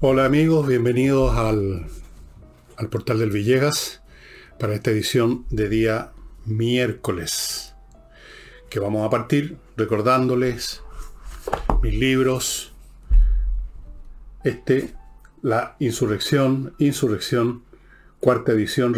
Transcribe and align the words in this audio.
Hola 0.00 0.26
amigos, 0.26 0.66
bienvenidos 0.66 1.36
al, 1.36 1.86
al 2.76 2.88
portal 2.90 3.18
del 3.18 3.30
Villegas 3.30 4.02
para 4.58 4.74
esta 4.74 4.90
edición 4.90 5.46
de 5.50 5.68
día 5.68 6.12
miércoles, 6.44 7.74
que 8.68 8.80
vamos 8.80 9.06
a 9.06 9.10
partir 9.10 9.56
recordándoles 9.76 10.82
mis 11.82 11.94
libros, 11.94 12.74
este, 14.44 14.94
la 15.42 15.76
insurrección, 15.78 16.74
insurrección, 16.78 17.62
cuarta 18.20 18.52
edición, 18.52 18.94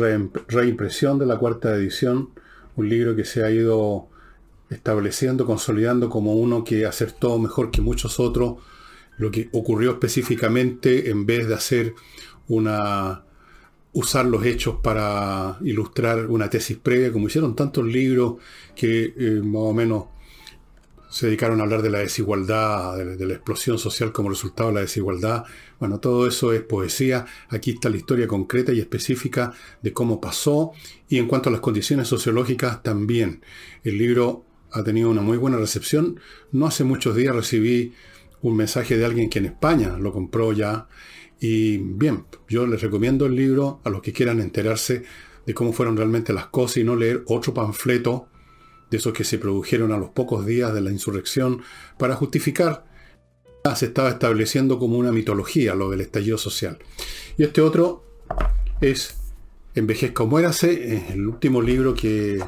reimpresión 0.48 1.18
de 1.18 1.26
la 1.26 1.38
cuarta 1.38 1.74
edición, 1.74 2.30
un 2.76 2.88
libro 2.88 3.16
que 3.16 3.24
se 3.24 3.44
ha 3.44 3.50
ido 3.50 4.08
estableciendo, 4.70 5.46
consolidando 5.46 6.08
como 6.10 6.34
uno 6.34 6.64
que 6.64 6.86
acertó 6.86 7.38
mejor 7.38 7.70
que 7.70 7.80
muchos 7.80 8.18
otros 8.20 8.56
lo 9.18 9.30
que 9.30 9.48
ocurrió 9.52 9.92
específicamente 9.92 11.10
en 11.10 11.24
vez 11.24 11.48
de 11.48 11.54
hacer 11.54 11.94
una 12.48 13.22
usar 13.92 14.26
los 14.26 14.44
hechos 14.44 14.76
para 14.82 15.56
ilustrar 15.62 16.26
una 16.26 16.50
tesis 16.50 16.76
previa, 16.76 17.10
como 17.10 17.28
hicieron 17.28 17.56
tantos 17.56 17.86
libros 17.86 18.34
que 18.74 19.14
eh, 19.16 19.40
más 19.42 19.62
o 19.62 19.72
menos 19.72 20.04
se 21.08 21.26
dedicaron 21.26 21.60
a 21.60 21.62
hablar 21.62 21.80
de 21.80 21.88
la 21.88 22.00
desigualdad, 22.00 22.98
de, 22.98 23.26
la 23.26 23.32
explosión 23.32 23.78
social 23.78 24.12
como 24.12 24.28
resultado 24.28 24.68
de 24.68 24.74
la 24.74 24.80
desigualdad. 24.82 25.44
Bueno, 25.78 25.98
todo 25.98 26.26
eso 26.26 26.52
es 26.52 26.60
poesía. 26.60 27.24
Aquí 27.48 27.70
está 27.70 27.88
la 27.88 27.96
historia 27.96 28.26
concreta 28.26 28.70
y 28.72 28.80
específica 28.80 29.54
de 29.80 29.94
cómo 29.94 30.20
pasó. 30.20 30.72
Y 31.08 31.16
en 31.16 31.26
cuanto 31.26 31.48
a 31.48 31.52
las 31.52 31.62
condiciones 31.62 32.06
sociológicas, 32.06 32.82
también. 32.82 33.42
El 33.82 33.96
libro 33.96 34.44
ha 34.72 34.82
tenido 34.84 35.10
una 35.10 35.22
muy 35.22 35.36
buena 35.36 35.56
recepción. 35.56 36.20
No 36.52 36.66
hace 36.66 36.84
muchos 36.84 37.16
días 37.16 37.34
recibí 37.34 37.92
un 38.42 38.56
mensaje 38.56 38.96
de 38.96 39.04
alguien 39.04 39.30
que 39.30 39.38
en 39.38 39.46
España 39.46 39.96
lo 39.98 40.12
compró 40.12 40.52
ya 40.52 40.88
y 41.38 41.78
bien, 41.78 42.26
yo 42.48 42.66
les 42.66 42.80
recomiendo 42.80 43.26
el 43.26 43.36
libro 43.36 43.80
a 43.84 43.90
los 43.90 44.00
que 44.02 44.12
quieran 44.12 44.40
enterarse 44.40 45.04
de 45.44 45.54
cómo 45.54 45.72
fueron 45.72 45.96
realmente 45.96 46.32
las 46.32 46.46
cosas 46.46 46.78
y 46.78 46.84
no 46.84 46.96
leer 46.96 47.22
otro 47.26 47.52
panfleto 47.52 48.28
de 48.90 48.96
esos 48.96 49.12
que 49.12 49.24
se 49.24 49.38
produjeron 49.38 49.92
a 49.92 49.98
los 49.98 50.10
pocos 50.10 50.46
días 50.46 50.72
de 50.72 50.80
la 50.80 50.90
insurrección 50.90 51.62
para 51.98 52.16
justificar 52.16 52.84
se 53.74 53.86
estaba 53.86 54.10
estableciendo 54.10 54.78
como 54.78 54.96
una 54.98 55.10
mitología 55.10 55.74
lo 55.74 55.90
del 55.90 56.02
estallido 56.02 56.38
social. 56.38 56.78
Y 57.36 57.42
este 57.42 57.60
otro 57.60 58.04
es 58.80 59.16
Envejezca 59.74 60.22
o 60.22 60.26
Muérase, 60.26 61.12
el 61.12 61.26
último 61.26 61.60
libro 61.60 61.94
que 61.94 62.42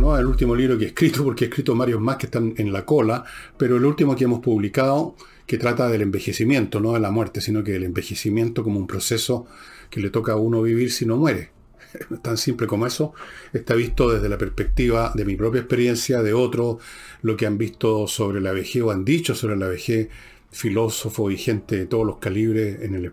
no 0.00 0.16
el 0.16 0.26
último 0.26 0.54
libro 0.56 0.78
que 0.78 0.84
he 0.84 0.88
escrito, 0.88 1.22
porque 1.24 1.44
he 1.44 1.48
escrito 1.48 1.76
varios 1.76 2.00
más 2.00 2.16
que 2.16 2.26
están 2.26 2.54
en 2.56 2.72
la 2.72 2.84
cola, 2.84 3.24
pero 3.56 3.76
el 3.76 3.84
último 3.84 4.16
que 4.16 4.24
hemos 4.24 4.40
publicado 4.40 5.14
que 5.46 5.58
trata 5.58 5.88
del 5.88 6.02
envejecimiento, 6.02 6.80
no 6.80 6.92
de 6.92 7.00
la 7.00 7.10
muerte, 7.10 7.40
sino 7.40 7.64
que 7.64 7.72
del 7.72 7.84
envejecimiento 7.84 8.62
como 8.62 8.78
un 8.78 8.86
proceso 8.86 9.46
que 9.90 10.00
le 10.00 10.10
toca 10.10 10.32
a 10.32 10.36
uno 10.36 10.62
vivir 10.62 10.92
si 10.92 11.06
no 11.06 11.16
muere. 11.16 11.50
Tan 12.22 12.36
simple 12.36 12.66
como 12.66 12.86
eso. 12.86 13.14
Está 13.52 13.74
visto 13.74 14.10
desde 14.10 14.28
la 14.28 14.38
perspectiva 14.38 15.12
de 15.14 15.24
mi 15.24 15.36
propia 15.36 15.60
experiencia, 15.60 16.22
de 16.22 16.32
otros, 16.32 16.76
lo 17.22 17.36
que 17.36 17.46
han 17.46 17.58
visto 17.58 18.06
sobre 18.06 18.40
la 18.40 18.52
vejez 18.52 18.82
o 18.82 18.90
han 18.90 19.04
dicho 19.04 19.34
sobre 19.34 19.56
la 19.56 19.66
vejez 19.66 20.08
filósofos 20.52 21.32
y 21.32 21.36
gente 21.36 21.76
de 21.76 21.86
todos 21.86 22.06
los 22.06 22.18
calibres 22.18 22.82
en 22.82 22.94
el, 22.94 23.12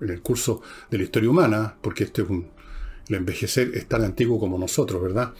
en 0.00 0.10
el 0.10 0.20
curso 0.22 0.62
de 0.90 0.98
la 0.98 1.04
historia 1.04 1.30
humana, 1.30 1.76
porque 1.80 2.04
este 2.04 2.22
es 2.22 2.30
un, 2.30 2.48
el 3.10 3.16
envejecer 3.16 3.72
es 3.74 3.86
tan 3.86 4.04
antiguo 4.04 4.38
como 4.38 4.56
nosotros, 4.56 5.02
¿verdad? 5.02 5.34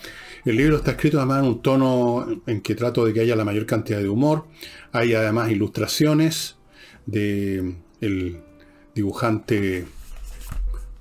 El 0.44 0.56
libro 0.56 0.76
está 0.76 0.92
escrito 0.92 1.18
además 1.18 1.44
en 1.44 1.48
un 1.48 1.62
tono 1.62 2.42
en 2.46 2.60
que 2.62 2.74
trato 2.74 3.04
de 3.04 3.12
que 3.12 3.20
haya 3.20 3.36
la 3.36 3.44
mayor 3.44 3.64
cantidad 3.64 3.98
de 3.98 4.08
humor. 4.08 4.46
Hay 4.90 5.14
además 5.14 5.50
ilustraciones 5.50 6.56
de 7.06 7.76
el 8.00 8.42
dibujante 8.94 9.86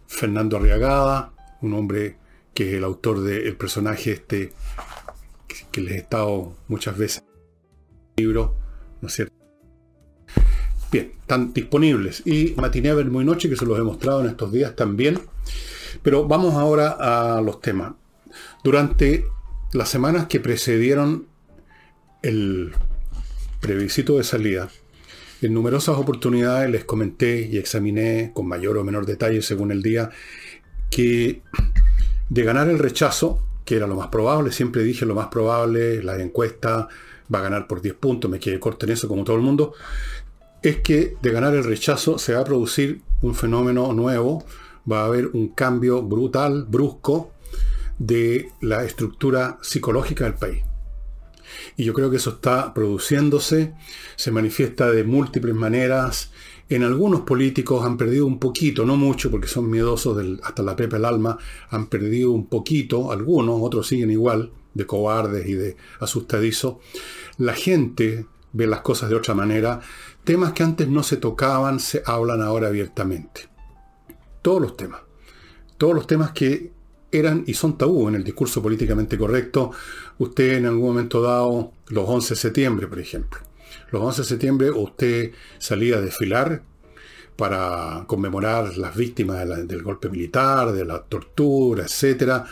Fernando 0.07 0.57
Arriagada, 0.57 1.33
un 1.61 1.73
hombre 1.73 2.17
que 2.53 2.69
es 2.69 2.75
el 2.75 2.83
autor 2.83 3.21
del 3.21 3.55
personaje 3.55 4.11
este 4.11 4.53
que 5.71 5.81
les 5.81 5.93
he 5.93 5.97
estado 5.97 6.55
muchas 6.67 6.97
veces 6.97 7.23
en 7.23 8.13
el 8.17 8.25
libro, 8.25 8.55
¿no 9.01 9.07
es 9.07 9.13
cierto? 9.15 9.33
Bien, 10.91 11.11
están 11.19 11.51
disponibles. 11.53 12.21
Y 12.25 12.53
Matiné 12.57 12.93
muy 13.05 13.25
noche, 13.25 13.49
que 13.49 13.55
se 13.55 13.65
los 13.65 13.77
he 13.77 13.83
mostrado 13.83 14.21
en 14.21 14.27
estos 14.27 14.51
días 14.51 14.75
también. 14.75 15.19
Pero 16.01 16.27
vamos 16.27 16.55
ahora 16.55 16.97
a 16.99 17.41
los 17.41 17.61
temas. 17.61 17.93
Durante 18.63 19.25
las 19.73 19.89
semanas 19.89 20.27
que 20.27 20.39
precedieron 20.39 21.27
el 22.21 22.73
previsito 23.59 24.17
de 24.17 24.23
salida, 24.23 24.69
en 25.41 25.53
numerosas 25.53 25.97
oportunidades 25.97 26.69
les 26.69 26.83
comenté 26.83 27.47
y 27.49 27.57
examiné 27.57 28.31
con 28.33 28.47
mayor 28.47 28.77
o 28.77 28.83
menor 28.83 29.05
detalle 29.05 29.41
según 29.41 29.71
el 29.71 29.81
día 29.81 30.09
que 30.89 31.41
de 32.29 32.43
ganar 32.43 32.67
el 32.69 32.79
rechazo, 32.79 33.43
que 33.63 33.75
era 33.75 33.87
lo 33.87 33.95
más 33.95 34.07
probable, 34.07 34.51
siempre 34.51 34.83
dije 34.83 35.05
lo 35.05 35.15
más 35.15 35.27
probable, 35.27 36.03
la 36.03 36.19
encuesta 36.21 36.87
va 37.33 37.39
a 37.39 37.43
ganar 37.43 37.67
por 37.67 37.81
10 37.81 37.95
puntos, 37.95 38.29
me 38.29 38.39
quedé 38.39 38.59
corto 38.59 38.85
en 38.85 38.93
eso 38.93 39.07
como 39.07 39.23
todo 39.23 39.35
el 39.35 39.41
mundo, 39.41 39.73
es 40.61 40.77
que 40.77 41.15
de 41.21 41.31
ganar 41.31 41.55
el 41.55 41.63
rechazo 41.63 42.17
se 42.17 42.33
va 42.33 42.41
a 42.41 42.45
producir 42.45 43.01
un 43.21 43.35
fenómeno 43.35 43.93
nuevo, 43.93 44.43
va 44.89 45.01
a 45.01 45.05
haber 45.05 45.27
un 45.27 45.49
cambio 45.49 46.01
brutal, 46.01 46.65
brusco, 46.65 47.31
de 47.97 48.49
la 48.61 48.83
estructura 48.83 49.59
psicológica 49.61 50.23
del 50.23 50.35
país. 50.35 50.63
Y 51.75 51.83
yo 51.83 51.93
creo 51.93 52.09
que 52.09 52.17
eso 52.17 52.31
está 52.31 52.73
produciéndose, 52.73 53.73
se 54.15 54.31
manifiesta 54.31 54.89
de 54.91 55.03
múltiples 55.03 55.55
maneras. 55.55 56.31
En 56.69 56.83
algunos 56.83 57.21
políticos 57.21 57.83
han 57.83 57.97
perdido 57.97 58.25
un 58.25 58.39
poquito, 58.39 58.85
no 58.85 58.95
mucho, 58.95 59.31
porque 59.31 59.47
son 59.47 59.69
miedosos 59.69 60.15
del, 60.15 60.39
hasta 60.43 60.63
la 60.63 60.75
pepa 60.75 60.97
el 60.97 61.05
alma, 61.05 61.37
han 61.69 61.87
perdido 61.87 62.31
un 62.31 62.47
poquito, 62.47 63.11
algunos, 63.11 63.59
otros 63.61 63.87
siguen 63.87 64.11
igual, 64.11 64.51
de 64.73 64.85
cobardes 64.85 65.47
y 65.47 65.53
de 65.53 65.77
asustadizos. 65.99 66.75
La 67.37 67.53
gente 67.53 68.25
ve 68.53 68.67
las 68.67 68.81
cosas 68.81 69.09
de 69.09 69.15
otra 69.15 69.33
manera. 69.33 69.79
Temas 70.23 70.53
que 70.53 70.63
antes 70.63 70.87
no 70.87 71.03
se 71.03 71.17
tocaban 71.17 71.79
se 71.79 72.03
hablan 72.05 72.41
ahora 72.41 72.67
abiertamente. 72.67 73.48
Todos 74.41 74.61
los 74.61 74.77
temas. 74.77 75.01
Todos 75.77 75.93
los 75.93 76.07
temas 76.07 76.31
que 76.31 76.71
eran 77.11 77.43
y 77.47 77.53
son 77.53 77.77
tabú 77.77 78.07
en 78.07 78.15
el 78.15 78.23
discurso 78.23 78.61
políticamente 78.61 79.17
correcto. 79.17 79.71
Usted 80.17 80.57
en 80.57 80.65
algún 80.65 80.87
momento 80.87 81.21
dado, 81.21 81.71
los 81.87 82.07
11 82.07 82.33
de 82.33 82.39
septiembre, 82.39 82.87
por 82.87 82.99
ejemplo. 82.99 83.39
Los 83.91 84.01
11 84.01 84.21
de 84.21 84.27
septiembre 84.27 84.71
usted 84.71 85.31
salía 85.57 85.97
a 85.97 86.01
desfilar 86.01 86.63
para 87.35 88.03
conmemorar 88.07 88.77
las 88.77 88.95
víctimas 88.95 89.47
del 89.67 89.81
golpe 89.81 90.09
militar, 90.09 90.73
de 90.73 90.85
la 90.85 91.01
tortura, 91.03 91.85
etc. 91.85 92.43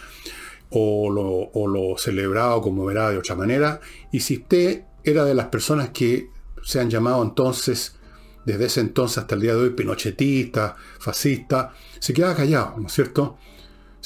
O 0.70 1.10
lo, 1.10 1.26
o 1.26 1.68
lo 1.68 1.98
celebraba 1.98 2.56
o 2.56 2.62
conmemoraba 2.62 3.12
de 3.12 3.18
otra 3.18 3.36
manera. 3.36 3.82
Y 4.12 4.22
si 4.22 4.38
usted 4.38 4.84
era 5.04 5.26
de 5.26 5.34
las 5.34 5.48
personas 5.48 5.90
que 5.90 6.30
se 6.64 6.80
han 6.80 6.90
llamado 6.90 7.22
entonces, 7.22 7.98
desde 8.48 8.66
ese 8.66 8.80
entonces 8.80 9.20
hasta 9.20 9.36
el 9.36 9.42
día 9.42 9.54
de 9.54 9.62
hoy, 9.62 9.70
pinochetista, 9.72 10.76
fascista, 11.00 11.74
se 12.00 12.14
quedaba 12.14 12.36
callado, 12.36 12.76
¿no 12.78 12.88
es 12.88 12.94
cierto? 12.94 13.38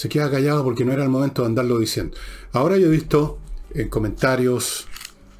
se 0.02 0.10
queda 0.10 0.32
callado 0.32 0.64
porque 0.64 0.84
no 0.84 0.94
era 0.94 1.04
el 1.04 1.10
momento 1.10 1.44
de 1.44 1.50
andarlo 1.50 1.78
diciendo. 1.78 2.18
Ahora 2.54 2.76
yo 2.78 2.88
he 2.88 2.90
visto 2.90 3.38
en 3.74 3.88
comentarios 3.88 4.88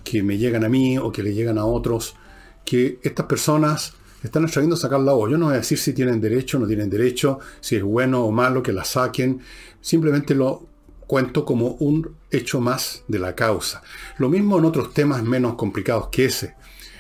que 0.04 0.22
me 0.22 0.38
llegan 0.38 0.64
a 0.64 0.70
mí 0.70 1.00
o 1.00 1.12
que 1.12 1.24
le 1.24 1.34
llegan 1.34 1.58
a 1.58 1.66
otros 1.66 2.16
que 2.64 3.00
estas 3.02 3.26
personas 3.26 3.94
están 4.22 4.46
a 4.46 4.76
sacar 4.76 5.00
la 5.00 5.14
voz. 5.14 5.32
Yo 5.32 5.38
no 5.40 5.48
voy 5.48 5.56
a 5.56 5.58
decir 5.58 5.80
si 5.80 5.94
tienen 5.94 6.22
derecho 6.22 6.58
o 6.58 6.62
no 6.62 6.68
tienen 6.68 6.92
derecho, 6.92 7.40
si 7.60 7.76
es 7.76 7.84
bueno 7.84 8.24
o 8.24 8.32
malo 8.32 8.62
que 8.62 8.72
la 8.72 8.86
saquen. 8.86 9.42
Simplemente 9.82 10.36
lo 10.36 10.68
cuento 11.08 11.44
como 11.44 11.70
un 11.80 12.18
hecho 12.30 12.62
más 12.62 13.04
de 13.08 13.18
la 13.18 13.34
causa. 13.34 13.82
Lo 14.20 14.30
mismo 14.30 14.60
en 14.60 14.66
otros 14.66 14.94
temas 14.94 15.24
menos 15.24 15.56
complicados 15.56 16.10
que 16.10 16.26
ese. 16.26 16.54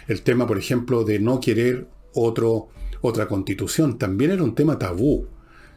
El 0.07 0.23
tema, 0.23 0.47
por 0.47 0.57
ejemplo, 0.57 1.03
de 1.03 1.19
no 1.19 1.39
querer 1.39 1.87
otro, 2.13 2.69
otra 3.01 3.27
constitución. 3.27 3.97
También 3.97 4.31
era 4.31 4.43
un 4.43 4.55
tema 4.55 4.77
tabú 4.77 5.27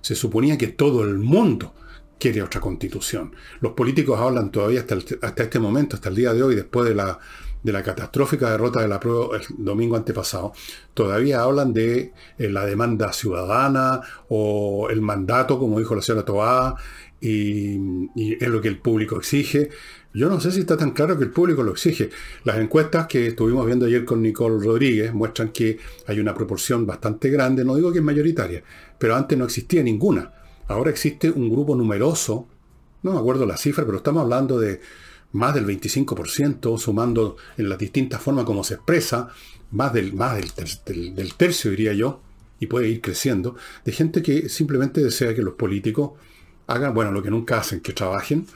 se 0.04 0.14
suponía 0.14 0.58
que 0.58 0.69
todo 0.69 1.02
el 1.02 1.19
mundo 1.19 1.72
quiere 2.19 2.42
otra 2.42 2.60
constitución. 2.60 3.34
Los 3.62 3.72
políticos 3.72 4.20
hablan 4.20 4.50
todavía 4.50 4.81
hasta, 4.81 4.96
hasta 5.22 5.42
este 5.42 5.58
momento, 5.58 5.96
hasta 5.96 6.10
el 6.10 6.14
día 6.14 6.34
de 6.34 6.42
hoy, 6.42 6.54
después 6.54 6.86
de 6.86 6.94
la, 6.94 7.19
de 7.62 7.72
la 7.72 7.82
catastrófica 7.82 8.50
derrota 8.50 8.82
de 8.82 8.88
la 8.88 9.00
prueba 9.00 9.38
el 9.38 9.44
domingo 9.56 9.96
antepasado, 9.96 10.52
todavía 10.92 11.40
hablan 11.40 11.72
de 11.72 12.12
eh, 12.36 12.50
la 12.50 12.66
demanda 12.66 13.14
ciudadana 13.14 14.02
o 14.28 14.90
el 14.90 15.00
mandato, 15.00 15.58
como 15.58 15.78
dijo 15.78 15.94
la 15.94 16.02
señora 16.02 16.26
Toá, 16.26 16.76
y, 17.19 17.78
y, 18.14 18.36
es 18.38 18.48
lo 18.48 18.60
que 18.60 18.69
el 18.69 18.81
público 18.81 19.16
exige. 19.16 19.70
Yo 20.16 20.28
no 20.28 20.40
sé 20.40 20.52
si 20.52 20.61
está 20.61 20.76
tan 20.76 20.93
claro 20.93 21.19
que 21.19 21.25
el 21.25 21.32
público 21.32 21.64
lo 21.64 21.72
exige. 21.72 22.08
Las 22.44 22.58
encuestas 22.58 23.08
que 23.08 23.26
estuvimos 23.26 23.66
viendo 23.66 23.87
ayer 23.87 24.05
con 24.05 24.22
Nicole 24.22 24.64
Rodríguez 24.64 25.12
muestran 25.12 25.49
que 25.49 25.78
hay 26.06 26.20
una 26.20 26.32
proporción 26.32 26.87
bastante 26.87 27.31
grande, 27.31 27.64
no 27.64 27.75
digo 27.75 27.93
que 27.93 27.99
es 27.99 28.05
mayoritaria, 28.05 28.62
pero 28.96 29.16
antes 29.16 29.37
no 29.37 29.44
existía 29.44 29.82
ninguna. 29.82 30.32
Ahora 30.69 30.90
existe 30.90 31.32
un 31.32 31.50
grupo 31.50 31.75
numeroso, 31.75 32.46
no 33.02 33.12
me 33.12 33.19
acuerdo 33.19 33.44
la 33.44 33.56
cifra, 33.56 33.84
pero 33.84 33.96
estamos 33.96 34.22
hablando 34.22 34.61
de 34.61 34.81
más 35.32 35.52
del 35.52 35.66
25%, 35.66 36.78
sumando 36.78 37.37
en 37.58 37.69
las 37.69 37.78
distintas 37.78 38.22
formas 38.22 38.44
como 38.44 38.62
se 38.62 38.75
expresa, 38.75 39.31
más 39.72 39.93
del, 39.93 40.12
más 40.12 40.38
del, 40.84 41.34
tercio, 41.34 41.72
diría 41.72 41.93
yo, 41.93 42.20
y 42.60 42.69
puede 42.69 42.87
ir 42.87 43.00
creciendo, 43.00 43.56
de 43.84 43.90
gente 43.90 44.22
que 44.22 44.49
simplemente 44.49 45.02
desea 45.02 45.34
que 45.34 45.43
los 45.43 45.55
políticos 45.55 46.12
hagan, 46.69 46.94
bueno, 46.94 47.10
lo 47.10 47.20
que 47.20 47.31
nunca 47.31 47.58
hacen, 47.58 47.81
que 47.81 47.93
trabajen 47.93 48.46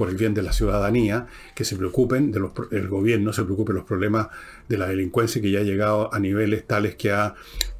por 0.00 0.08
el 0.08 0.16
bien 0.16 0.32
de 0.32 0.40
la 0.40 0.54
ciudadanía, 0.54 1.26
que 1.54 1.62
se 1.62 1.76
preocupen 1.76 2.32
del 2.32 2.88
gobierno, 2.88 3.34
se 3.34 3.44
preocupe 3.44 3.74
de 3.74 3.80
los 3.80 3.86
problemas 3.86 4.28
de 4.66 4.78
la 4.78 4.86
delincuencia 4.86 5.42
que 5.42 5.50
ya 5.50 5.58
ha 5.58 5.62
llegado 5.62 6.08
a 6.14 6.18
niveles 6.18 6.66
tales 6.66 6.94
que 6.94 7.12
ha 7.12 7.34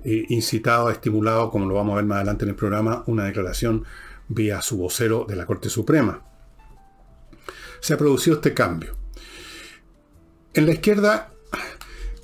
eh, 0.04 0.26
incitado, 0.28 0.90
estimulado, 0.90 1.50
como 1.50 1.64
lo 1.64 1.76
vamos 1.76 1.94
a 1.94 1.96
ver 1.96 2.04
más 2.04 2.16
adelante 2.16 2.44
en 2.44 2.50
el 2.50 2.56
programa, 2.56 3.04
una 3.06 3.24
declaración 3.24 3.84
vía 4.28 4.60
su 4.60 4.76
vocero 4.76 5.24
de 5.26 5.34
la 5.34 5.46
Corte 5.46 5.70
Suprema. 5.70 6.22
Se 7.80 7.94
ha 7.94 7.96
producido 7.96 8.36
este 8.36 8.52
cambio. 8.52 8.94
En 10.52 10.66
la 10.66 10.72
izquierda, 10.72 11.32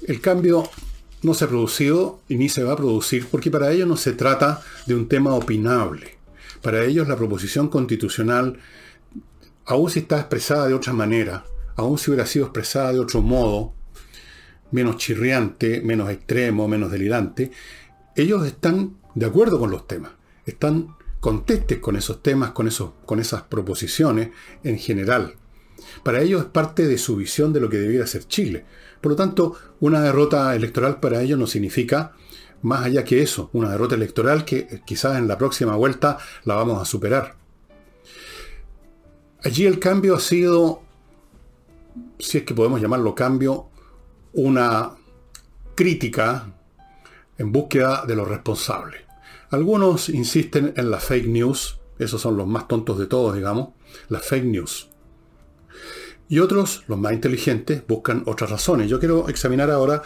el 0.07 0.21
cambio 0.21 0.69
no 1.23 1.33
se 1.33 1.47
ha 1.47 1.49
producido 1.49 2.21
y 2.29 2.37
ni 2.37 2.51
se 2.51 2.65
va 2.65 2.75
a 2.75 2.77
producir 2.77 3.27
porque 3.31 3.51
para 3.51 3.73
ellos 3.73 3.89
no 3.89 3.97
se 3.97 4.13
trata 4.13 4.61
de 4.85 4.95
un 4.95 5.09
tema 5.09 5.33
opinable. 5.33 6.19
Para 6.61 6.85
ellos 6.85 7.09
la 7.09 7.17
proposición 7.17 7.69
constitucional, 7.69 8.59
aun 9.67 9.91
si 9.91 10.01
está 10.01 10.19
expresada 10.19 10.69
de 10.69 10.75
otra 10.75 10.93
manera, 10.93 11.45
aun 11.75 11.99
si 11.99 12.11
hubiera 12.11 12.27
sido 12.27 12.47
expresada 12.47 12.93
de 12.93 13.01
otro 13.01 13.21
modo, 13.21 13.75
menos 14.71 14.97
chirriante, 14.97 15.81
menos 15.83 16.11
extremo, 16.11 16.69
menos 16.69 16.91
delirante, 16.91 17.51
ellos 18.15 18.47
están 18.47 18.97
de 19.15 19.27
acuerdo 19.27 19.59
con 19.59 19.71
los 19.71 19.87
temas, 19.87 20.13
están 20.45 20.97
contestes 21.21 21.79
con 21.79 21.97
esos 21.97 22.23
temas, 22.23 22.53
con, 22.53 22.69
esos, 22.69 22.93
con 23.05 23.19
esas 23.19 23.43
proposiciones 23.43 24.31
en 24.63 24.79
general. 24.79 25.35
Para 26.03 26.23
ellos 26.23 26.43
es 26.43 26.49
parte 26.49 26.87
de 26.87 26.99
su 26.99 27.17
visión 27.17 27.53
de 27.53 27.61
lo 27.61 27.69
que 27.69 27.79
debiera 27.79 28.07
ser 28.07 28.27
Chile. 28.27 28.65
Por 29.01 29.13
lo 29.13 29.17
tanto, 29.17 29.57
una 29.81 30.01
derrota 30.01 30.55
electoral 30.55 31.01
para 31.01 31.23
ellos 31.23 31.39
no 31.39 31.47
significa 31.47 32.13
más 32.63 32.85
allá 32.85 33.05
que 33.05 33.23
eso, 33.23 33.51
una 33.53 33.71
derrota 33.71 33.95
electoral 33.95 34.45
que 34.45 34.81
quizás 34.87 35.19
en 35.19 35.29
la 35.29 35.39
próxima 35.39 35.77
vuelta 35.77 36.19
la 36.45 36.55
vamos 36.55 36.81
a 36.81 36.85
superar. 36.85 37.46
Allí 39.45 39.67
el 39.67 39.79
cambio 39.79 40.17
ha 40.17 40.21
sido, 40.21 40.83
si 42.19 42.39
es 42.39 42.45
que 42.45 42.55
podemos 42.55 42.81
llamarlo 42.81 43.15
cambio, 43.15 43.69
una 44.33 44.93
crítica 45.75 46.53
en 47.39 47.53
búsqueda 47.53 48.05
de 48.07 48.17
los 48.17 48.27
responsables. 48.27 49.03
Algunos 49.51 50.09
insisten 50.09 50.73
en 50.77 50.91
las 50.91 51.05
fake 51.05 51.29
news, 51.29 51.79
esos 51.99 52.21
son 52.21 52.37
los 52.37 52.47
más 52.47 52.67
tontos 52.67 52.99
de 52.99 53.07
todos, 53.07 53.35
digamos, 53.35 53.71
las 54.09 54.27
fake 54.27 54.45
news. 54.45 54.91
Y 56.29 56.41
otros, 56.41 56.83
los 56.89 56.99
más 56.99 57.13
inteligentes, 57.13 57.87
buscan 57.87 58.25
otras 58.27 58.51
razones. 58.51 58.91
Yo 58.91 58.99
quiero 58.99 59.29
examinar 59.29 59.71
ahora 59.71 60.03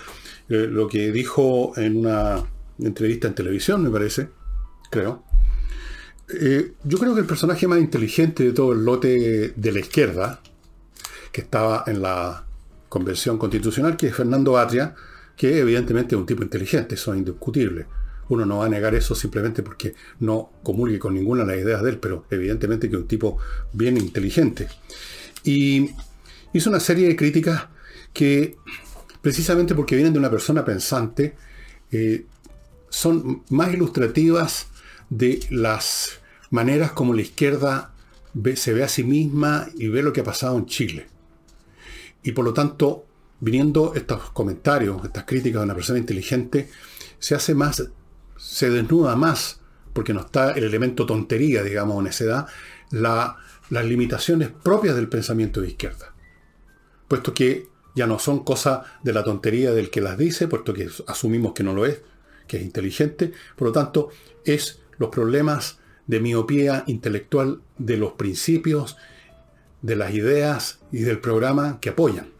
eh, 0.48 0.66
lo 0.70 0.86
que 0.86 1.10
dijo 1.12 1.72
en 1.76 1.98
una 1.98 2.44
entrevista 2.78 3.28
en 3.28 3.34
televisión, 3.34 3.82
me 3.82 3.90
parece, 3.90 4.28
creo. 4.90 5.24
Eh, 6.34 6.72
yo 6.84 6.98
creo 6.98 7.14
que 7.14 7.20
el 7.20 7.26
personaje 7.26 7.66
más 7.66 7.80
inteligente 7.80 8.44
de 8.44 8.52
todo 8.52 8.72
el 8.72 8.84
lote 8.84 9.52
de 9.56 9.72
la 9.72 9.80
izquierda, 9.80 10.40
que 11.32 11.40
estaba 11.40 11.84
en 11.86 12.02
la 12.02 12.44
convención 12.88 13.38
constitucional, 13.38 13.96
que 13.96 14.08
es 14.08 14.14
Fernando 14.14 14.58
Atria, 14.58 14.94
que 15.36 15.58
evidentemente 15.58 16.14
es 16.14 16.20
un 16.20 16.26
tipo 16.26 16.42
inteligente, 16.42 16.94
eso 16.94 17.12
es 17.12 17.18
indiscutible. 17.18 17.86
Uno 18.28 18.44
no 18.46 18.58
va 18.58 18.66
a 18.66 18.68
negar 18.68 18.94
eso 18.94 19.14
simplemente 19.14 19.62
porque 19.62 19.94
no 20.20 20.52
comulgue 20.62 20.98
con 20.98 21.14
ninguna 21.14 21.44
de 21.44 21.56
las 21.56 21.64
ideas 21.64 21.82
de 21.82 21.90
él, 21.90 21.98
pero 21.98 22.26
evidentemente 22.30 22.88
que 22.88 22.96
es 22.96 23.02
un 23.02 23.08
tipo 23.08 23.38
bien 23.72 23.96
inteligente. 23.96 24.68
Y 25.42 25.90
hizo 26.52 26.70
una 26.70 26.80
serie 26.80 27.08
de 27.08 27.16
críticas 27.16 27.68
que, 28.12 28.56
precisamente 29.22 29.74
porque 29.74 29.96
vienen 29.96 30.12
de 30.12 30.18
una 30.18 30.30
persona 30.30 30.64
pensante, 30.64 31.34
eh, 31.90 32.26
son 32.88 33.42
más 33.50 33.72
ilustrativas 33.72 34.66
de 35.08 35.40
las 35.50 36.19
maneras 36.50 36.92
como 36.92 37.14
la 37.14 37.22
izquierda 37.22 37.92
se 38.54 38.72
ve 38.72 38.84
a 38.84 38.88
sí 38.88 39.02
misma 39.02 39.68
y 39.76 39.88
ve 39.88 40.02
lo 40.02 40.12
que 40.12 40.20
ha 40.20 40.24
pasado 40.24 40.56
en 40.56 40.66
Chile. 40.66 41.06
Y 42.22 42.32
por 42.32 42.44
lo 42.44 42.52
tanto, 42.52 43.06
viniendo 43.40 43.94
estos 43.94 44.30
comentarios, 44.30 45.04
estas 45.04 45.24
críticas 45.24 45.60
de 45.60 45.64
una 45.64 45.74
persona 45.74 45.98
inteligente, 45.98 46.70
se 47.18 47.34
hace 47.34 47.54
más, 47.54 47.88
se 48.36 48.70
desnuda 48.70 49.16
más, 49.16 49.60
porque 49.92 50.12
no 50.12 50.20
está 50.20 50.52
el 50.52 50.64
elemento 50.64 51.06
tontería, 51.06 51.62
digamos, 51.62 51.98
en 51.98 52.04
necedad, 52.04 52.46
la, 52.90 53.36
las 53.70 53.84
limitaciones 53.84 54.50
propias 54.50 54.94
del 54.94 55.08
pensamiento 55.08 55.60
de 55.60 55.68
izquierda 55.68 56.10
puesto 57.10 57.34
que 57.34 57.66
ya 57.96 58.06
no 58.06 58.20
son 58.20 58.44
cosas 58.44 58.86
de 59.02 59.12
la 59.12 59.24
tontería 59.24 59.72
del 59.72 59.90
que 59.90 60.00
las 60.00 60.16
dice, 60.16 60.46
puesto 60.46 60.72
que 60.72 60.88
asumimos 61.08 61.54
que 61.54 61.64
no 61.64 61.74
lo 61.74 61.84
es, 61.84 62.00
que 62.46 62.58
es 62.58 62.62
inteligente, 62.62 63.32
por 63.56 63.66
lo 63.66 63.72
tanto, 63.72 64.10
es 64.44 64.78
los 64.96 65.10
problemas 65.10 65.79
de 66.10 66.18
miopía 66.18 66.82
intelectual 66.88 67.60
de 67.78 67.96
los 67.96 68.14
principios, 68.14 68.96
de 69.80 69.94
las 69.94 70.12
ideas 70.12 70.80
y 70.90 70.98
del 71.02 71.20
programa 71.20 71.78
que 71.80 71.90
apoyan. 71.90 72.30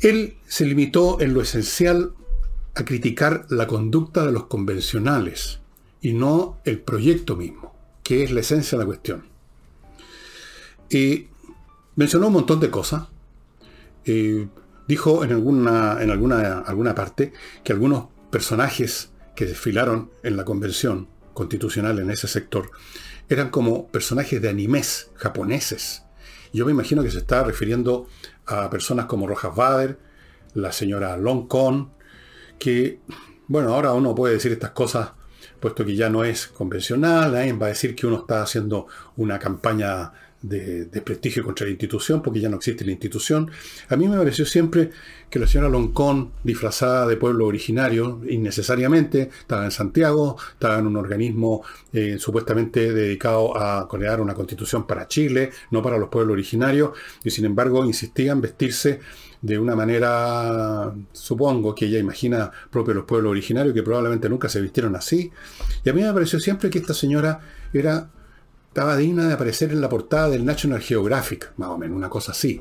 Él 0.00 0.36
se 0.46 0.66
limitó 0.66 1.18
en 1.22 1.32
lo 1.32 1.40
esencial 1.40 2.12
a 2.74 2.84
criticar 2.84 3.46
la 3.48 3.66
conducta 3.66 4.26
de 4.26 4.32
los 4.32 4.44
convencionales 4.48 5.60
y 6.02 6.12
no 6.12 6.58
el 6.66 6.78
proyecto 6.78 7.36
mismo, 7.36 7.74
que 8.02 8.22
es 8.22 8.30
la 8.30 8.40
esencia 8.40 8.76
de 8.76 8.84
la 8.84 8.86
cuestión. 8.86 9.24
Y 10.90 11.28
mencionó 11.94 12.26
un 12.26 12.34
montón 12.34 12.60
de 12.60 12.70
cosas, 12.70 13.08
eh, 14.04 14.46
dijo 14.86 15.24
en, 15.24 15.32
alguna, 15.32 16.02
en 16.02 16.10
alguna, 16.10 16.58
alguna 16.58 16.94
parte 16.94 17.32
que 17.64 17.72
algunos 17.72 18.08
personajes 18.30 19.08
que 19.34 19.46
desfilaron 19.46 20.10
en 20.22 20.36
la 20.36 20.44
convención 20.44 21.08
constitucional 21.36 21.98
en 21.98 22.10
ese 22.10 22.26
sector 22.26 22.70
eran 23.28 23.50
como 23.50 23.88
personajes 23.88 24.40
de 24.40 24.48
animes 24.48 25.10
japoneses. 25.16 26.02
Yo 26.52 26.64
me 26.64 26.72
imagino 26.72 27.02
que 27.02 27.10
se 27.10 27.18
está 27.18 27.44
refiriendo 27.44 28.08
a 28.46 28.70
personas 28.70 29.04
como 29.04 29.26
Rojas 29.26 29.54
Bader, 29.54 29.98
la 30.54 30.72
señora 30.72 31.16
Long 31.16 31.46
Con, 31.46 31.90
que, 32.58 33.00
bueno, 33.48 33.74
ahora 33.74 33.92
uno 33.92 34.14
puede 34.14 34.34
decir 34.34 34.52
estas 34.52 34.70
cosas 34.70 35.10
puesto 35.60 35.84
que 35.84 35.96
ya 35.96 36.08
no 36.08 36.24
es 36.24 36.46
convencional, 36.46 37.34
alguien 37.34 37.60
va 37.60 37.66
a 37.66 37.70
decir 37.70 37.94
que 37.94 38.06
uno 38.06 38.18
está 38.18 38.42
haciendo 38.42 38.86
una 39.16 39.38
campaña 39.38 40.12
de, 40.48 41.02
prestigio 41.02 41.44
contra 41.44 41.66
la 41.66 41.70
institución, 41.70 42.22
porque 42.22 42.40
ya 42.40 42.48
no 42.48 42.56
existe 42.56 42.84
la 42.84 42.92
institución. 42.92 43.50
A 43.88 43.96
mí 43.96 44.08
me 44.08 44.16
pareció 44.16 44.44
siempre 44.44 44.90
que 45.30 45.38
la 45.38 45.46
señora 45.46 45.68
Loncón, 45.68 46.32
disfrazada 46.44 47.06
de 47.06 47.16
pueblo 47.16 47.46
originario, 47.46 48.20
innecesariamente, 48.28 49.30
estaba 49.40 49.64
en 49.64 49.70
Santiago, 49.70 50.36
estaba 50.52 50.78
en 50.78 50.86
un 50.86 50.96
organismo 50.96 51.62
eh, 51.92 52.16
supuestamente 52.18 52.92
dedicado 52.92 53.56
a 53.56 53.88
crear 53.88 54.20
una 54.20 54.34
constitución 54.34 54.86
para 54.86 55.08
Chile, 55.08 55.50
no 55.70 55.82
para 55.82 55.98
los 55.98 56.08
pueblos 56.08 56.34
originarios, 56.34 56.90
y 57.24 57.30
sin 57.30 57.44
embargo 57.44 57.84
insistía 57.84 58.32
en 58.32 58.40
vestirse 58.40 59.00
de 59.42 59.58
una 59.58 59.76
manera, 59.76 60.92
supongo 61.12 61.74
que 61.74 61.86
ella 61.86 61.98
imagina 61.98 62.50
propio 62.70 62.94
los 62.94 63.04
pueblos 63.04 63.30
originarios, 63.30 63.74
que 63.74 63.82
probablemente 63.82 64.28
nunca 64.28 64.48
se 64.48 64.60
vistieron 64.60 64.96
así. 64.96 65.30
Y 65.84 65.90
a 65.90 65.92
mí 65.92 66.02
me 66.02 66.12
pareció 66.12 66.40
siempre 66.40 66.70
que 66.70 66.78
esta 66.78 66.94
señora 66.94 67.40
era 67.72 68.10
estaba 68.76 68.94
digna 68.94 69.26
de 69.26 69.32
aparecer 69.32 69.72
en 69.72 69.80
la 69.80 69.88
portada 69.88 70.28
del 70.28 70.44
National 70.44 70.82
Geographic, 70.82 71.50
más 71.56 71.70
o 71.70 71.78
menos, 71.78 71.96
una 71.96 72.10
cosa 72.10 72.32
así. 72.32 72.60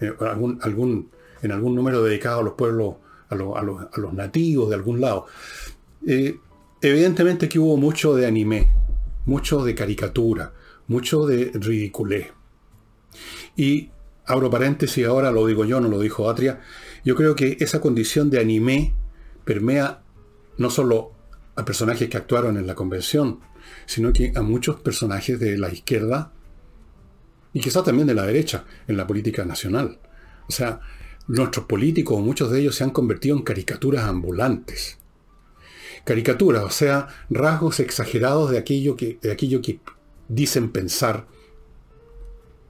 Eh, 0.00 0.12
algún, 0.18 0.58
algún, 0.60 1.08
en 1.40 1.52
algún 1.52 1.76
número 1.76 2.02
dedicado 2.02 2.40
a 2.40 2.42
los 2.42 2.54
pueblos, 2.54 2.96
a, 3.28 3.36
los, 3.36 4.12
nativos 4.12 4.70
de 4.70 4.74
algún 4.74 5.00
lado. 5.00 5.26
Eh, 6.04 6.36
evidentemente 6.80 7.48
que 7.48 7.60
hubo 7.60 7.76
mucho 7.76 8.16
de 8.16 8.26
anime, 8.26 8.70
mucho 9.24 9.62
de 9.62 9.76
caricatura, 9.76 10.52
mucho 10.88 11.26
de 11.26 11.52
ridiculez. 11.54 12.32
Y 13.54 13.90
abro 14.26 14.50
paréntesis, 14.50 15.06
ahora 15.06 15.30
lo 15.30 15.46
digo 15.46 15.64
yo, 15.64 15.80
no 15.80 15.86
lo 15.86 16.00
dijo 16.00 16.28
Atria, 16.28 16.60
yo 17.04 17.14
creo 17.14 17.36
que 17.36 17.56
esa 17.60 17.80
condición 17.80 18.30
de 18.30 18.40
anime 18.40 18.94
permea 19.44 20.02
no 20.58 20.70
solo 20.70 21.12
a 21.54 21.64
personajes 21.64 22.08
que 22.08 22.16
actuaron 22.16 22.56
en 22.56 22.66
la 22.66 22.74
convención, 22.74 23.38
sino 23.86 24.12
que 24.12 24.32
a 24.34 24.42
muchos 24.42 24.80
personajes 24.80 25.38
de 25.38 25.58
la 25.58 25.72
izquierda 25.72 26.32
y 27.52 27.60
quizás 27.60 27.84
también 27.84 28.06
de 28.06 28.14
la 28.14 28.26
derecha 28.26 28.64
en 28.88 28.96
la 28.96 29.06
política 29.06 29.44
nacional. 29.44 29.98
O 30.48 30.52
sea, 30.52 30.80
nuestros 31.28 31.66
políticos, 31.66 32.20
muchos 32.20 32.50
de 32.50 32.60
ellos 32.60 32.76
se 32.76 32.84
han 32.84 32.90
convertido 32.90 33.36
en 33.36 33.42
caricaturas 33.42 34.04
ambulantes. 34.04 34.98
Caricaturas, 36.04 36.64
o 36.64 36.70
sea, 36.70 37.08
rasgos 37.30 37.78
exagerados 37.80 38.50
de 38.50 38.58
aquello 38.58 38.96
que, 38.96 39.18
de 39.22 39.30
aquello 39.30 39.62
que 39.62 39.80
dicen 40.28 40.70
pensar 40.70 41.26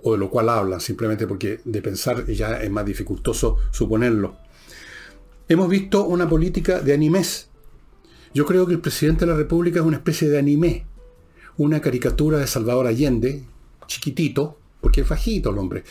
o 0.03 0.13
de 0.13 0.19
lo 0.19 0.31
cual 0.31 0.49
hablan, 0.49 0.81
simplemente 0.81 1.27
porque 1.27 1.61
de 1.65 1.81
pensar 1.81 2.27
ya 2.27 2.61
es 2.61 2.71
más 2.71 2.85
dificultoso 2.85 3.59
suponerlo. 3.71 4.37
Hemos 5.49 5.69
visto 5.69 6.05
una 6.05 6.29
política 6.29 6.81
de 6.81 6.93
animes. 6.93 7.49
Yo 8.35 8.45
creo 8.45 8.67
que 8.67 8.73
el 8.73 8.81
presidente 8.81 9.25
de 9.25 9.33
la 9.33 9.37
República 9.37 9.81
es 9.81 9.87
una 9.87 9.99
especie 9.99 10.29
de 10.29 10.39
anime 10.39 10.87
una 11.59 11.81
caricatura 11.81 12.39
de 12.39 12.47
Salvador 12.47 12.87
Allende, 12.87 13.45
chiquitito, 13.87 14.59
porque 14.81 15.03
es 15.03 15.09
bajito 15.09 15.51
el 15.51 15.59
hombre, 15.59 15.85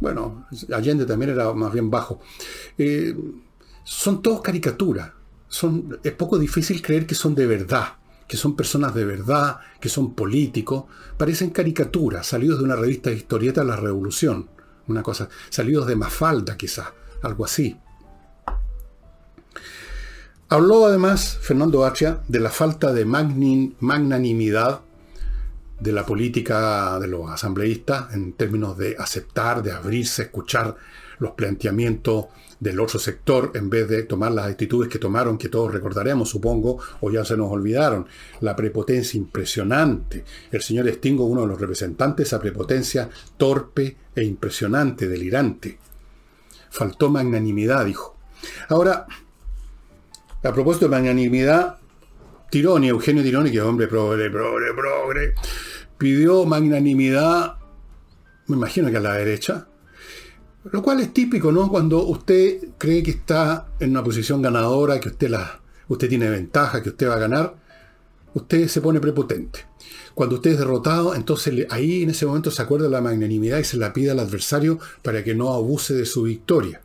bueno, 0.00 0.46
Allende 0.74 1.04
también 1.04 1.32
era 1.32 1.52
más 1.52 1.72
bien 1.72 1.90
bajo. 1.90 2.20
Eh, 2.78 3.14
son 3.84 4.22
todos 4.22 4.40
caricaturas. 4.40 5.12
Son, 5.46 5.98
es 6.02 6.12
poco 6.12 6.38
difícil 6.38 6.80
creer 6.80 7.06
que 7.06 7.14
son 7.14 7.34
de 7.34 7.46
verdad, 7.46 7.96
que 8.26 8.36
son 8.36 8.56
personas 8.56 8.94
de 8.94 9.04
verdad, 9.04 9.58
que 9.80 9.88
son 9.88 10.14
políticos. 10.14 10.84
Parecen 11.16 11.50
caricaturas, 11.50 12.26
salidos 12.26 12.58
de 12.58 12.64
una 12.64 12.76
revista 12.76 13.10
de 13.10 13.16
historieta 13.16 13.62
la 13.62 13.76
Revolución. 13.76 14.48
Una 14.86 15.02
cosa, 15.02 15.28
salidos 15.50 15.86
de 15.86 15.96
Mafalda 15.96 16.56
quizás, 16.56 16.88
algo 17.22 17.44
así. 17.44 17.76
Habló 20.48 20.86
además 20.86 21.38
Fernando 21.40 21.84
Atria 21.84 22.22
de 22.26 22.40
la 22.40 22.50
falta 22.50 22.92
de 22.92 23.04
magnanimidad 23.04 24.80
de 25.80 25.92
la 25.92 26.04
política 26.04 26.98
de 27.00 27.08
los 27.08 27.30
asambleístas 27.30 28.14
en 28.14 28.34
términos 28.34 28.76
de 28.76 28.96
aceptar, 28.98 29.62
de 29.62 29.72
abrirse, 29.72 30.22
escuchar 30.22 30.76
los 31.18 31.32
planteamientos 31.32 32.26
del 32.58 32.78
otro 32.78 32.98
sector 32.98 33.52
en 33.54 33.70
vez 33.70 33.88
de 33.88 34.02
tomar 34.02 34.32
las 34.32 34.46
actitudes 34.46 34.90
que 34.90 34.98
tomaron, 34.98 35.38
que 35.38 35.48
todos 35.48 35.72
recordaremos, 35.72 36.28
supongo, 36.28 36.78
o 37.00 37.10
ya 37.10 37.24
se 37.24 37.36
nos 37.36 37.50
olvidaron. 37.50 38.06
La 38.40 38.54
prepotencia 38.54 39.16
impresionante. 39.16 40.24
El 40.50 40.60
señor 40.60 40.90
Stingo, 40.92 41.24
uno 41.24 41.42
de 41.42 41.46
los 41.48 41.60
representantes, 41.60 42.26
esa 42.26 42.40
prepotencia 42.40 43.08
torpe 43.36 43.96
e 44.14 44.22
impresionante, 44.22 45.08
delirante. 45.08 45.78
Faltó 46.70 47.10
magnanimidad, 47.10 47.86
dijo. 47.86 48.16
Ahora, 48.68 49.06
a 50.42 50.52
propósito 50.52 50.86
de 50.86 50.90
magnanimidad, 50.90 51.78
Tironi, 52.50 52.88
Eugenio 52.88 53.22
Tironi, 53.22 53.50
que 53.50 53.58
es 53.58 53.62
hombre 53.62 53.86
progre, 53.86 54.28
progre, 54.30 54.74
progre, 54.74 55.34
pidió 56.00 56.46
magnanimidad, 56.46 57.56
me 58.46 58.56
imagino 58.56 58.90
que 58.90 58.96
a 58.96 59.00
la 59.00 59.16
derecha, 59.16 59.68
lo 60.72 60.82
cual 60.82 61.00
es 61.00 61.12
típico, 61.12 61.52
¿no? 61.52 61.68
Cuando 61.68 62.02
usted 62.06 62.68
cree 62.78 63.02
que 63.02 63.10
está 63.10 63.68
en 63.78 63.90
una 63.90 64.02
posición 64.02 64.40
ganadora, 64.40 64.98
que 64.98 65.10
usted, 65.10 65.28
la, 65.28 65.60
usted 65.88 66.08
tiene 66.08 66.30
ventaja, 66.30 66.82
que 66.82 66.88
usted 66.88 67.06
va 67.06 67.16
a 67.16 67.18
ganar, 67.18 67.54
usted 68.32 68.66
se 68.68 68.80
pone 68.80 68.98
prepotente. 68.98 69.66
Cuando 70.14 70.36
usted 70.36 70.52
es 70.52 70.58
derrotado, 70.58 71.14
entonces 71.14 71.66
ahí 71.68 72.02
en 72.02 72.10
ese 72.10 72.24
momento 72.24 72.50
se 72.50 72.62
acuerda 72.62 72.88
la 72.88 73.02
magnanimidad 73.02 73.58
y 73.58 73.64
se 73.64 73.76
la 73.76 73.92
pide 73.92 74.10
al 74.10 74.20
adversario 74.20 74.78
para 75.02 75.22
que 75.22 75.34
no 75.34 75.52
abuse 75.52 75.92
de 75.92 76.06
su 76.06 76.22
victoria. 76.22 76.80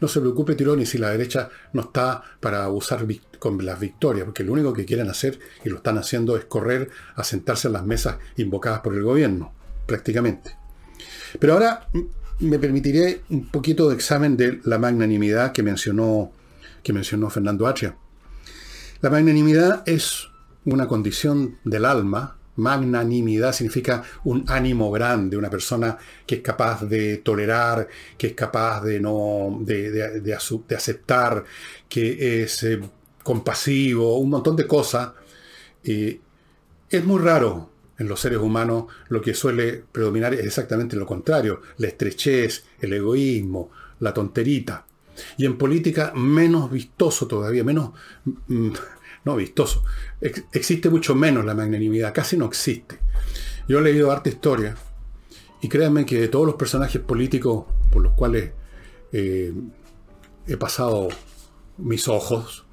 No 0.00 0.08
se 0.08 0.20
preocupe, 0.20 0.54
Tironi, 0.54 0.86
si 0.86 0.98
la 0.98 1.10
derecha 1.10 1.48
no 1.72 1.82
está 1.82 2.22
para 2.40 2.64
abusar 2.64 3.06
con 3.38 3.64
las 3.64 3.80
victorias, 3.80 4.24
porque 4.24 4.44
lo 4.44 4.52
único 4.52 4.72
que 4.72 4.84
quieren 4.84 5.08
hacer, 5.08 5.38
y 5.64 5.68
lo 5.68 5.76
están 5.76 5.98
haciendo, 5.98 6.36
es 6.36 6.44
correr 6.44 6.90
a 7.16 7.24
sentarse 7.24 7.68
en 7.68 7.74
las 7.74 7.84
mesas 7.84 8.18
invocadas 8.36 8.80
por 8.80 8.94
el 8.94 9.02
gobierno, 9.02 9.52
prácticamente. 9.86 10.56
Pero 11.38 11.54
ahora 11.54 11.88
me 12.40 12.58
permitiré 12.58 13.22
un 13.30 13.48
poquito 13.48 13.88
de 13.88 13.94
examen 13.94 14.36
de 14.36 14.60
la 14.64 14.78
magnanimidad 14.78 15.52
que 15.52 15.62
mencionó, 15.62 16.32
que 16.82 16.92
mencionó 16.92 17.30
Fernando 17.30 17.66
Atria. 17.66 17.96
La 19.00 19.10
magnanimidad 19.10 19.82
es 19.86 20.28
una 20.64 20.86
condición 20.86 21.58
del 21.64 21.84
alma 21.84 22.36
Magnanimidad 22.56 23.52
significa 23.52 24.02
un 24.24 24.44
ánimo 24.48 24.90
grande, 24.90 25.36
una 25.36 25.50
persona 25.50 25.96
que 26.26 26.36
es 26.36 26.40
capaz 26.42 26.84
de 26.84 27.18
tolerar, 27.18 27.88
que 28.18 28.28
es 28.28 28.32
capaz 28.34 28.82
de 28.82 29.00
no 29.00 29.58
de, 29.60 30.34
aceptar, 30.76 31.44
que 31.88 32.42
es 32.42 32.62
eh, 32.64 32.80
compasivo, 33.22 34.18
un 34.18 34.30
montón 34.30 34.56
de 34.56 34.66
cosas. 34.66 35.12
es 35.84 37.04
muy 37.04 37.20
raro 37.20 37.72
en 38.02 38.08
los 38.08 38.20
seres 38.20 38.38
humanos 38.38 38.84
lo 39.08 39.20
que 39.20 39.34
suele 39.34 39.84
predominar 39.90 40.34
es 40.34 40.44
exactamente 40.44 40.96
lo 40.96 41.06
contrario, 41.06 41.62
la 41.78 41.88
estrechez, 41.88 42.64
el 42.80 42.92
egoísmo, 42.92 43.70
la 44.00 44.12
tonterita. 44.12 44.84
Y 45.36 45.46
en 45.46 45.56
política 45.56 46.12
menos 46.14 46.70
vistoso 46.70 47.26
todavía, 47.26 47.64
menos, 47.64 47.90
mm, 48.48 48.70
no 49.24 49.36
vistoso. 49.36 49.84
existe 50.20 50.90
mucho 50.90 51.14
menos 51.14 51.44
la 51.44 51.54
magnanimidad, 51.54 52.12
casi 52.12 52.36
no 52.36 52.46
existe. 52.46 52.98
Yo 53.68 53.78
he 53.78 53.82
leído 53.82 54.10
arte 54.10 54.30
historia 54.30 54.76
y 55.60 55.68
créanme 55.68 56.04
que 56.04 56.20
de 56.20 56.28
todos 56.28 56.46
los 56.46 56.56
personajes 56.56 57.00
políticos 57.00 57.66
por 57.90 58.02
los 58.02 58.14
cuales 58.14 58.50
eh, 59.12 59.52
he 60.46 60.56
pasado 60.56 61.08
mis 61.78 62.08
ojos, 62.08 62.64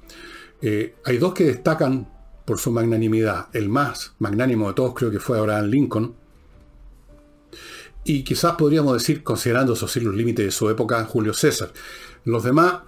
eh, 0.62 0.96
hay 1.04 1.18
dos 1.18 1.34
que 1.34 1.44
destacan 1.44 2.08
por 2.44 2.58
su 2.58 2.72
magnanimidad. 2.72 3.48
El 3.52 3.68
más 3.68 4.14
magnánimo 4.18 4.68
de 4.68 4.74
todos 4.74 4.94
creo 4.94 5.10
que 5.10 5.20
fue 5.20 5.38
Abraham 5.38 5.66
Lincoln. 5.66 6.14
Y 8.02 8.24
quizás 8.24 8.56
podríamos 8.56 8.94
decir, 8.94 9.22
considerando 9.22 9.74
esos 9.74 9.94
los 9.96 10.14
límites 10.14 10.46
de 10.46 10.50
su 10.50 10.68
época, 10.68 11.04
Julio 11.04 11.32
César. 11.32 11.72
Los 12.24 12.42
demás 12.42 12.80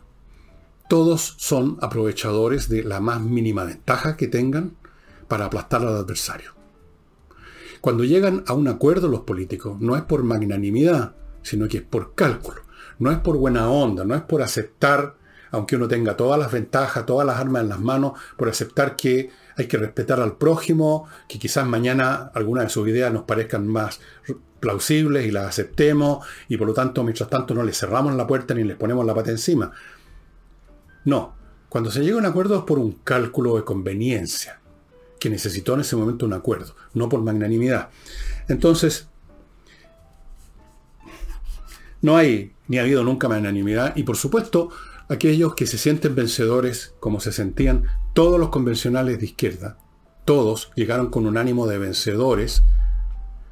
todos 0.92 1.36
son 1.38 1.78
aprovechadores 1.80 2.68
de 2.68 2.84
la 2.84 3.00
más 3.00 3.18
mínima 3.22 3.64
ventaja 3.64 4.14
que 4.18 4.28
tengan 4.28 4.76
para 5.26 5.46
aplastar 5.46 5.80
al 5.80 5.96
adversario. 5.96 6.52
Cuando 7.80 8.04
llegan 8.04 8.44
a 8.46 8.52
un 8.52 8.68
acuerdo 8.68 9.08
los 9.08 9.20
políticos, 9.20 9.80
no 9.80 9.96
es 9.96 10.02
por 10.02 10.22
magnanimidad, 10.22 11.14
sino 11.40 11.66
que 11.66 11.78
es 11.78 11.82
por 11.82 12.14
cálculo. 12.14 12.60
No 12.98 13.10
es 13.10 13.16
por 13.16 13.38
buena 13.38 13.70
onda, 13.70 14.04
no 14.04 14.14
es 14.14 14.20
por 14.20 14.42
aceptar, 14.42 15.14
aunque 15.50 15.76
uno 15.76 15.88
tenga 15.88 16.14
todas 16.14 16.38
las 16.38 16.52
ventajas, 16.52 17.06
todas 17.06 17.26
las 17.26 17.38
armas 17.38 17.62
en 17.62 17.70
las 17.70 17.80
manos, 17.80 18.12
por 18.36 18.50
aceptar 18.50 18.94
que 18.94 19.30
hay 19.56 19.68
que 19.68 19.78
respetar 19.78 20.20
al 20.20 20.36
prójimo, 20.36 21.08
que 21.26 21.38
quizás 21.38 21.66
mañana 21.66 22.30
algunas 22.34 22.64
de 22.64 22.68
sus 22.68 22.86
ideas 22.86 23.10
nos 23.10 23.22
parezcan 23.22 23.66
más 23.66 23.98
plausibles 24.60 25.24
y 25.24 25.30
las 25.30 25.46
aceptemos, 25.46 26.26
y 26.50 26.58
por 26.58 26.66
lo 26.66 26.74
tanto, 26.74 27.02
mientras 27.02 27.30
tanto, 27.30 27.54
no 27.54 27.62
les 27.62 27.78
cerramos 27.78 28.14
la 28.14 28.26
puerta 28.26 28.52
ni 28.52 28.62
les 28.62 28.76
ponemos 28.76 29.06
la 29.06 29.14
pata 29.14 29.30
encima. 29.30 29.72
No, 31.04 31.34
cuando 31.68 31.90
se 31.90 32.00
llega 32.00 32.16
a 32.16 32.18
un 32.18 32.26
acuerdo 32.26 32.58
es 32.58 32.64
por 32.64 32.78
un 32.78 32.92
cálculo 33.04 33.56
de 33.56 33.64
conveniencia, 33.64 34.60
que 35.18 35.30
necesitó 35.30 35.74
en 35.74 35.80
ese 35.80 35.96
momento 35.96 36.26
un 36.26 36.32
acuerdo, 36.32 36.74
no 36.94 37.08
por 37.08 37.22
magnanimidad. 37.22 37.90
Entonces, 38.48 39.08
no 42.00 42.16
hay 42.16 42.52
ni 42.68 42.78
ha 42.78 42.82
habido 42.82 43.04
nunca 43.04 43.28
magnanimidad 43.28 43.96
y 43.96 44.02
por 44.02 44.16
supuesto 44.16 44.70
aquellos 45.08 45.54
que 45.54 45.66
se 45.66 45.78
sienten 45.78 46.14
vencedores 46.14 46.94
como 47.00 47.20
se 47.20 47.32
sentían 47.32 47.84
todos 48.12 48.40
los 48.40 48.48
convencionales 48.48 49.18
de 49.18 49.26
izquierda, 49.26 49.78
todos 50.24 50.72
llegaron 50.74 51.10
con 51.10 51.26
un 51.26 51.36
ánimo 51.36 51.66
de 51.66 51.78
vencedores 51.78 52.62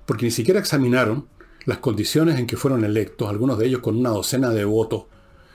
porque 0.07 0.27
ni 0.27 0.31
siquiera 0.31 0.61
examinaron 0.61 1.29
las 1.67 1.79
condiciones 1.79 2.39
en 2.39 2.47
que 2.47 2.57
fueron 2.57 2.85
electos, 2.85 3.29
algunos 3.29 3.59
de 3.59 3.67
ellos 3.67 3.81
con 3.81 3.97
una 3.97 4.11
docena 4.11 4.51
de 4.51 4.65
votos, 4.65 5.05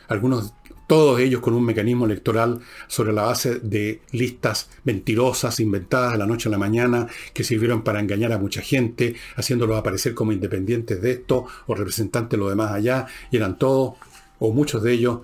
algunos 0.08 0.54
todos 0.88 1.20
ellos 1.20 1.42
con 1.42 1.54
un 1.54 1.66
mecanismo 1.66 2.06
electoral 2.06 2.60
sobre 2.88 3.14
la 3.14 3.24
base 3.24 3.60
de 3.60 4.02
listas 4.12 4.70
mentirosas, 4.84 5.60
inventadas 5.60 6.14
de 6.14 6.18
la 6.20 6.28
noche 6.28 6.50
a 6.50 6.52
la 6.52 6.58
mañana, 6.58 7.08
que 7.34 7.44
sirvieron 7.44 7.84
para 7.84 8.00
engañar 8.00 8.32
a 8.34 8.38
mucha 8.38 8.62
gente, 8.62 9.16
haciéndolos 9.36 9.78
aparecer 9.78 10.14
como 10.14 10.32
independientes 10.32 11.02
de 11.02 11.12
esto 11.12 11.46
o 11.68 11.76
representantes 11.76 12.32
de 12.32 12.38
lo 12.38 12.50
demás 12.50 12.72
allá, 12.72 13.08
y 13.32 13.38
eran 13.38 13.58
todos, 13.58 13.96
o 14.40 14.52
muchos 14.52 14.84
de 14.84 14.94
ellos, 14.94 15.20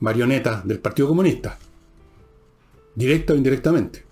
marionetas 0.00 0.66
del 0.66 0.78
Partido 0.78 1.08
Comunista, 1.08 1.58
directa 2.94 3.32
o 3.32 3.36
indirectamente. 3.36 4.05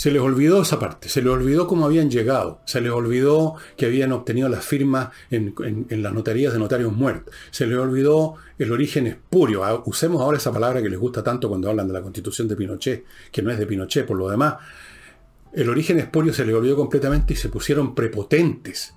Se 0.00 0.10
les 0.10 0.22
olvidó 0.22 0.62
esa 0.62 0.78
parte, 0.78 1.10
se 1.10 1.20
les 1.20 1.30
olvidó 1.30 1.66
cómo 1.66 1.84
habían 1.84 2.08
llegado, 2.08 2.62
se 2.64 2.80
les 2.80 2.90
olvidó 2.90 3.56
que 3.76 3.84
habían 3.84 4.12
obtenido 4.12 4.48
las 4.48 4.64
firmas 4.64 5.10
en, 5.30 5.54
las 5.90 6.14
notarías 6.14 6.54
de 6.54 6.58
notarios 6.58 6.90
muertos, 6.90 7.34
se 7.50 7.66
les 7.66 7.76
olvidó 7.76 8.36
el 8.56 8.72
origen 8.72 9.06
espurio. 9.06 9.62
Ah, 9.62 9.82
usemos 9.84 10.22
ahora 10.22 10.38
esa 10.38 10.54
palabra 10.54 10.80
que 10.80 10.88
les 10.88 10.98
gusta 10.98 11.22
tanto 11.22 11.50
cuando 11.50 11.68
hablan 11.68 11.86
de 11.86 11.92
la 11.92 12.00
constitución 12.00 12.48
de 12.48 12.56
Pinochet, 12.56 13.04
que 13.30 13.42
no 13.42 13.50
es 13.50 13.58
de 13.58 13.66
Pinochet 13.66 14.06
por 14.06 14.16
lo 14.16 14.30
demás. 14.30 14.54
El 15.52 15.68
origen 15.68 15.98
espurio 15.98 16.32
se 16.32 16.46
les 16.46 16.54
olvidó 16.54 16.76
completamente 16.76 17.34
y 17.34 17.36
se 17.36 17.50
pusieron 17.50 17.94
prepotentes. 17.94 18.94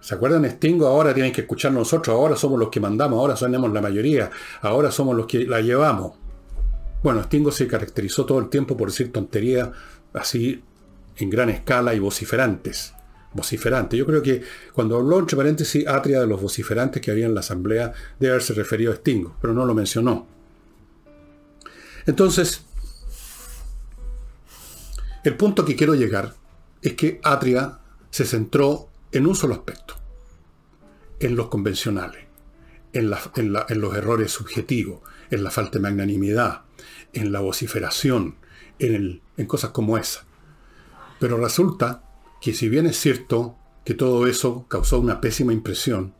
¿Se 0.00 0.14
acuerdan 0.16 0.50
Stingo? 0.50 0.88
Ahora 0.88 1.14
tienen 1.14 1.30
que 1.30 1.42
escuchar 1.42 1.70
nosotros, 1.70 2.12
ahora 2.12 2.34
somos 2.34 2.58
los 2.58 2.70
que 2.70 2.80
mandamos, 2.80 3.20
ahora 3.20 3.36
somos 3.36 3.72
la 3.72 3.80
mayoría, 3.80 4.32
ahora 4.62 4.90
somos 4.90 5.16
los 5.16 5.26
que 5.26 5.44
la 5.46 5.60
llevamos. 5.60 6.14
Bueno, 7.02 7.22
Stingo 7.22 7.52
se 7.52 7.68
caracterizó 7.68 8.26
todo 8.26 8.38
el 8.40 8.48
tiempo 8.48 8.76
por 8.76 8.88
decir 8.88 9.12
tontería 9.12 9.72
así 10.12 10.62
en 11.16 11.30
gran 11.30 11.48
escala 11.50 11.94
y 11.94 11.98
vociferantes. 11.98 12.94
Vociferante. 13.32 13.96
Yo 13.96 14.06
creo 14.06 14.22
que 14.22 14.42
cuando 14.72 14.96
habló, 14.96 15.18
entre 15.18 15.36
paréntesis, 15.36 15.86
Atria 15.86 16.20
de 16.20 16.26
los 16.26 16.40
vociferantes 16.40 17.00
que 17.02 17.10
había 17.10 17.26
en 17.26 17.34
la 17.34 17.40
asamblea, 17.40 17.92
debe 18.18 18.32
haberse 18.32 18.54
referido 18.54 18.92
a 18.92 18.96
Stingo, 18.96 19.36
pero 19.40 19.52
no 19.52 19.64
lo 19.64 19.74
mencionó. 19.74 20.26
Entonces, 22.06 22.62
el 25.24 25.36
punto 25.36 25.64
que 25.64 25.76
quiero 25.76 25.94
llegar 25.94 26.34
es 26.80 26.94
que 26.94 27.20
Atria 27.22 27.78
se 28.10 28.24
centró 28.24 28.88
en 29.12 29.26
un 29.26 29.36
solo 29.36 29.54
aspecto, 29.54 29.94
en 31.20 31.36
los 31.36 31.48
convencionales, 31.48 32.24
en, 32.92 33.12
en 33.36 33.80
los 33.80 33.94
errores 33.94 34.32
subjetivos, 34.32 35.00
en 35.30 35.44
la 35.44 35.50
falta 35.50 35.78
de 35.78 35.82
magnanimidad, 35.82 36.62
en 37.12 37.32
la 37.32 37.40
vociferación, 37.40 38.36
en, 38.78 39.20
cosas 39.46 39.70
como 39.70 39.98
esa. 39.98 40.24
Pero 41.20 41.36
resulta 41.38 42.02
que 42.40 42.54
si 42.54 42.68
bien 42.68 42.86
es 42.86 42.98
cierto 42.98 43.56
que 43.84 43.94
todo 43.94 44.26
eso 44.26 44.66
causó 44.68 45.00
una 45.00 45.20
pésima 45.20 45.52
impresión, 45.52 46.14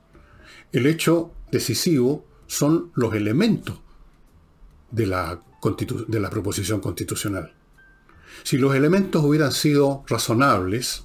el 0.73 0.87
hecho 0.87 1.33
decisivo 1.51 2.27
son 2.47 2.91
los 2.95 3.15
elementos 3.15 3.79
de 4.91 5.07
la, 5.07 5.43
de 6.09 6.21
la 6.21 6.31
proposición 6.31 6.81
constitucional. 6.81 7.55
Si 8.43 8.59
los 8.59 8.75
elementos 8.75 9.25
hubieran 9.25 9.53
sido 9.53 10.05
razonables, 10.07 11.05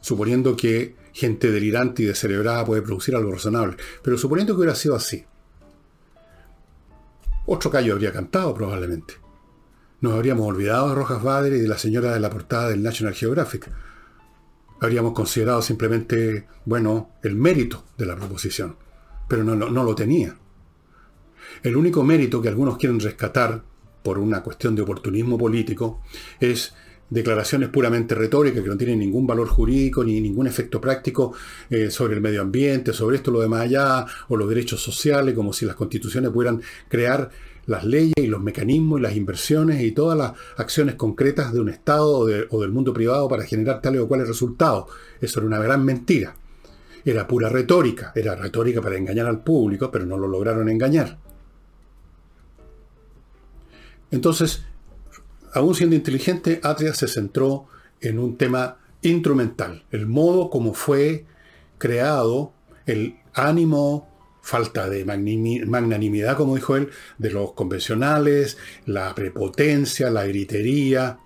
suponiendo 0.00 0.56
que 0.56 0.96
gente 1.12 1.50
delirante 1.50 2.02
y 2.02 2.06
descerebrada 2.06 2.64
puede 2.64 2.82
producir 2.82 3.14
algo 3.14 3.32
razonable, 3.32 3.76
pero 4.02 4.18
suponiendo 4.18 4.54
que 4.54 4.58
hubiera 4.58 4.74
sido 4.74 4.96
así, 4.96 5.24
otro 7.46 7.70
callo 7.70 7.92
habría 7.92 8.12
cantado 8.12 8.54
probablemente. 8.54 9.14
Nos 10.00 10.14
habríamos 10.14 10.46
olvidado 10.46 10.90
de 10.90 10.94
Rojas 10.94 11.22
Bader 11.22 11.52
y 11.54 11.60
de 11.60 11.68
la 11.68 11.78
señora 11.78 12.12
de 12.12 12.20
la 12.20 12.30
portada 12.30 12.68
del 12.68 12.82
National 12.82 13.14
Geographic. 13.14 13.70
Habríamos 14.80 15.12
considerado 15.12 15.62
simplemente, 15.62 16.46
bueno, 16.64 17.10
el 17.22 17.36
mérito 17.36 17.84
de 17.96 18.06
la 18.06 18.16
proposición, 18.16 18.76
pero 19.28 19.44
no, 19.44 19.54
no 19.54 19.84
lo 19.84 19.94
tenía. 19.94 20.36
El 21.62 21.76
único 21.76 22.02
mérito 22.02 22.42
que 22.42 22.48
algunos 22.48 22.76
quieren 22.76 23.00
rescatar 23.00 23.62
por 24.02 24.18
una 24.18 24.42
cuestión 24.42 24.74
de 24.74 24.82
oportunismo 24.82 25.38
político 25.38 26.02
es 26.40 26.74
declaraciones 27.10 27.68
puramente 27.68 28.14
retóricas 28.14 28.62
que 28.62 28.68
no 28.68 28.76
tienen 28.76 28.98
ningún 28.98 29.26
valor 29.26 29.48
jurídico 29.48 30.02
ni 30.04 30.20
ningún 30.20 30.46
efecto 30.46 30.80
práctico 30.80 31.34
eh, 31.70 31.90
sobre 31.90 32.14
el 32.14 32.20
medio 32.20 32.42
ambiente, 32.42 32.92
sobre 32.92 33.16
esto, 33.16 33.30
lo 33.30 33.40
demás 33.40 33.62
allá, 33.62 34.06
o 34.28 34.36
los 34.36 34.48
derechos 34.48 34.82
sociales, 34.82 35.34
como 35.34 35.52
si 35.52 35.66
las 35.66 35.76
constituciones 35.76 36.30
pudieran 36.30 36.60
crear 36.88 37.30
las 37.66 37.84
leyes 37.84 38.14
y 38.16 38.26
los 38.26 38.42
mecanismos 38.42 39.00
y 39.00 39.02
las 39.02 39.16
inversiones 39.16 39.82
y 39.82 39.92
todas 39.92 40.18
las 40.18 40.32
acciones 40.56 40.96
concretas 40.96 41.52
de 41.52 41.60
un 41.60 41.68
Estado 41.68 42.10
o, 42.10 42.26
o 42.50 42.60
del 42.60 42.70
mundo 42.70 42.92
privado 42.92 43.28
para 43.28 43.44
generar 43.44 43.80
tales 43.80 44.00
o 44.00 44.08
cuales 44.08 44.28
resultados. 44.28 44.86
Eso 45.20 45.40
era 45.40 45.46
una 45.46 45.58
gran 45.58 45.84
mentira. 45.84 46.36
Era 47.06 47.26
pura 47.26 47.50
retórica, 47.50 48.12
era 48.14 48.34
retórica 48.34 48.80
para 48.80 48.96
engañar 48.96 49.26
al 49.26 49.42
público, 49.42 49.90
pero 49.90 50.06
no 50.06 50.16
lo 50.16 50.26
lograron 50.26 50.68
engañar. 50.68 51.18
Entonces, 54.10 54.64
aún 55.54 55.74
siendo 55.74 55.96
inteligente, 55.96 56.60
Atria 56.62 56.92
se 56.94 57.08
centró 57.08 57.66
en 58.00 58.18
un 58.18 58.36
tema 58.36 58.78
instrumental, 59.02 59.84
el 59.90 60.06
modo 60.06 60.50
como 60.50 60.74
fue 60.74 61.26
creado, 61.78 62.52
el 62.86 63.16
ánimo, 63.34 64.08
falta 64.42 64.88
de 64.88 65.04
magnanimidad, 65.04 66.36
como 66.36 66.54
dijo 66.54 66.76
él, 66.76 66.90
de 67.18 67.30
los 67.30 67.52
convencionales, 67.52 68.58
la 68.84 69.14
prepotencia, 69.14 70.10
la 70.10 70.26
gritería, 70.26 71.18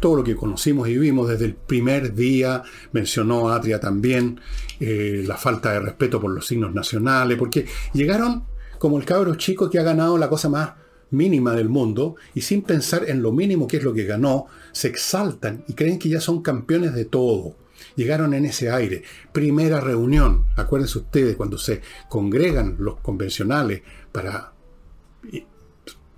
todo 0.00 0.16
lo 0.16 0.24
que 0.24 0.36
conocimos 0.36 0.88
y 0.88 0.96
vimos 0.96 1.28
desde 1.28 1.44
el 1.44 1.54
primer 1.54 2.14
día, 2.14 2.62
mencionó 2.92 3.50
Atria 3.50 3.80
también, 3.80 4.40
eh, 4.80 5.24
la 5.26 5.36
falta 5.36 5.72
de 5.72 5.80
respeto 5.80 6.20
por 6.20 6.30
los 6.30 6.46
signos 6.46 6.72
nacionales, 6.72 7.36
porque 7.36 7.66
llegaron 7.92 8.44
como 8.78 8.98
el 8.98 9.04
cabro 9.04 9.34
chico 9.34 9.68
que 9.68 9.78
ha 9.78 9.82
ganado 9.82 10.16
la 10.16 10.28
cosa 10.28 10.48
más 10.48 10.72
mínima 11.10 11.54
del 11.54 11.68
mundo 11.68 12.16
y 12.34 12.42
sin 12.42 12.62
pensar 12.62 13.08
en 13.08 13.22
lo 13.22 13.32
mínimo 13.32 13.66
que 13.66 13.78
es 13.78 13.82
lo 13.82 13.92
que 13.92 14.04
ganó, 14.04 14.46
se 14.72 14.88
exaltan 14.88 15.64
y 15.68 15.74
creen 15.74 15.98
que 15.98 16.08
ya 16.08 16.20
son 16.20 16.42
campeones 16.42 16.94
de 16.94 17.04
todo. 17.04 17.56
Llegaron 17.96 18.34
en 18.34 18.44
ese 18.44 18.70
aire. 18.70 19.02
Primera 19.32 19.80
reunión. 19.80 20.46
Acuérdense 20.56 20.98
ustedes 20.98 21.36
cuando 21.36 21.58
se 21.58 21.80
congregan 22.08 22.76
los 22.78 23.00
convencionales 23.00 23.82
para... 24.12 24.52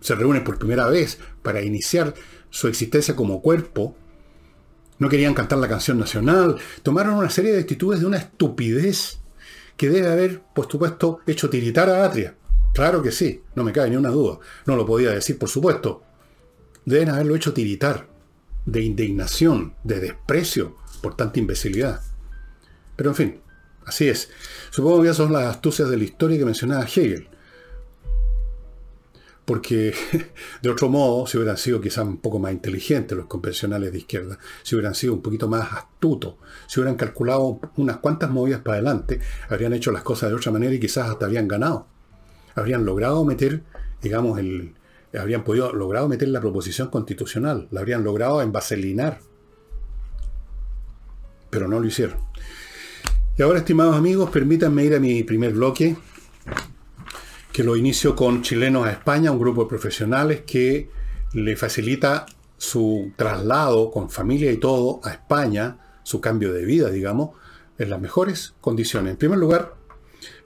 Se 0.00 0.14
reúnen 0.14 0.42
por 0.42 0.58
primera 0.58 0.88
vez 0.88 1.18
para 1.42 1.62
iniciar 1.62 2.14
su 2.50 2.68
existencia 2.68 3.14
como 3.14 3.40
cuerpo. 3.40 3.96
No 4.99 5.08
querían 5.08 5.34
cantar 5.34 5.58
la 5.58 5.68
canción 5.68 5.99
nacional. 5.99 6.56
Tomaron 6.82 7.14
una 7.14 7.30
serie 7.30 7.52
de 7.52 7.61
actitudes 7.61 8.00
de 8.00 8.06
una 8.06 8.18
estupidez 8.18 9.20
que 9.76 9.88
debe 9.88 10.11
haber, 10.11 10.42
por 10.54 10.70
supuesto, 10.70 11.20
hecho 11.26 11.49
tiritar 11.49 11.88
a 11.88 12.04
Atria. 12.04 12.37
Claro 12.72 13.02
que 13.02 13.12
sí, 13.12 13.42
no 13.54 13.64
me 13.64 13.72
cabe 13.72 13.90
ni 13.90 13.96
una 13.96 14.08
duda. 14.08 14.38
No 14.66 14.76
lo 14.76 14.86
podía 14.86 15.10
decir, 15.10 15.38
por 15.38 15.48
supuesto. 15.48 16.02
Deben 16.85 17.11
haberlo 17.11 17.37
hecho 17.37 17.52
tiritar, 17.52 18.08
de 18.64 18.82
indignación, 18.82 19.74
de 19.85 20.00
desprecio 20.00 20.76
por 21.02 21.14
tanta 21.14 21.38
imbecilidad. 21.38 22.00
Pero 22.96 23.11
en 23.11 23.16
fin, 23.16 23.40
así 23.85 24.08
es. 24.08 24.30
Supongo 24.70 25.02
que 25.02 25.08
esas 25.08 25.18
son 25.18 25.32
las 25.32 25.44
astucias 25.44 25.90
de 25.90 25.98
la 25.98 26.04
historia 26.04 26.38
que 26.38 26.44
mencionaba 26.46 26.85
Hegel. 26.85 27.28
Porque 29.44 29.94
de 30.62 30.70
otro 30.70 30.88
modo, 30.88 31.26
si 31.26 31.37
hubieran 31.37 31.58
sido 31.58 31.80
quizás 31.80 32.06
un 32.06 32.18
poco 32.18 32.38
más 32.38 32.52
inteligentes 32.52 33.16
los 33.16 33.26
convencionales 33.26 33.92
de 33.92 33.98
izquierda, 33.98 34.38
si 34.62 34.76
hubieran 34.76 34.94
sido 34.94 35.12
un 35.12 35.20
poquito 35.20 35.46
más 35.46 35.70
astutos, 35.72 36.37
si 36.66 36.80
hubieran 36.80 36.96
calculado 36.96 37.61
unas 37.76 37.98
cuantas 37.98 38.30
movidas 38.30 38.62
para 38.62 38.76
adelante, 38.76 39.20
habrían 39.50 39.74
hecho 39.74 39.92
las 39.92 40.02
cosas 40.02 40.30
de 40.30 40.37
otra 40.37 40.52
manera 40.52 40.72
y 40.72 40.80
quizás 40.80 41.11
hasta 41.11 41.26
habrían 41.26 41.48
ganado 41.48 41.91
habrían 42.54 42.84
logrado 42.84 43.24
meter, 43.24 43.62
digamos, 44.00 44.38
el, 44.38 44.74
habrían 45.18 45.44
podido 45.44 45.72
logrado 45.72 46.08
meter 46.08 46.28
la 46.28 46.40
proposición 46.40 46.88
constitucional, 46.88 47.68
la 47.70 47.80
habrían 47.80 48.04
logrado 48.04 48.42
envaselinar. 48.42 49.20
Pero 51.50 51.68
no 51.68 51.80
lo 51.80 51.86
hicieron. 51.86 52.16
Y 53.36 53.42
ahora, 53.42 53.58
estimados 53.58 53.96
amigos, 53.96 54.30
permítanme 54.30 54.84
ir 54.84 54.94
a 54.94 55.00
mi 55.00 55.22
primer 55.22 55.52
bloque, 55.52 55.96
que 57.52 57.64
lo 57.64 57.76
inicio 57.76 58.16
con 58.16 58.42
Chilenos 58.42 58.86
a 58.86 58.92
España, 58.92 59.30
un 59.30 59.38
grupo 59.38 59.62
de 59.62 59.68
profesionales 59.68 60.42
que 60.46 60.90
le 61.34 61.56
facilita 61.56 62.26
su 62.56 63.12
traslado 63.16 63.90
con 63.90 64.10
familia 64.10 64.52
y 64.52 64.56
todo 64.56 65.00
a 65.04 65.10
España, 65.10 65.78
su 66.02 66.20
cambio 66.20 66.52
de 66.52 66.64
vida, 66.64 66.90
digamos, 66.90 67.30
en 67.78 67.90
las 67.90 68.00
mejores 68.00 68.54
condiciones. 68.60 69.12
En 69.12 69.16
primer 69.16 69.38
lugar, 69.38 69.74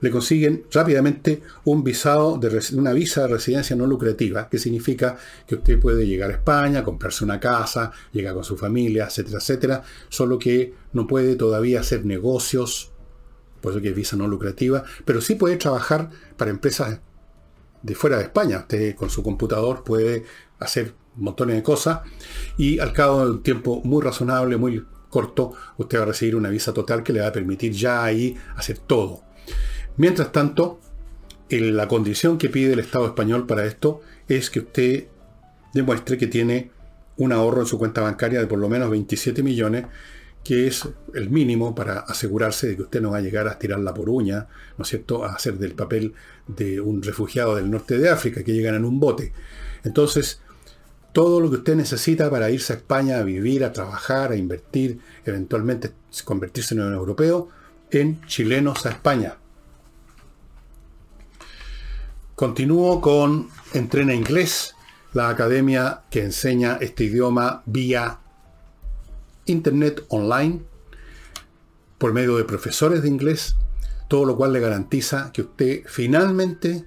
le 0.01 0.11
consiguen 0.11 0.65
rápidamente 0.71 1.41
un 1.65 1.83
visado 1.83 2.37
de 2.37 2.59
una 2.73 2.93
visa 2.93 3.21
de 3.21 3.27
residencia 3.27 3.75
no 3.75 3.85
lucrativa, 3.85 4.49
que 4.49 4.57
significa 4.57 5.17
que 5.45 5.55
usted 5.55 5.79
puede 5.79 6.05
llegar 6.05 6.29
a 6.31 6.33
España, 6.33 6.83
comprarse 6.83 7.23
una 7.23 7.39
casa, 7.39 7.91
llegar 8.11 8.33
con 8.33 8.43
su 8.43 8.57
familia, 8.57 9.05
etcétera, 9.05 9.37
etcétera, 9.37 9.83
solo 10.09 10.39
que 10.39 10.73
no 10.93 11.07
puede 11.07 11.35
todavía 11.35 11.79
hacer 11.79 12.05
negocios, 12.05 12.91
por 13.61 13.71
eso 13.71 13.81
que 13.81 13.89
es 13.89 13.95
visa 13.95 14.15
no 14.15 14.27
lucrativa, 14.27 14.83
pero 15.05 15.21
sí 15.21 15.35
puede 15.35 15.57
trabajar 15.57 16.09
para 16.37 16.51
empresas 16.51 16.99
de 17.81 17.95
fuera 17.95 18.17
de 18.17 18.23
España. 18.23 18.59
Usted 18.59 18.95
con 18.95 19.09
su 19.09 19.23
computador 19.23 19.83
puede 19.83 20.23
hacer 20.59 20.93
montones 21.15 21.55
de 21.55 21.63
cosas 21.63 22.01
y 22.57 22.79
al 22.79 22.93
cabo 22.93 23.25
de 23.25 23.31
un 23.31 23.43
tiempo 23.43 23.81
muy 23.83 24.03
razonable, 24.03 24.57
muy 24.57 24.85
corto, 25.09 25.53
usted 25.77 25.99
va 25.99 26.03
a 26.03 26.07
recibir 26.07 26.35
una 26.35 26.49
visa 26.49 26.73
total 26.73 27.03
que 27.03 27.13
le 27.13 27.21
va 27.21 27.27
a 27.27 27.31
permitir 27.31 27.71
ya 27.71 28.03
ahí 28.03 28.37
hacer 28.55 28.77
todo. 28.77 29.23
Mientras 29.97 30.31
tanto, 30.31 30.79
la 31.49 31.87
condición 31.87 32.37
que 32.37 32.49
pide 32.49 32.73
el 32.73 32.79
Estado 32.79 33.07
español 33.07 33.47
para 33.47 33.65
esto 33.65 34.01
es 34.27 34.49
que 34.49 34.59
usted 34.59 35.07
demuestre 35.73 36.17
que 36.17 36.27
tiene 36.27 36.71
un 37.17 37.31
ahorro 37.31 37.61
en 37.61 37.67
su 37.67 37.79
cuenta 37.79 38.01
bancaria 38.01 38.39
de 38.39 38.47
por 38.47 38.59
lo 38.59 38.69
menos 38.69 38.91
27 38.91 39.41
millones, 39.41 39.85
que 40.43 40.67
es 40.67 40.87
el 41.13 41.29
mínimo 41.29 41.73
para 41.73 41.99
asegurarse 41.99 42.67
de 42.67 42.75
que 42.75 42.83
usted 42.83 43.01
no 43.01 43.11
va 43.11 43.17
a 43.17 43.21
llegar 43.21 43.47
a 43.47 43.57
tirarla 43.57 43.93
por 43.93 44.09
uña, 44.09 44.47
¿no 44.77 44.83
es 44.83 44.89
cierto?, 44.89 45.25
a 45.25 45.33
hacer 45.33 45.57
del 45.57 45.73
papel 45.73 46.13
de 46.47 46.79
un 46.79 47.01
refugiado 47.01 47.55
del 47.55 47.69
norte 47.69 47.97
de 47.97 48.09
África 48.09 48.43
que 48.43 48.53
llegan 48.53 48.75
en 48.75 48.85
un 48.85 48.99
bote. 48.99 49.33
Entonces, 49.83 50.41
todo 51.11 51.41
lo 51.41 51.49
que 51.49 51.57
usted 51.57 51.75
necesita 51.75 52.29
para 52.29 52.51
irse 52.51 52.73
a 52.73 52.75
España 52.75 53.17
a 53.17 53.23
vivir, 53.23 53.63
a 53.63 53.73
trabajar, 53.73 54.31
a 54.31 54.35
invertir, 54.35 54.99
eventualmente 55.25 55.91
convertirse 56.23 56.75
en 56.75 56.81
un 56.81 56.93
europeo, 56.93 57.49
en 57.89 58.21
chilenos 58.27 58.85
a 58.85 58.91
España. 58.91 59.37
Continúo 62.37 63.01
con 63.01 63.49
Entrena 63.73 64.13
Inglés, 64.13 64.75
la 65.13 65.29
academia 65.29 66.03
que 66.11 66.21
enseña 66.21 66.77
este 66.79 67.05
idioma 67.05 67.63
vía 67.65 68.19
Internet 69.47 70.05
online 70.09 70.61
por 71.97 72.13
medio 72.13 72.37
de 72.37 72.43
profesores 72.43 73.01
de 73.01 73.07
inglés, 73.07 73.55
todo 74.07 74.23
lo 74.23 74.37
cual 74.37 74.53
le 74.53 74.59
garantiza 74.59 75.31
que 75.33 75.41
usted 75.41 75.81
finalmente, 75.87 76.85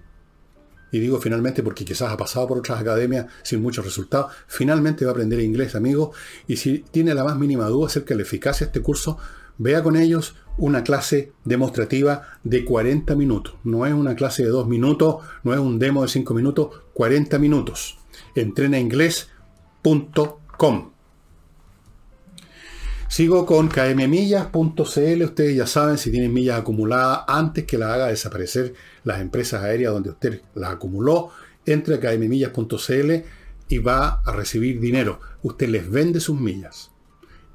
y 0.93 1.01
digo 1.01 1.19
finalmente 1.21 1.65
porque 1.65 1.85
quizás 1.85 2.13
ha 2.13 2.17
pasado 2.17 2.47
por 2.47 2.59
otras 2.59 2.81
academias 2.81 3.27
sin 3.43 3.61
muchos 3.61 3.85
resultados, 3.85 4.31
finalmente 4.47 5.05
va 5.05 5.11
a 5.11 5.15
aprender 5.15 5.41
inglés, 5.41 5.75
amigo, 5.75 6.13
y 6.47 6.59
si 6.59 6.85
tiene 6.93 7.13
la 7.13 7.25
más 7.25 7.37
mínima 7.37 7.67
duda 7.67 7.89
acerca 7.89 8.11
de 8.11 8.19
la 8.19 8.23
eficacia 8.23 8.67
de 8.67 8.69
este 8.69 8.83
curso, 8.83 9.19
vea 9.59 9.83
con 9.83 9.97
ellos 9.97 10.37
una 10.61 10.85
clase 10.85 11.33
demostrativa 11.45 12.23
de 12.45 12.65
40 12.65 13.17
minutos. 13.17 13.57
No 13.65 13.85
es 13.87 13.95
una 13.95 14.15
clase 14.15 14.45
de 14.45 14.51
2 14.51 14.69
minutos, 14.69 15.25
no 15.43 15.53
es 15.55 15.59
un 15.59 15.79
demo 15.79 16.03
de 16.03 16.09
5 16.09 16.35
minutos, 16.35 16.83
40 16.93 17.39
minutos. 17.39 17.97
Entrenainglés.com. 18.35 20.91
Sigo 23.09 23.47
con 23.47 23.69
kmmillas.cl. 23.69 25.23
Ustedes 25.25 25.57
ya 25.57 25.67
saben 25.67 25.97
si 25.99 26.13
tienen 26.13 26.33
millas 26.33 26.61
acumuladas 26.61 27.25
antes 27.27 27.65
que 27.65 27.79
la 27.79 27.95
haga 27.95 28.07
desaparecer 28.09 28.75
las 29.03 29.21
empresas 29.21 29.65
aéreas 29.65 29.95
donde 29.95 30.11
usted 30.11 30.43
las 30.55 30.75
acumuló. 30.75 31.31
Entre 31.67 31.95
a 31.95 32.01
kmmillas.cl 32.01 33.13
y 33.69 33.79
va 33.79 34.21
a 34.25 34.33
recibir 34.33 34.79
dinero. 34.79 35.21
Usted 35.43 35.69
les 35.69 35.91
vende 35.91 36.21
sus 36.21 36.39
millas 36.39 36.90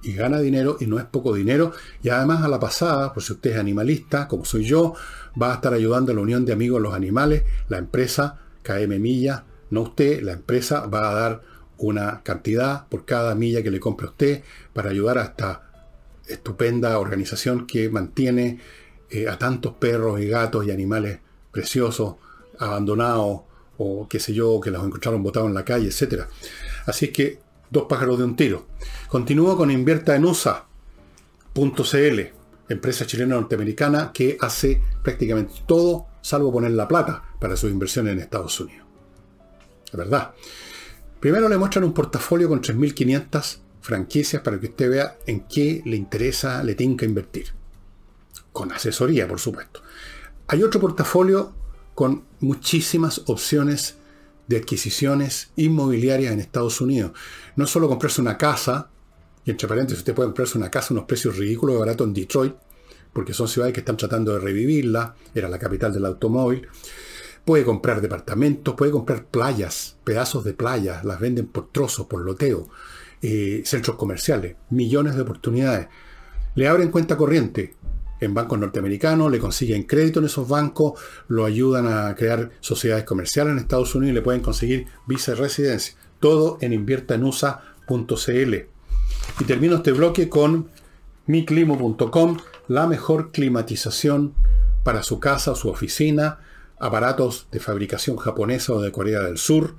y 0.06 0.13
gana 0.13 0.39
dinero 0.39 0.78
y 0.80 0.86
no 0.86 1.00
es 1.00 1.06
poco 1.06 1.34
dinero. 1.34 1.74
Y 2.04 2.10
además 2.10 2.44
a 2.44 2.48
la 2.48 2.60
pasada, 2.60 3.12
por 3.13 3.24
si 3.24 3.34
usted 3.34 3.52
es 3.52 3.58
animalista, 3.58 4.28
como 4.28 4.46
soy 4.46 4.63
yo, 4.63 4.94
va 5.41 5.52
a 5.52 5.56
estar 5.56 5.74
ayudando 5.74 6.12
a 6.12 6.15
la 6.15 6.22
Unión 6.22 6.46
de 6.46 6.54
Amigos 6.54 6.80
de 6.80 6.84
los 6.84 6.94
Animales, 6.94 7.44
la 7.70 7.80
empresa 7.80 8.39
KM 8.62 9.00
Milla, 9.00 9.46
no 9.72 9.82
usted, 9.82 10.22
la 10.22 10.34
empresa 10.34 10.86
va 10.86 11.10
a 11.10 11.13
dar 11.13 11.41
una 11.78 12.22
cantidad 12.24 12.88
por 12.88 13.06
cada 13.06 13.36
milla 13.36 13.63
que 13.63 13.72
le 13.72 13.80
compre 13.80 14.08
a 14.08 14.12
usted 14.12 14.44
para 14.74 14.91
ayudar 14.91 15.18
a 15.18 15.24
esta 15.24 15.63
estupenda 16.28 16.98
organización 17.00 17.68
que 17.68 17.89
mantiene 17.89 18.60
eh, 19.10 19.28
a 19.28 19.38
tantos 19.38 19.74
perros 19.74 20.22
y 20.22 20.28
gatos 20.28 20.65
y 20.65 20.72
animales 20.72 21.20
preciosos 21.52 22.15
abandonados 22.60 23.41
o 23.78 24.08
qué 24.08 24.20
sé 24.20 24.34
yo, 24.34 24.60
que 24.62 24.72
los 24.72 24.86
encontraron 24.86 25.22
botados 25.22 25.50
en 25.50 25.56
la 25.56 25.65
calle, 25.65 25.88
etc. 25.88 26.24
Así 26.86 27.10
que 27.10 27.39
dos 27.70 27.86
pájaros 27.89 28.18
de 28.18 28.24
un 28.24 28.36
tiro. 28.36 28.68
Continúo 29.15 29.56
con 29.56 29.71
invierta 29.71 30.13
en 30.13 30.25
USA.cl, 30.25 32.19
empresa 32.67 33.06
chilena 33.06 33.36
norteamericana 33.36 34.12
que 34.13 34.38
hace 34.41 34.82
prácticamente 35.01 35.54
todo 35.65 36.08
salvo 36.21 36.51
poner 36.51 36.71
la 36.71 36.86
plata 36.86 37.23
para 37.39 37.56
sus 37.56 37.71
inversiones 37.71 38.12
en 38.12 38.19
Estados 38.19 38.60
Unidos. 38.60 38.86
La 39.93 39.99
verdad. 39.99 40.32
Primero 41.21 41.47
le 41.47 41.58
muestran 41.58 41.86
un 41.86 41.93
portafolio 41.93 42.49
con 42.49 42.62
3.500 42.62 43.60
franquicias 43.80 44.41
para 44.41 44.60
que 44.60 44.65
usted 44.65 44.89
vea 44.89 45.15
en 45.25 45.47
qué 45.47 45.82
le 45.86 45.95
interesa, 45.95 46.62
le 46.62 46.75
que 46.75 47.06
invertir. 47.06 47.54
Con 48.51 48.73
asesoría, 48.73 49.30
por 49.30 49.39
supuesto. 49.39 49.82
Hay 50.47 50.62
otro 50.62 50.82
portafolio 50.82 51.54
con 51.93 52.25
muchísimas 52.41 53.21
opciones 53.28 53.95
de 54.47 54.58
adquisiciones 54.58 55.51
inmobiliarias 55.56 56.34
en 56.34 56.41
Estados 56.41 56.82
Unidos. 56.82 57.13
No 57.56 57.65
solo 57.65 57.88
comprarse 57.88 58.19
una 58.19 58.38
casa, 58.38 58.89
y 59.46 59.52
entre 59.52 59.68
paréntesis 59.68 60.00
usted 60.00 60.16
puede 60.16 60.28
comprarse 60.28 60.58
una 60.58 60.72
casa 60.72 60.88
a 60.90 60.94
unos 60.96 61.06
precios 61.06 61.38
ridículos 61.38 61.76
de 61.76 61.80
barato 61.80 62.04
en 62.04 62.14
Detroit, 62.14 62.56
porque 63.14 63.34
son 63.34 63.48
ciudades 63.48 63.74
que 63.74 63.80
están 63.80 63.96
tratando 63.96 64.34
de 64.34 64.40
revivirla, 64.40 65.16
era 65.34 65.48
la 65.48 65.60
capital 65.60 65.94
del 65.94 66.06
automóvil. 66.06 66.68
Puede 67.46 67.64
comprar 67.64 68.02
departamentos, 68.02 68.74
puede 68.74 68.92
comprar 68.92 69.28
playas, 69.28 69.98
pedazos 70.04 70.44
de 70.44 70.54
playas, 70.54 71.06
las 71.06 71.20
venden 71.20 71.46
por 71.46 71.72
trozos, 71.72 72.08
por 72.08 72.22
loteo, 72.22 72.70
eh, 73.22 73.62
centros 73.66 73.96
comerciales, 73.96 74.56
millones 74.72 75.16
de 75.16 75.22
oportunidades. 75.22 75.88
Le 76.56 76.68
abren 76.68 76.90
cuenta 76.90 77.16
corriente 77.16 77.76
en 78.20 78.34
bancos 78.34 78.58
norteamericanos, 78.58 79.32
le 79.32 79.40
consiguen 79.40 79.84
crédito 79.84 80.20
en 80.20 80.26
esos 80.26 80.50
bancos, 80.50 81.00
lo 81.28 81.46
ayudan 81.46 81.88
a 81.88 82.16
crear 82.16 82.50
sociedades 82.62 83.06
comerciales 83.06 83.54
en 83.54 83.60
Estados 83.60 83.94
Unidos 83.94 84.12
y 84.12 84.16
le 84.16 84.22
pueden 84.24 84.42
conseguir 84.42 84.88
visa 85.06 85.34
de 85.34 85.38
residencia. 85.38 85.96
Todo 86.20 86.58
en 86.62 86.74
inviertaenusa.cl. 86.74 88.75
Y 89.39 89.43
termino 89.43 89.76
este 89.76 89.91
bloque 89.91 90.30
con 90.30 90.69
miclimo.com, 91.28 92.38
la 92.67 92.88
mejor 92.88 93.32
climatización 93.32 94.34
para 94.84 95.04
su 95.04 95.19
casa 95.19 95.56
su 95.56 95.69
oficina 95.69 96.39
aparatos 96.80 97.48
de 97.52 97.60
fabricación 97.60 98.17
japonesa 98.17 98.74
o 98.74 98.82
de 98.82 98.91
Corea 98.91 99.21
del 99.21 99.38
Sur, 99.38 99.76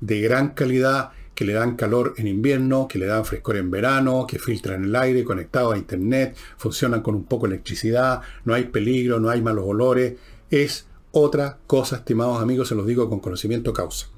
de 0.00 0.20
gran 0.20 0.50
calidad, 0.50 1.12
que 1.34 1.44
le 1.44 1.52
dan 1.52 1.76
calor 1.76 2.14
en 2.16 2.28
invierno, 2.28 2.86
que 2.86 2.98
le 2.98 3.06
dan 3.06 3.24
frescor 3.24 3.56
en 3.56 3.70
verano, 3.70 4.26
que 4.26 4.38
filtran 4.38 4.84
el 4.84 4.94
aire, 4.94 5.24
conectados 5.24 5.74
a 5.74 5.78
internet, 5.78 6.36
funcionan 6.56 7.02
con 7.02 7.14
un 7.14 7.24
poco 7.24 7.46
de 7.46 7.54
electricidad, 7.54 8.22
no 8.44 8.54
hay 8.54 8.64
peligro, 8.64 9.18
no 9.18 9.30
hay 9.30 9.42
malos 9.42 9.64
olores. 9.66 10.14
Es 10.50 10.86
otra 11.10 11.58
cosa, 11.66 11.96
estimados 11.96 12.40
amigos, 12.40 12.68
se 12.68 12.74
los 12.74 12.86
digo 12.86 13.08
con 13.08 13.20
conocimiento 13.20 13.72
causa. 13.72 14.13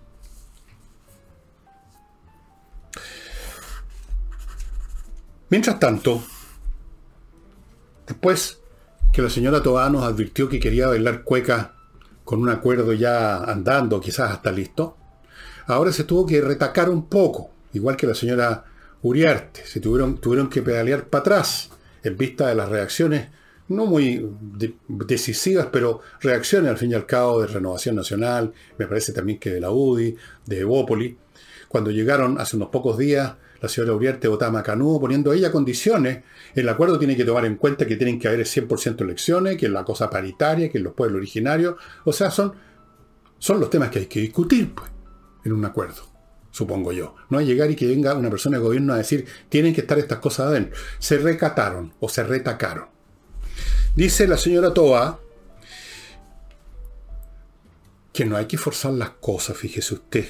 Mientras 5.48 5.78
tanto, 5.78 6.24
después 8.04 8.58
que 9.12 9.22
la 9.22 9.30
señora 9.30 9.62
Toa 9.62 9.88
nos 9.90 10.02
advirtió 10.02 10.48
que 10.48 10.58
quería 10.58 10.88
bailar 10.88 11.22
cueca 11.22 11.76
con 12.24 12.40
un 12.40 12.48
acuerdo 12.48 12.92
ya 12.92 13.44
andando, 13.44 14.00
quizás 14.00 14.32
hasta 14.32 14.50
listo, 14.50 14.96
ahora 15.66 15.92
se 15.92 16.02
tuvo 16.02 16.26
que 16.26 16.40
retacar 16.40 16.90
un 16.90 17.08
poco, 17.08 17.50
igual 17.72 17.96
que 17.96 18.08
la 18.08 18.14
señora 18.16 18.64
Uriarte, 19.02 19.64
se 19.64 19.78
tuvieron, 19.78 20.18
tuvieron 20.18 20.50
que 20.50 20.62
pedalear 20.62 21.04
para 21.04 21.20
atrás 21.20 21.70
en 22.02 22.16
vista 22.16 22.48
de 22.48 22.56
las 22.56 22.68
reacciones, 22.68 23.28
no 23.68 23.86
muy 23.86 24.28
decisivas, 24.88 25.68
pero 25.70 26.00
reacciones 26.20 26.70
al 26.70 26.78
fin 26.78 26.90
y 26.90 26.94
al 26.94 27.06
cabo 27.06 27.42
de 27.42 27.46
Renovación 27.46 27.94
Nacional, 27.94 28.52
me 28.78 28.88
parece 28.88 29.12
también 29.12 29.38
que 29.38 29.50
de 29.50 29.60
la 29.60 29.70
UDI, 29.70 30.16
de 30.44 30.58
Evópoli, 30.58 31.16
cuando 31.68 31.92
llegaron 31.92 32.40
hace 32.40 32.56
unos 32.56 32.70
pocos 32.70 32.98
días 32.98 33.34
la 33.60 33.68
señora 33.68 33.94
Uriarte 33.94 34.28
votaba 34.28 34.52
Macanudo, 34.52 35.00
poniendo 35.00 35.32
ella 35.32 35.50
condiciones. 35.52 36.22
El 36.54 36.68
acuerdo 36.68 36.98
tiene 36.98 37.16
que 37.16 37.24
tomar 37.24 37.44
en 37.44 37.56
cuenta 37.56 37.86
que 37.86 37.96
tienen 37.96 38.18
que 38.18 38.28
haber 38.28 38.40
100% 38.40 39.00
elecciones, 39.02 39.56
que 39.56 39.66
es 39.66 39.72
la 39.72 39.84
cosa 39.84 40.10
paritaria, 40.10 40.70
que 40.70 40.78
es 40.78 40.84
los 40.84 40.94
pueblos 40.94 41.18
originarios. 41.18 41.76
O 42.04 42.12
sea, 42.12 42.30
son, 42.30 42.54
son 43.38 43.60
los 43.60 43.70
temas 43.70 43.90
que 43.90 44.00
hay 44.00 44.06
que 44.06 44.20
discutir 44.20 44.74
pues, 44.74 44.90
en 45.44 45.52
un 45.52 45.64
acuerdo, 45.64 46.02
supongo 46.50 46.92
yo. 46.92 47.14
No 47.30 47.38
hay 47.38 47.46
llegar 47.46 47.70
y 47.70 47.76
que 47.76 47.86
venga 47.86 48.14
una 48.14 48.30
persona 48.30 48.58
de 48.58 48.64
gobierno 48.64 48.92
a 48.92 48.98
decir, 48.98 49.26
tienen 49.48 49.74
que 49.74 49.82
estar 49.82 49.98
estas 49.98 50.18
cosas 50.18 50.46
adentro. 50.46 50.78
Se 50.98 51.18
recataron 51.18 51.94
o 52.00 52.08
se 52.08 52.24
retacaron. 52.24 52.86
Dice 53.94 54.26
la 54.26 54.36
señora 54.36 54.74
Toa 54.74 55.20
que 58.12 58.24
no 58.24 58.36
hay 58.36 58.46
que 58.46 58.56
forzar 58.56 58.92
las 58.92 59.10
cosas, 59.10 59.56
fíjese 59.58 59.94
usted. 59.94 60.26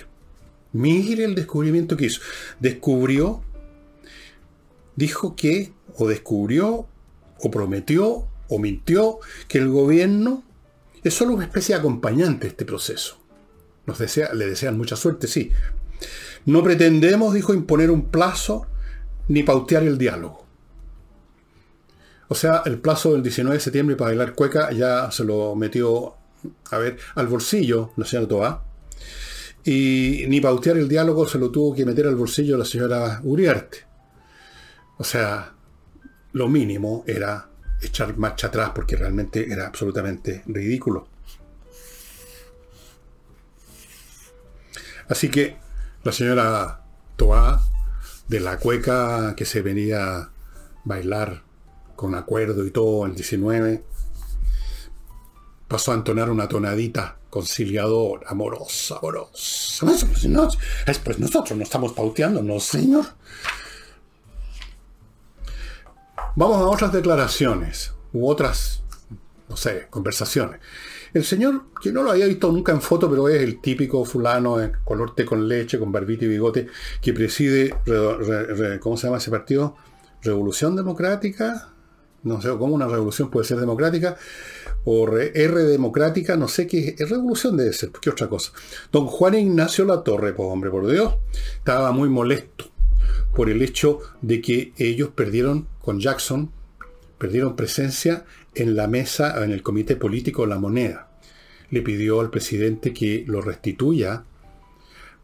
Mire 0.77 1.25
el 1.25 1.35
descubrimiento 1.35 1.97
que 1.97 2.07
hizo. 2.07 2.21
Descubrió, 2.61 3.43
dijo 4.95 5.35
que, 5.35 5.73
o 5.97 6.07
descubrió, 6.07 6.87
o 7.41 7.51
prometió, 7.51 8.29
o 8.49 8.59
mintió, 8.59 9.19
que 9.49 9.57
el 9.57 9.69
gobierno 9.69 10.45
es 11.03 11.15
solo 11.15 11.33
una 11.33 11.45
especie 11.45 11.75
de 11.75 11.81
acompañante 11.81 12.43
de 12.43 12.49
este 12.49 12.67
proceso. 12.67 13.19
Nos 13.87 13.99
desea, 13.99 14.35
le 14.35 14.47
desean 14.47 14.77
mucha 14.77 14.97
suerte, 14.97 15.29
sí. 15.29 15.51
No 16.45 16.62
pretendemos, 16.62 17.33
dijo, 17.33 17.55
imponer 17.55 17.91
un 17.91 18.11
plazo 18.11 18.67
ni 19.29 19.43
pautear 19.45 19.83
el 19.83 19.97
diálogo. 19.97 20.45
O 22.29 22.35
sea, 22.35 22.62
el 22.67 22.79
plazo 22.79 23.12
del 23.15 23.23
19 23.23 23.57
de 23.57 23.61
septiembre 23.61 23.97
para 23.97 24.11
bailar 24.11 24.35
cueca 24.35 24.71
ya 24.73 25.11
se 25.11 25.25
lo 25.25 25.55
metió, 25.55 26.17
a 26.71 26.79
ver, 26.79 26.99
al 27.15 27.29
bolsillo, 27.29 27.93
¿no 27.97 28.05
es 28.05 28.11
cierto? 28.11 28.62
Y 29.67 30.27
ni 30.29 30.41
pautear 30.41 30.77
el 30.77 30.89
diálogo 30.89 31.27
se 31.27 31.41
lo 31.41 31.51
tuvo 31.51 31.75
que 31.75 31.85
meter 31.85 32.07
al 32.07 32.15
bolsillo 32.15 32.57
la 32.57 32.65
señora 32.65 33.21
Uriarte. 33.25 33.79
O 34.97 35.03
sea, 35.03 35.55
lo 36.35 36.49
mínimo 36.49 37.03
era 37.05 37.49
echar 37.83 38.17
marcha 38.17 38.47
atrás 38.47 38.71
porque 38.73 38.95
realmente 38.95 39.53
era 39.53 39.67
absolutamente 39.67 40.45
ridículo. 40.47 41.09
Así 45.09 45.29
que 45.29 45.57
la 46.05 46.13
señora 46.13 46.83
Toa, 47.17 47.61
de 48.29 48.39
la 48.39 48.59
cueca 48.59 49.35
que 49.35 49.45
se 49.45 49.63
venía 49.63 50.17
a 50.17 50.31
bailar 50.85 51.43
con 51.97 52.15
acuerdo 52.15 52.65
y 52.65 52.71
todo 52.71 53.05
el 53.05 53.17
19, 53.17 53.83
pasó 55.67 55.91
a 55.91 55.97
entonar 55.97 56.31
una 56.31 56.47
tonadita 56.47 57.19
conciliador, 57.37 58.22
amorosa, 58.29 58.96
amorosa. 58.96 59.87
es 60.87 60.99
pues 61.01 61.18
nosotros 61.18 61.55
no 61.55 61.62
estamos 61.62 61.92
pauteando, 61.92 62.42
no 62.42 62.59
señor. 62.59 63.05
Vamos 66.35 66.57
a 66.57 66.64
otras 66.64 66.94
declaraciones 66.94 67.92
u 68.14 68.27
otras, 68.27 68.83
no 69.51 69.57
sé, 69.59 69.87
conversaciones. 69.90 70.61
El 71.12 71.27
señor, 71.27 71.66
que 71.83 71.92
no 71.92 72.03
lo 72.03 72.12
había 72.12 72.25
visto 72.25 72.51
nunca 72.51 72.72
en 72.72 72.81
foto, 72.81 73.11
pero 73.11 73.29
es 73.29 73.42
el 73.42 73.61
típico 73.61 74.03
fulano 74.07 74.59
en 74.59 74.72
color 74.83 75.14
té 75.14 75.27
con 75.27 75.46
leche, 75.46 75.79
con 75.79 75.92
barbita 75.92 76.25
y 76.25 76.29
bigote, 76.29 76.68
que 77.03 77.12
preside, 77.12 77.75
¿cómo 78.81 78.96
se 78.96 79.09
llama 79.09 79.18
ese 79.18 79.31
partido? 79.31 79.77
Revolución 80.22 80.75
Democrática. 80.75 81.76
No 82.27 82.43
sé 82.43 82.49
cómo 82.51 82.75
una 82.75 82.89
revolución 82.89 83.31
puede 83.31 83.47
ser 83.47 83.59
democrática 83.59 84.17
o 84.85 85.09
R 85.17 85.62
democrática, 85.62 86.37
no 86.37 86.49
sé 86.49 86.67
qué, 86.67 86.97
es 86.99 87.09
revolución 87.09 87.57
debe 87.57 87.73
ser, 87.73 87.91
qué 88.01 88.11
otra 88.11 88.29
cosa. 88.29 88.53
Don 88.91 89.07
Juan 89.07 89.35
Ignacio 89.35 89.85
Latorre, 89.85 90.33
pues 90.33 90.49
hombre, 90.51 90.71
por 90.71 90.91
Dios, 90.91 91.15
estaba 91.59 91.93
muy 91.93 92.09
molesto 92.09 92.67
por 93.33 93.49
el 93.49 93.62
hecho 93.62 94.01
de 94.23 94.41
que 94.41 94.73
ellos 94.77 95.11
perdieron 95.15 95.69
con 95.81 96.01
Jackson, 96.01 96.51
perdieron 97.19 97.55
presencia 97.55 98.25
en 98.57 98.75
la 98.75 98.89
mesa, 98.89 99.45
en 99.45 99.53
el 99.53 99.62
comité 99.62 99.95
político 99.95 100.43
de 100.43 100.49
la 100.49 100.59
moneda. 100.59 101.11
Le 101.71 101.83
pidió 101.83 102.21
al 102.21 102.31
presidente 102.31 102.93
que 102.93 103.25
lo 103.29 103.41
restituya 103.41 104.25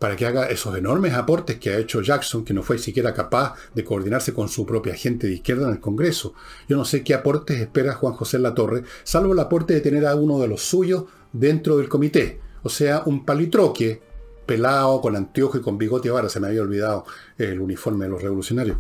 para 0.03 0.17
que 0.17 0.27
haga 0.27 0.47
esos 0.47 0.77
enormes 0.77 1.15
aportes 1.15 1.59
que 1.61 1.71
ha 1.71 1.79
hecho 1.79 2.03
Jackson, 2.03 2.45
que 2.45 2.53
no 2.53 2.65
fue 2.65 2.77
siquiera 2.77 3.15
capaz 3.15 3.55
de 3.73 3.85
coordinarse 3.85 4.35
con 4.35 4.49
su 4.49 4.67
propia 4.67 4.97
gente 4.97 5.29
de 5.29 5.35
izquierda 5.35 5.69
en 5.69 5.75
el 5.75 5.79
Congreso. 5.79 6.35
Yo 6.69 6.77
no 6.77 6.85
sé 6.85 7.05
qué 7.05 7.15
aportes 7.15 7.61
espera 7.61 7.95
Juan 7.95 8.15
José 8.15 8.41
Latorre, 8.41 8.83
salvo 9.05 9.33
el 9.33 9.39
aporte 9.39 9.75
de 9.75 9.81
tener 9.81 10.05
a 10.07 10.17
uno 10.17 10.41
de 10.41 10.49
los 10.49 10.61
suyos 10.61 11.05
dentro 11.33 11.77
del 11.77 11.89
comité. 11.89 12.41
O 12.65 12.69
sea, 12.69 13.05
un 13.07 13.25
palitroque, 13.25 14.03
pelado, 14.45 15.01
con 15.01 15.15
anteojo 15.15 15.59
y 15.59 15.61
con 15.61 15.79
bigote 15.79 16.09
ahora, 16.09 16.29
se 16.29 16.41
me 16.41 16.49
había 16.49 16.63
olvidado 16.63 17.05
el 17.39 17.61
uniforme 17.61 18.07
de 18.07 18.11
los 18.11 18.23
revolucionarios. 18.23 18.79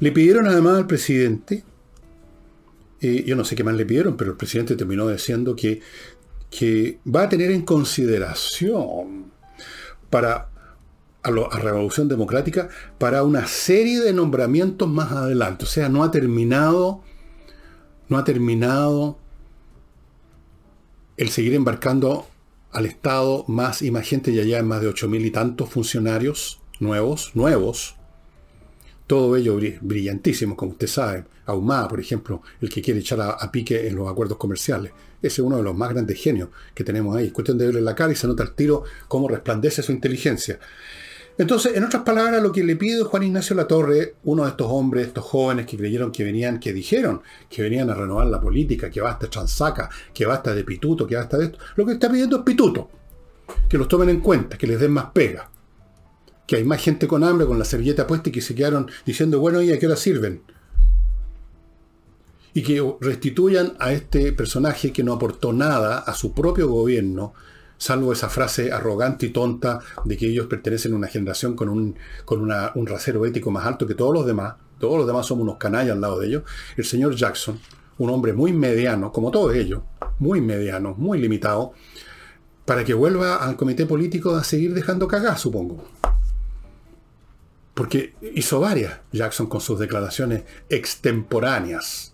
Le 0.00 0.12
pidieron 0.12 0.46
además 0.46 0.76
al 0.76 0.86
presidente, 0.86 1.64
eh, 3.00 3.24
yo 3.26 3.36
no 3.36 3.44
sé 3.46 3.56
qué 3.56 3.64
más 3.64 3.74
le 3.74 3.86
pidieron, 3.86 4.18
pero 4.18 4.32
el 4.32 4.36
presidente 4.36 4.76
terminó 4.76 5.08
diciendo 5.08 5.56
que 5.56 5.80
va 7.06 7.22
a 7.22 7.28
tener 7.30 7.50
en 7.52 7.62
consideración 7.62 9.29
para 10.10 10.50
a, 11.22 11.30
la 11.30 11.48
Revolución 11.48 12.08
Democrática 12.08 12.68
para 12.98 13.22
una 13.22 13.46
serie 13.46 14.00
de 14.00 14.12
nombramientos 14.12 14.88
más 14.88 15.12
adelante. 15.12 15.64
O 15.64 15.68
sea, 15.68 15.88
no 15.88 16.02
ha 16.02 16.10
terminado, 16.10 17.02
no 18.08 18.18
ha 18.18 18.24
terminado 18.24 19.18
el 21.16 21.28
seguir 21.28 21.54
embarcando 21.54 22.26
al 22.72 22.86
Estado 22.86 23.44
más 23.48 23.82
y 23.82 23.90
más 23.90 24.06
gente, 24.06 24.30
y 24.30 24.40
allá 24.40 24.58
en 24.58 24.68
más 24.68 24.80
de 24.80 24.88
ocho 24.88 25.08
mil 25.08 25.24
y 25.26 25.30
tantos 25.30 25.68
funcionarios 25.68 26.60
nuevos, 26.78 27.32
nuevos, 27.34 27.96
todo 29.06 29.36
ello 29.36 29.58
brillantísimo, 29.80 30.56
como 30.56 30.72
usted 30.72 30.86
sabe. 30.86 31.24
Ahumada, 31.46 31.88
por 31.88 31.98
ejemplo, 31.98 32.42
el 32.60 32.70
que 32.70 32.80
quiere 32.80 33.00
echar 33.00 33.20
a, 33.20 33.50
pique 33.50 33.88
en 33.88 33.96
los 33.96 34.08
acuerdos 34.08 34.38
comerciales. 34.38 34.92
Ese 35.22 35.40
es 35.40 35.46
uno 35.46 35.56
de 35.56 35.62
los 35.62 35.76
más 35.76 35.90
grandes 35.90 36.20
genios 36.20 36.48
que 36.74 36.84
tenemos 36.84 37.16
ahí. 37.16 37.26
Es 37.26 37.32
cuestión 37.32 37.58
de 37.58 37.66
verle 37.66 37.80
la 37.80 37.94
cara 37.94 38.12
y 38.12 38.16
se 38.16 38.26
nota 38.26 38.42
el 38.42 38.52
tiro 38.52 38.84
cómo 39.08 39.28
resplandece 39.28 39.82
su 39.82 39.92
inteligencia. 39.92 40.58
Entonces, 41.40 41.74
en 41.74 41.84
otras 41.84 42.02
palabras, 42.02 42.42
lo 42.42 42.52
que 42.52 42.62
le 42.62 42.76
pide 42.76 43.02
Juan 43.02 43.22
Ignacio 43.22 43.56
Latorre, 43.56 44.16
uno 44.24 44.44
de 44.44 44.50
estos 44.50 44.66
hombres, 44.70 45.06
estos 45.06 45.24
jóvenes 45.24 45.64
que 45.64 45.78
creyeron 45.78 46.12
que 46.12 46.22
venían, 46.22 46.60
que 46.60 46.72
dijeron 46.72 47.22
que 47.48 47.62
venían 47.62 47.88
a 47.88 47.94
renovar 47.94 48.26
la 48.26 48.40
política, 48.40 48.90
que 48.90 49.00
basta 49.00 49.24
de 49.24 49.30
chanzaca, 49.30 49.88
que 50.12 50.26
basta 50.26 50.54
de 50.54 50.64
pituto, 50.64 51.06
que 51.06 51.16
basta 51.16 51.38
de 51.38 51.46
esto, 51.46 51.58
lo 51.76 51.86
que 51.86 51.92
está 51.92 52.10
pidiendo 52.10 52.36
es 52.36 52.42
pituto. 52.42 52.90
Que 53.68 53.78
los 53.78 53.88
tomen 53.88 54.10
en 54.10 54.20
cuenta, 54.20 54.58
que 54.58 54.66
les 54.66 54.78
den 54.78 54.92
más 54.92 55.06
pega. 55.14 55.50
Que 56.46 56.56
hay 56.56 56.64
más 56.64 56.82
gente 56.82 57.08
con 57.08 57.24
hambre, 57.24 57.46
con 57.46 57.58
la 57.58 57.64
servilleta 57.64 58.06
puesta 58.06 58.28
y 58.28 58.32
que 58.32 58.42
se 58.42 58.54
quedaron 58.54 58.90
diciendo, 59.06 59.40
bueno, 59.40 59.62
¿y 59.62 59.72
a 59.72 59.78
qué 59.78 59.86
hora 59.86 59.96
sirven? 59.96 60.42
Y 62.52 62.62
que 62.62 62.82
restituyan 63.00 63.74
a 63.78 63.92
este 63.92 64.32
personaje 64.32 64.92
que 64.92 65.04
no 65.04 65.12
aportó 65.12 65.52
nada 65.52 65.98
a 65.98 66.14
su 66.14 66.32
propio 66.34 66.68
gobierno, 66.68 67.32
salvo 67.80 68.12
esa 68.12 68.28
frase 68.28 68.72
arrogante 68.72 69.26
y 69.26 69.30
tonta 69.30 69.80
de 70.04 70.16
que 70.16 70.26
ellos 70.26 70.46
pertenecen 70.46 70.92
a 70.92 70.96
una 70.96 71.08
generación 71.08 71.56
con 71.56 71.68
un, 71.68 71.96
con 72.24 72.40
un 72.42 72.86
rasero 72.86 73.24
ético 73.24 73.50
más 73.50 73.66
alto 73.66 73.86
que 73.86 73.94
todos 73.94 74.12
los 74.12 74.26
demás, 74.26 74.56
todos 74.78 74.98
los 74.98 75.06
demás 75.06 75.26
somos 75.26 75.44
unos 75.44 75.56
canallas 75.56 75.94
al 75.94 76.00
lado 76.00 76.20
de 76.20 76.26
ellos, 76.26 76.42
el 76.76 76.84
señor 76.84 77.14
Jackson, 77.14 77.58
un 77.98 78.10
hombre 78.10 78.32
muy 78.32 78.52
mediano, 78.52 79.12
como 79.12 79.30
todos 79.30 79.54
ellos, 79.54 79.82
muy 80.18 80.40
mediano, 80.40 80.94
muy 80.96 81.18
limitado, 81.18 81.72
para 82.64 82.84
que 82.84 82.94
vuelva 82.94 83.36
al 83.36 83.56
comité 83.56 83.86
político 83.86 84.34
a 84.34 84.44
seguir 84.44 84.74
dejando 84.74 85.08
cagar, 85.08 85.38
supongo. 85.38 85.84
Porque 87.74 88.14
hizo 88.34 88.60
varias 88.60 89.00
Jackson 89.10 89.46
con 89.46 89.60
sus 89.60 89.78
declaraciones 89.78 90.44
extemporáneas 90.68 92.09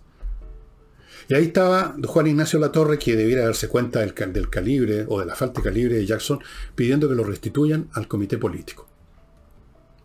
y 1.29 1.33
ahí 1.33 1.45
estaba 1.45 1.95
Juan 2.05 2.27
Ignacio 2.27 2.59
Latorre, 2.59 2.97
que 2.97 3.15
debiera 3.15 3.43
darse 3.43 3.67
cuenta 3.67 3.99
del, 3.99 4.13
del, 4.31 4.49
calibre 4.49 5.05
o 5.09 5.19
de 5.19 5.25
la 5.25 5.35
falta 5.35 5.59
de 5.59 5.65
calibre 5.65 5.95
de 5.95 6.05
Jackson, 6.05 6.39
pidiendo 6.73 7.09
que 7.09 7.15
lo 7.15 7.23
restituyan 7.23 7.89
al 7.93 8.07
comité 8.07 8.37
político. 8.37 8.87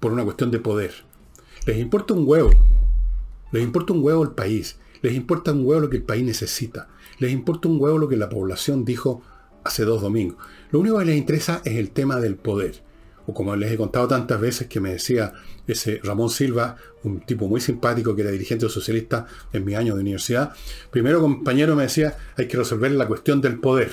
Por 0.00 0.12
una 0.12 0.24
cuestión 0.24 0.50
de 0.50 0.58
poder. 0.58 0.92
Les 1.64 1.78
importa 1.78 2.14
un 2.14 2.24
huevo. 2.26 2.50
Les 3.52 3.62
importa 3.62 3.92
un 3.92 4.02
huevo 4.02 4.24
el 4.24 4.32
país. 4.32 4.78
Les 5.00 5.14
importa 5.14 5.52
un 5.52 5.64
huevo 5.64 5.82
lo 5.82 5.90
que 5.90 5.98
el 5.98 6.02
país 6.02 6.24
necesita. 6.24 6.88
Les 7.20 7.30
importa 7.30 7.68
un 7.68 7.80
huevo 7.80 7.98
lo 7.98 8.08
que 8.08 8.16
la 8.16 8.28
población 8.28 8.84
dijo 8.84 9.22
hace 9.62 9.84
dos 9.84 10.02
domingos. 10.02 10.38
Lo 10.72 10.80
único 10.80 10.98
que 10.98 11.04
les 11.04 11.16
interesa 11.16 11.62
es 11.64 11.76
el 11.76 11.90
tema 11.90 12.18
del 12.18 12.34
poder 12.34 12.82
o 13.26 13.34
como 13.34 13.54
les 13.56 13.72
he 13.72 13.76
contado 13.76 14.08
tantas 14.08 14.40
veces 14.40 14.66
que 14.68 14.80
me 14.80 14.92
decía 14.92 15.32
ese 15.66 16.00
Ramón 16.02 16.30
Silva, 16.30 16.76
un 17.04 17.20
tipo 17.20 17.48
muy 17.48 17.60
simpático 17.60 18.14
que 18.14 18.22
era 18.22 18.30
dirigente 18.30 18.68
socialista 18.68 19.26
en 19.52 19.64
mi 19.64 19.74
año 19.74 19.94
de 19.94 20.00
universidad, 20.00 20.52
primero 20.90 21.20
compañero 21.20 21.76
me 21.76 21.84
decía, 21.84 22.16
hay 22.36 22.48
que 22.48 22.56
resolver 22.56 22.90
la 22.92 23.06
cuestión 23.06 23.40
del 23.40 23.58
poder. 23.58 23.90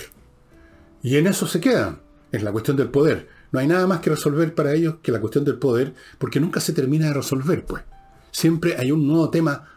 Y 1.02 1.18
en 1.18 1.28
eso 1.28 1.48
se 1.48 1.60
quedan, 1.60 2.02
en 2.32 2.44
la 2.44 2.52
cuestión 2.52 2.78
del 2.78 2.90
poder. 2.90 3.28
No 3.52 3.60
hay 3.60 3.68
nada 3.68 3.88
más 3.88 4.00
que 4.00 4.10
resolver 4.10 4.54
para 4.54 4.74
ellos 4.74 4.96
que 5.02 5.12
la 5.12 5.20
cuestión 5.20 5.46
del 5.46 5.58
poder, 5.58 5.94
porque 6.18 6.40
nunca 6.40 6.60
se 6.60 6.74
termina 6.74 7.08
de 7.08 7.14
resolver, 7.14 7.66
pues. 7.66 7.84
Siempre 8.32 8.76
hay 8.78 8.92
un 8.92 9.08
nuevo 9.08 9.30
tema 9.30 9.68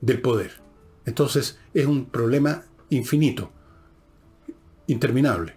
del 0.00 0.20
poder. 0.20 0.52
Entonces 1.06 1.58
es 1.72 1.86
un 1.86 2.06
problema 2.06 2.64
infinito, 2.90 3.52
interminable. 4.86 5.56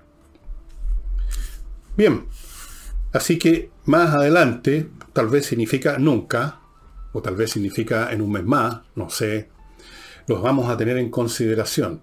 Bien, 1.96 2.28
Así 3.14 3.38
que 3.38 3.72
más 3.86 4.14
adelante, 4.14 4.90
tal 5.14 5.28
vez 5.28 5.46
significa 5.46 5.98
nunca, 5.98 6.60
o 7.14 7.22
tal 7.22 7.36
vez 7.36 7.52
significa 7.52 8.12
en 8.12 8.22
un 8.22 8.32
mes 8.32 8.44
más, 8.44 8.82
no 8.96 9.10
sé, 9.10 9.50
los 10.28 10.42
vamos 10.42 10.70
a 10.70 10.78
tener 10.78 10.98
en 10.98 11.10
consideración. 11.10 12.02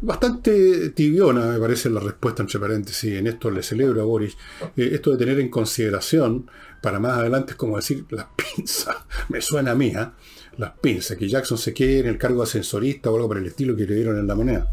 Bastante 0.00 0.90
tibiona 0.90 1.46
me 1.46 1.58
parece 1.58 1.90
la 1.90 2.00
respuesta 2.00 2.42
entre 2.42 2.58
paréntesis, 2.58 3.14
en 3.14 3.26
esto 3.26 3.50
le 3.50 3.62
celebro 3.62 4.00
a 4.00 4.04
Boris. 4.04 4.36
Eh, 4.76 4.90
esto 4.92 5.12
de 5.12 5.18
tener 5.18 5.38
en 5.40 5.50
consideración 5.50 6.50
para 6.82 6.98
más 6.98 7.18
adelante 7.18 7.52
es 7.52 7.56
como 7.56 7.76
decir 7.76 8.06
las 8.10 8.26
pinzas, 8.36 8.96
me 9.28 9.40
suena 9.40 9.72
a 9.72 9.74
mí, 9.74 9.88
¿eh? 9.88 10.08
las 10.56 10.72
pinzas, 10.78 11.16
que 11.16 11.28
Jackson 11.28 11.58
se 11.58 11.74
quede 11.74 12.00
en 12.00 12.06
el 12.06 12.18
cargo 12.18 12.42
ascensorista 12.42 13.10
o 13.10 13.16
algo 13.16 13.28
por 13.28 13.38
el 13.38 13.46
estilo 13.46 13.76
que 13.76 13.86
le 13.86 13.94
dieron 13.94 14.18
en 14.18 14.26
la 14.26 14.34
moneda. 14.34 14.72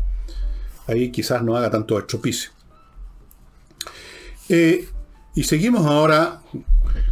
Ahí 0.88 1.11
quizás 1.11 1.43
no 1.43 1.57
haga 1.57 1.69
tanto 1.69 1.97
estropicio. 1.97 2.51
Eh, 4.47 4.88
y 5.36 5.43
seguimos 5.43 5.86
ahora 5.86 6.41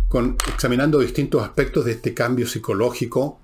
con, 0.08 0.38
examinando 0.48 1.00
distintos 1.00 1.44
aspectos 1.44 1.84
de 1.86 1.92
este 1.92 2.14
cambio 2.14 2.48
psicológico 2.48 3.42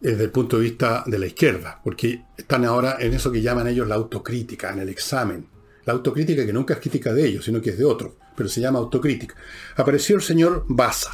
desde 0.00 0.24
el 0.24 0.30
punto 0.30 0.56
de 0.56 0.62
vista 0.62 1.04
de 1.06 1.18
la 1.18 1.26
izquierda, 1.26 1.80
porque 1.84 2.24
están 2.36 2.64
ahora 2.64 2.96
en 2.98 3.12
eso 3.12 3.30
que 3.30 3.42
llaman 3.42 3.68
ellos 3.68 3.86
la 3.86 3.96
autocrítica, 3.96 4.72
en 4.72 4.78
el 4.78 4.88
examen. 4.88 5.46
La 5.84 5.92
autocrítica 5.92 6.46
que 6.46 6.52
nunca 6.54 6.74
es 6.74 6.80
crítica 6.80 7.12
de 7.12 7.26
ellos, 7.26 7.44
sino 7.44 7.60
que 7.60 7.70
es 7.70 7.78
de 7.78 7.84
otros, 7.84 8.14
pero 8.34 8.48
se 8.48 8.62
llama 8.62 8.78
autocrítica. 8.78 9.34
Apareció 9.76 10.16
el 10.16 10.22
señor 10.22 10.64
Baza, 10.68 11.10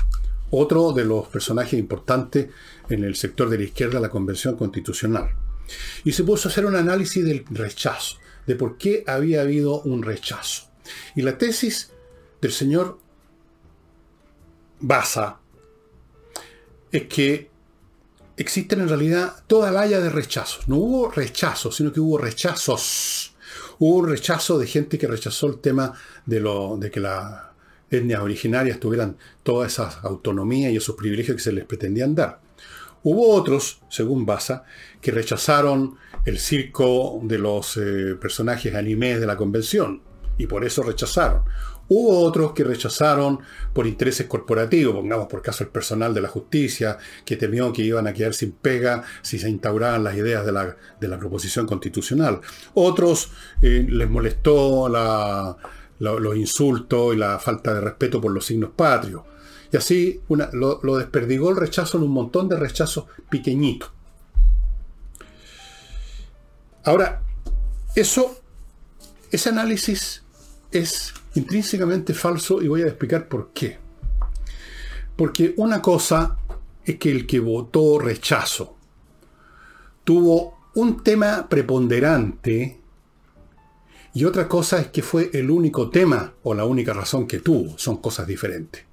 otro 0.50 0.92
de 0.92 1.04
los 1.04 1.26
personajes 1.26 1.76
importantes 1.76 2.48
en 2.88 3.02
el 3.02 3.16
sector 3.16 3.48
de 3.48 3.58
la 3.58 3.64
izquierda 3.64 3.98
la 3.98 4.10
Convención 4.10 4.56
Constitucional. 4.56 5.30
Y 6.04 6.12
se 6.12 6.22
puso 6.22 6.48
a 6.48 6.52
hacer 6.52 6.66
un 6.66 6.76
análisis 6.76 7.24
del 7.24 7.44
rechazo, 7.50 8.18
de 8.46 8.54
por 8.54 8.78
qué 8.78 9.02
había 9.08 9.40
habido 9.40 9.80
un 9.82 10.04
rechazo. 10.04 10.70
Y 11.16 11.22
la 11.22 11.36
tesis 11.36 11.90
del 12.46 12.54
señor 12.54 12.98
Baza 14.78 15.40
es 16.92 17.02
que 17.04 17.50
existen 18.36 18.80
en 18.80 18.88
realidad 18.88 19.34
toda 19.46 19.72
la 19.72 19.80
haya 19.80 20.00
de 20.00 20.10
rechazos. 20.10 20.68
No 20.68 20.76
hubo 20.76 21.10
rechazos, 21.10 21.74
sino 21.74 21.92
que 21.92 22.00
hubo 22.00 22.18
rechazos. 22.18 23.34
Hubo 23.78 23.96
un 23.96 24.08
rechazo 24.08 24.58
de 24.58 24.66
gente 24.66 24.96
que 24.96 25.08
rechazó 25.08 25.48
el 25.48 25.58
tema 25.58 25.92
de, 26.24 26.40
lo, 26.40 26.76
de 26.76 26.90
que 26.90 27.00
las 27.00 27.46
etnias 27.90 28.20
originarias 28.20 28.78
tuvieran 28.78 29.16
toda 29.42 29.66
esa 29.66 30.00
autonomía 30.02 30.70
y 30.70 30.76
esos 30.76 30.94
privilegios 30.94 31.36
que 31.36 31.42
se 31.42 31.52
les 31.52 31.64
pretendían 31.64 32.14
dar. 32.14 32.40
Hubo 33.02 33.28
otros, 33.34 33.80
según 33.88 34.24
Baza, 34.24 34.64
que 35.00 35.10
rechazaron 35.10 35.96
el 36.24 36.38
circo 36.38 37.20
de 37.24 37.38
los 37.38 37.76
eh, 37.76 38.16
personajes 38.20 38.74
animes 38.74 39.20
de 39.20 39.26
la 39.26 39.36
convención 39.36 40.02
y 40.38 40.46
por 40.46 40.64
eso 40.64 40.82
rechazaron. 40.82 41.42
Hubo 41.88 42.20
otros 42.20 42.52
que 42.52 42.64
rechazaron 42.64 43.38
por 43.72 43.86
intereses 43.86 44.26
corporativos, 44.26 44.94
pongamos 44.94 45.28
por 45.28 45.42
caso 45.42 45.62
el 45.62 45.70
personal 45.70 46.12
de 46.12 46.20
la 46.20 46.28
justicia, 46.28 46.98
que 47.24 47.36
temió 47.36 47.72
que 47.72 47.82
iban 47.82 48.06
a 48.06 48.12
quedar 48.12 48.34
sin 48.34 48.52
pega 48.52 49.04
si 49.22 49.38
se 49.38 49.48
instauraban 49.48 50.02
las 50.02 50.16
ideas 50.16 50.44
de 50.44 50.52
la, 50.52 51.18
proposición 51.18 51.66
constitucional. 51.66 52.40
Otros 52.74 53.30
eh, 53.62 53.86
les 53.88 54.10
molestó 54.10 54.88
los 55.98 56.36
insultos 56.36 57.14
y 57.14 57.18
la 57.18 57.38
falta 57.38 57.72
de 57.72 57.80
respeto 57.80 58.20
por 58.20 58.32
los 58.32 58.44
signos 58.44 58.70
patrios. 58.74 59.22
Y 59.72 59.76
así 59.76 60.20
lo, 60.28 60.80
lo 60.82 60.96
desperdigó 60.96 61.50
el 61.50 61.56
rechazo 61.56 61.98
en 61.98 62.04
un 62.04 62.10
montón 62.10 62.48
de 62.48 62.56
rechazos 62.56 63.04
pequeñitos. 63.30 63.90
Ahora, 66.84 67.22
eso, 67.96 68.40
ese 69.32 69.48
análisis 69.48 70.22
es 70.70 71.12
intrínsecamente 71.36 72.14
falso 72.14 72.62
y 72.62 72.68
voy 72.68 72.82
a 72.82 72.86
explicar 72.86 73.28
por 73.28 73.52
qué. 73.52 73.78
Porque 75.16 75.54
una 75.56 75.80
cosa 75.80 76.38
es 76.84 76.96
que 76.96 77.10
el 77.10 77.26
que 77.26 77.40
votó 77.40 77.98
rechazo 77.98 78.76
tuvo 80.04 80.70
un 80.74 81.02
tema 81.02 81.48
preponderante 81.48 82.80
y 84.12 84.24
otra 84.24 84.48
cosa 84.48 84.80
es 84.80 84.86
que 84.88 85.02
fue 85.02 85.30
el 85.34 85.50
único 85.50 85.90
tema 85.90 86.32
o 86.42 86.54
la 86.54 86.64
única 86.64 86.94
razón 86.94 87.26
que 87.26 87.40
tuvo. 87.40 87.76
Son 87.76 87.98
cosas 87.98 88.26
diferentes. 88.26 88.84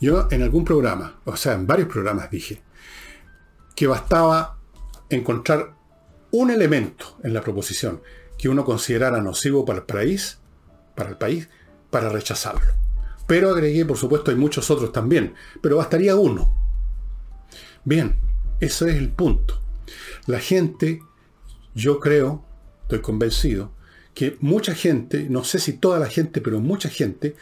Yo 0.00 0.26
en 0.30 0.42
algún 0.42 0.64
programa, 0.64 1.20
o 1.24 1.36
sea, 1.36 1.52
en 1.52 1.66
varios 1.66 1.88
programas 1.88 2.30
dije 2.30 2.62
que 3.76 3.86
bastaba 3.86 4.58
encontrar 5.08 5.74
un 6.32 6.50
elemento 6.50 7.18
en 7.22 7.34
la 7.34 7.40
proposición 7.40 8.02
que 8.36 8.48
uno 8.48 8.64
considerara 8.64 9.20
nocivo 9.20 9.64
para 9.64 9.80
el 9.80 9.84
país 9.84 10.39
para 11.00 11.10
el 11.10 11.16
país 11.16 11.48
para 11.88 12.10
rechazarlo. 12.10 12.74
Pero 13.26 13.48
agregué, 13.48 13.86
por 13.86 13.96
supuesto, 13.96 14.30
hay 14.30 14.36
muchos 14.36 14.70
otros 14.70 14.92
también, 14.92 15.34
pero 15.62 15.78
bastaría 15.78 16.14
uno. 16.14 16.52
Bien, 17.86 18.18
ese 18.60 18.90
es 18.90 18.96
el 18.96 19.08
punto. 19.08 19.58
La 20.26 20.40
gente, 20.40 21.00
yo 21.74 22.00
creo, 22.00 22.44
estoy 22.82 23.00
convencido, 23.00 23.72
que 24.12 24.36
mucha 24.40 24.74
gente, 24.74 25.26
no 25.30 25.42
sé 25.42 25.58
si 25.58 25.72
toda 25.72 25.98
la 25.98 26.08
gente, 26.08 26.42
pero 26.42 26.60
mucha 26.60 26.90
gente, 26.90 27.34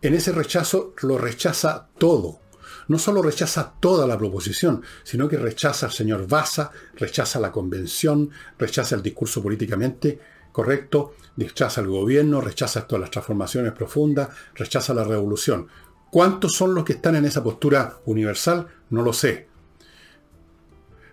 en 0.00 0.14
ese 0.14 0.30
rechazo 0.30 0.94
lo 1.02 1.18
rechaza 1.18 1.88
todo. 1.98 2.38
No 2.86 3.00
solo 3.00 3.20
rechaza 3.20 3.74
toda 3.80 4.06
la 4.06 4.16
proposición, 4.16 4.82
sino 5.02 5.28
que 5.28 5.38
rechaza 5.38 5.86
al 5.86 5.92
señor 5.92 6.28
Baza, 6.28 6.70
rechaza 6.94 7.40
la 7.40 7.50
convención, 7.50 8.30
rechaza 8.58 8.94
el 8.94 9.02
discurso 9.02 9.42
políticamente 9.42 10.20
correcto, 10.58 11.14
rechaza 11.36 11.82
el 11.82 11.86
gobierno, 11.86 12.40
rechaza 12.40 12.84
todas 12.84 13.02
las 13.02 13.12
transformaciones 13.12 13.70
profundas, 13.70 14.30
rechaza 14.56 14.92
la 14.92 15.04
revolución. 15.04 15.68
¿Cuántos 16.10 16.54
son 16.54 16.74
los 16.74 16.82
que 16.82 16.94
están 16.94 17.14
en 17.14 17.26
esa 17.26 17.44
postura 17.44 18.00
universal? 18.06 18.66
No 18.90 19.02
lo 19.02 19.12
sé. 19.12 19.46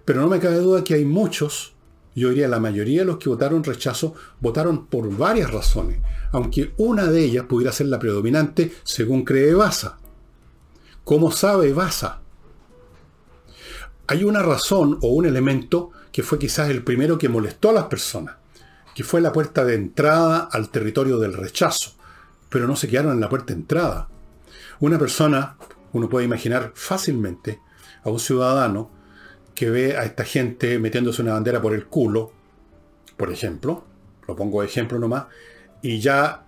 Pero 0.03 0.21
no 0.21 0.27
me 0.29 0.39
cabe 0.39 0.55
duda 0.57 0.83
que 0.83 0.95
hay 0.95 1.05
muchos, 1.05 1.75
yo 2.15 2.29
diría 2.29 2.47
la 2.47 2.59
mayoría 2.59 3.01
de 3.01 3.05
los 3.05 3.19
que 3.19 3.29
votaron 3.29 3.63
rechazo, 3.63 4.15
votaron 4.39 4.87
por 4.87 5.15
varias 5.15 5.51
razones, 5.51 5.99
aunque 6.31 6.73
una 6.77 7.05
de 7.05 7.23
ellas 7.23 7.45
pudiera 7.45 7.71
ser 7.71 7.85
la 7.85 7.99
predominante 7.99 8.73
según 8.83 9.23
cree 9.23 9.53
Baza. 9.53 9.99
¿Cómo 11.03 11.31
sabe 11.31 11.71
Baza? 11.71 12.21
Hay 14.07 14.23
una 14.23 14.41
razón 14.41 14.97
o 15.03 15.09
un 15.09 15.27
elemento 15.27 15.91
que 16.11 16.23
fue 16.23 16.39
quizás 16.39 16.71
el 16.71 16.83
primero 16.83 17.19
que 17.19 17.29
molestó 17.29 17.69
a 17.69 17.73
las 17.73 17.83
personas, 17.83 18.37
que 18.95 19.03
fue 19.03 19.21
la 19.21 19.33
puerta 19.33 19.65
de 19.65 19.75
entrada 19.75 20.49
al 20.51 20.69
territorio 20.69 21.19
del 21.19 21.33
rechazo, 21.33 21.91
pero 22.49 22.65
no 22.65 22.75
se 22.75 22.87
quedaron 22.87 23.11
en 23.11 23.19
la 23.19 23.29
puerta 23.29 23.53
de 23.53 23.59
entrada. 23.59 24.07
Una 24.79 24.97
persona, 24.97 25.57
uno 25.91 26.09
puede 26.09 26.25
imaginar 26.25 26.71
fácilmente 26.73 27.59
a 28.03 28.09
un 28.09 28.19
ciudadano 28.19 28.89
que 29.53 29.69
ve 29.69 29.97
a 29.97 30.05
esta 30.05 30.23
gente 30.23 30.79
metiéndose 30.79 31.21
una 31.21 31.33
bandera 31.33 31.61
por 31.61 31.73
el 31.73 31.85
culo, 31.85 32.31
por 33.17 33.31
ejemplo, 33.31 33.85
lo 34.27 34.35
pongo 34.35 34.61
de 34.61 34.67
ejemplo 34.67 34.97
nomás, 34.97 35.25
y 35.81 35.99
ya 35.99 36.45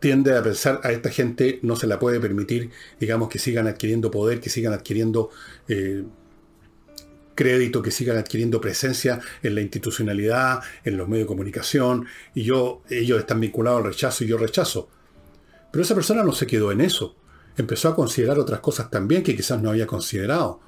tiende 0.00 0.36
a 0.36 0.42
pensar 0.42 0.80
a 0.82 0.92
esta 0.92 1.10
gente 1.10 1.60
no 1.62 1.76
se 1.76 1.86
la 1.86 1.98
puede 1.98 2.20
permitir, 2.20 2.70
digamos, 2.98 3.28
que 3.28 3.38
sigan 3.38 3.66
adquiriendo 3.66 4.10
poder, 4.10 4.40
que 4.40 4.50
sigan 4.50 4.72
adquiriendo 4.72 5.30
eh, 5.68 6.04
crédito, 7.42 7.82
que 7.82 7.90
sigan 7.90 8.18
adquiriendo 8.18 8.60
presencia 8.60 9.20
en 9.42 9.54
la 9.54 9.62
institucionalidad, 9.62 10.60
en 10.84 10.96
los 10.96 11.08
medios 11.08 11.24
de 11.24 11.28
comunicación, 11.28 12.06
y 12.34 12.42
yo, 12.42 12.82
ellos 12.90 13.18
están 13.18 13.40
vinculados 13.40 13.78
al 13.78 13.90
rechazo 13.92 14.24
y 14.24 14.26
yo 14.26 14.36
rechazo. 14.36 14.88
Pero 15.72 15.82
esa 15.82 15.94
persona 15.94 16.22
no 16.22 16.32
se 16.32 16.46
quedó 16.46 16.70
en 16.72 16.80
eso 16.80 17.16
empezó 17.56 17.88
a 17.88 17.94
considerar 17.96 18.38
otras 18.38 18.60
cosas 18.60 18.90
también 18.90 19.22
que 19.22 19.36
quizás 19.36 19.60
no 19.62 19.70
había 19.70 19.86
considerado, 19.86 20.60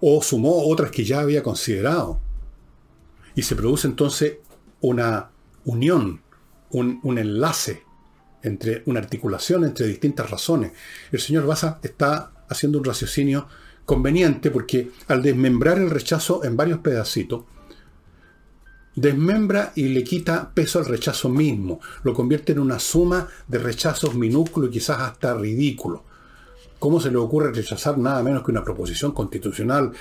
o 0.00 0.22
sumó 0.22 0.66
otras 0.68 0.90
que 0.90 1.04
ya 1.04 1.20
había 1.20 1.42
considerado. 1.42 2.20
Y 3.34 3.42
se 3.42 3.56
produce 3.56 3.86
entonces 3.86 4.38
una 4.80 5.30
unión, 5.64 6.22
un, 6.70 7.18
enlace, 7.18 7.82
entre 8.42 8.82
una 8.86 9.00
articulación 9.00 9.64
entre 9.64 9.86
distintas 9.86 10.30
razones. 10.30 10.72
El 11.12 11.20
señor 11.20 11.46
Baza 11.46 11.80
está 11.82 12.32
haciendo 12.48 12.78
un 12.78 12.84
raciocinio 12.84 13.48
conveniente 13.86 14.50
porque 14.50 14.90
al 15.08 15.22
desmembrar 15.22 15.78
el 15.78 15.88
rechazo 15.88 16.44
en 16.44 16.56
varios 16.56 16.80
pedacitos, 16.80 17.44
desmembra 18.96 19.72
y 19.76 19.88
le 19.88 20.02
quita 20.02 20.50
peso 20.52 20.80
al 20.80 20.86
rechazo 20.86 21.28
mismo, 21.28 21.80
lo 22.02 22.12
convierte 22.12 22.52
en 22.52 22.58
una 22.58 22.78
suma 22.78 23.28
de 23.46 23.58
rechazos 23.58 24.14
minúsculos 24.14 24.70
y 24.70 24.72
quizás 24.72 25.00
hasta 25.00 25.34
ridículos. 25.34 26.00
¿Cómo 26.78 27.00
se 27.00 27.10
le 27.10 27.16
ocurre 27.16 27.52
rechazar 27.52 27.96
nada 27.96 28.22
menos 28.22 28.42
que 28.42 28.50
una 28.50 28.64
proposición 28.64 29.12
constitucional 29.12 29.92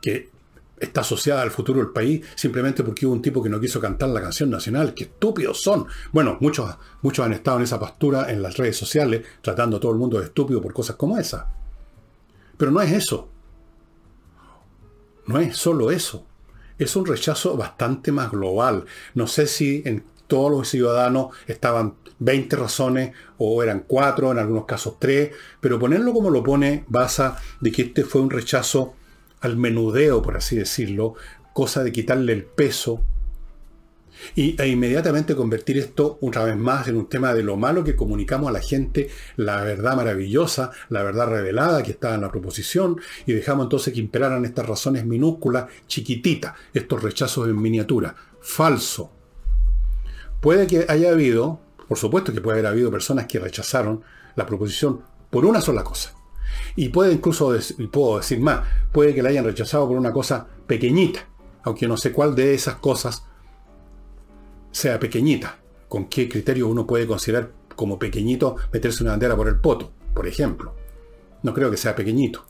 que 0.00 0.30
está 0.78 1.00
asociada 1.00 1.42
al 1.42 1.50
futuro 1.50 1.80
del 1.80 1.90
país 1.90 2.24
simplemente 2.36 2.84
porque 2.84 3.04
hubo 3.04 3.14
un 3.14 3.22
tipo 3.22 3.42
que 3.42 3.48
no 3.48 3.58
quiso 3.58 3.80
cantar 3.80 4.10
la 4.10 4.20
canción 4.20 4.48
nacional? 4.48 4.94
¡Qué 4.94 5.04
estúpidos 5.04 5.60
son! 5.60 5.86
Bueno, 6.12 6.36
muchos, 6.40 6.72
muchos 7.02 7.26
han 7.26 7.32
estado 7.32 7.56
en 7.56 7.64
esa 7.64 7.80
pastura 7.80 8.30
en 8.30 8.42
las 8.42 8.56
redes 8.56 8.76
sociales 8.76 9.26
tratando 9.42 9.78
a 9.78 9.80
todo 9.80 9.92
el 9.92 9.98
mundo 9.98 10.18
de 10.18 10.26
estúpido 10.26 10.62
por 10.62 10.72
cosas 10.72 10.96
como 10.96 11.18
esa. 11.18 11.48
Pero 12.58 12.70
no 12.70 12.82
es 12.82 12.92
eso. 12.92 13.30
No 15.26 15.38
es 15.38 15.56
solo 15.56 15.90
eso. 15.90 16.26
Es 16.78 16.94
un 16.96 17.06
rechazo 17.06 17.56
bastante 17.56 18.12
más 18.12 18.30
global. 18.30 18.84
No 19.14 19.26
sé 19.26 19.46
si 19.46 19.82
en 19.86 20.04
todos 20.26 20.50
los 20.50 20.68
ciudadanos 20.68 21.34
estaban 21.46 21.94
20 22.18 22.56
razones 22.56 23.14
o 23.38 23.62
eran 23.62 23.84
4, 23.86 24.32
en 24.32 24.38
algunos 24.38 24.66
casos 24.66 24.96
3, 24.98 25.30
pero 25.60 25.78
ponerlo 25.78 26.12
como 26.12 26.30
lo 26.30 26.42
pone 26.42 26.84
basa 26.88 27.40
de 27.60 27.72
que 27.72 27.82
este 27.82 28.04
fue 28.04 28.20
un 28.20 28.30
rechazo 28.30 28.94
al 29.40 29.56
menudeo, 29.56 30.20
por 30.20 30.36
así 30.36 30.56
decirlo, 30.56 31.14
cosa 31.52 31.84
de 31.84 31.92
quitarle 31.92 32.32
el 32.32 32.44
peso 32.44 33.02
y, 34.34 34.60
e 34.60 34.68
inmediatamente 34.68 35.34
convertir 35.34 35.78
esto 35.78 36.18
una 36.20 36.44
vez 36.44 36.56
más 36.56 36.88
en 36.88 36.96
un 36.96 37.08
tema 37.08 37.34
de 37.34 37.42
lo 37.42 37.56
malo 37.56 37.84
que 37.84 37.96
comunicamos 37.96 38.48
a 38.48 38.52
la 38.52 38.60
gente, 38.60 39.10
la 39.36 39.62
verdad 39.62 39.96
maravillosa, 39.96 40.70
la 40.88 41.02
verdad 41.02 41.28
revelada 41.28 41.82
que 41.82 41.92
está 41.92 42.14
en 42.14 42.22
la 42.22 42.30
proposición, 42.30 43.00
y 43.26 43.32
dejamos 43.32 43.64
entonces 43.64 43.92
que 43.94 44.00
imperaran 44.00 44.44
estas 44.44 44.66
razones 44.66 45.04
minúsculas, 45.04 45.66
chiquititas, 45.86 46.54
estos 46.72 47.02
rechazos 47.02 47.48
en 47.48 47.60
miniatura. 47.60 48.14
Falso. 48.40 49.12
Puede 50.40 50.66
que 50.66 50.86
haya 50.88 51.10
habido, 51.10 51.60
por 51.88 51.98
supuesto 51.98 52.32
que 52.32 52.40
puede 52.40 52.58
haber 52.58 52.70
habido 52.70 52.90
personas 52.90 53.26
que 53.26 53.38
rechazaron 53.38 54.02
la 54.36 54.46
proposición 54.46 55.02
por 55.30 55.44
una 55.44 55.60
sola 55.60 55.82
cosa. 55.82 56.14
Y 56.76 56.90
puede 56.90 57.12
incluso, 57.12 57.56
puedo 57.90 58.18
decir 58.18 58.40
más, 58.40 58.60
puede 58.92 59.14
que 59.14 59.22
la 59.22 59.30
hayan 59.30 59.44
rechazado 59.44 59.88
por 59.88 59.96
una 59.96 60.12
cosa 60.12 60.46
pequeñita, 60.66 61.26
aunque 61.64 61.88
no 61.88 61.96
sé 61.96 62.12
cuál 62.12 62.34
de 62.34 62.54
esas 62.54 62.76
cosas 62.76 63.24
sea 64.70 64.98
pequeñita. 64.98 65.58
¿Con 65.88 66.08
qué 66.08 66.28
criterio 66.28 66.68
uno 66.68 66.86
puede 66.86 67.06
considerar 67.06 67.52
como 67.74 67.98
pequeñito 67.98 68.56
meterse 68.72 69.02
una 69.02 69.12
bandera 69.12 69.36
por 69.36 69.48
el 69.48 69.56
poto, 69.56 69.92
por 70.14 70.26
ejemplo? 70.26 70.74
No 71.42 71.54
creo 71.54 71.70
que 71.70 71.76
sea 71.76 71.94
pequeñito. 71.94 72.44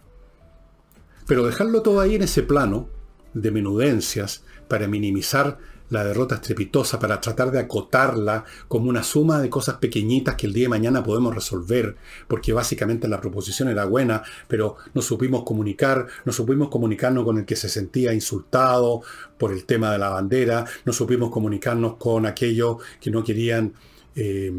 Pero 1.26 1.44
dejarlo 1.44 1.82
todo 1.82 2.00
ahí 2.00 2.14
en 2.14 2.22
ese 2.22 2.42
plano 2.42 2.88
de 3.34 3.50
menudencias 3.50 4.44
para 4.66 4.88
minimizar 4.88 5.58
la 5.90 6.04
derrota 6.04 6.36
estrepitosa 6.36 6.98
para 6.98 7.20
tratar 7.20 7.50
de 7.50 7.60
acotarla 7.60 8.44
como 8.68 8.88
una 8.88 9.02
suma 9.02 9.40
de 9.40 9.50
cosas 9.50 9.76
pequeñitas 9.76 10.34
que 10.34 10.46
el 10.46 10.52
día 10.52 10.64
de 10.64 10.70
mañana 10.70 11.02
podemos 11.02 11.34
resolver, 11.34 11.96
porque 12.26 12.52
básicamente 12.52 13.08
la 13.08 13.20
proposición 13.20 13.68
era 13.68 13.84
buena, 13.84 14.22
pero 14.46 14.76
no 14.94 15.02
supimos 15.02 15.44
comunicar, 15.44 16.06
no 16.24 16.32
supimos 16.32 16.68
comunicarnos 16.68 17.24
con 17.24 17.38
el 17.38 17.44
que 17.44 17.56
se 17.56 17.68
sentía 17.68 18.12
insultado 18.12 19.02
por 19.38 19.52
el 19.52 19.64
tema 19.64 19.92
de 19.92 19.98
la 19.98 20.10
bandera, 20.10 20.64
no 20.84 20.92
supimos 20.92 21.30
comunicarnos 21.30 21.96
con 21.96 22.26
aquellos 22.26 22.76
que 23.00 23.10
no 23.10 23.24
querían... 23.24 23.72
Eh, 24.14 24.52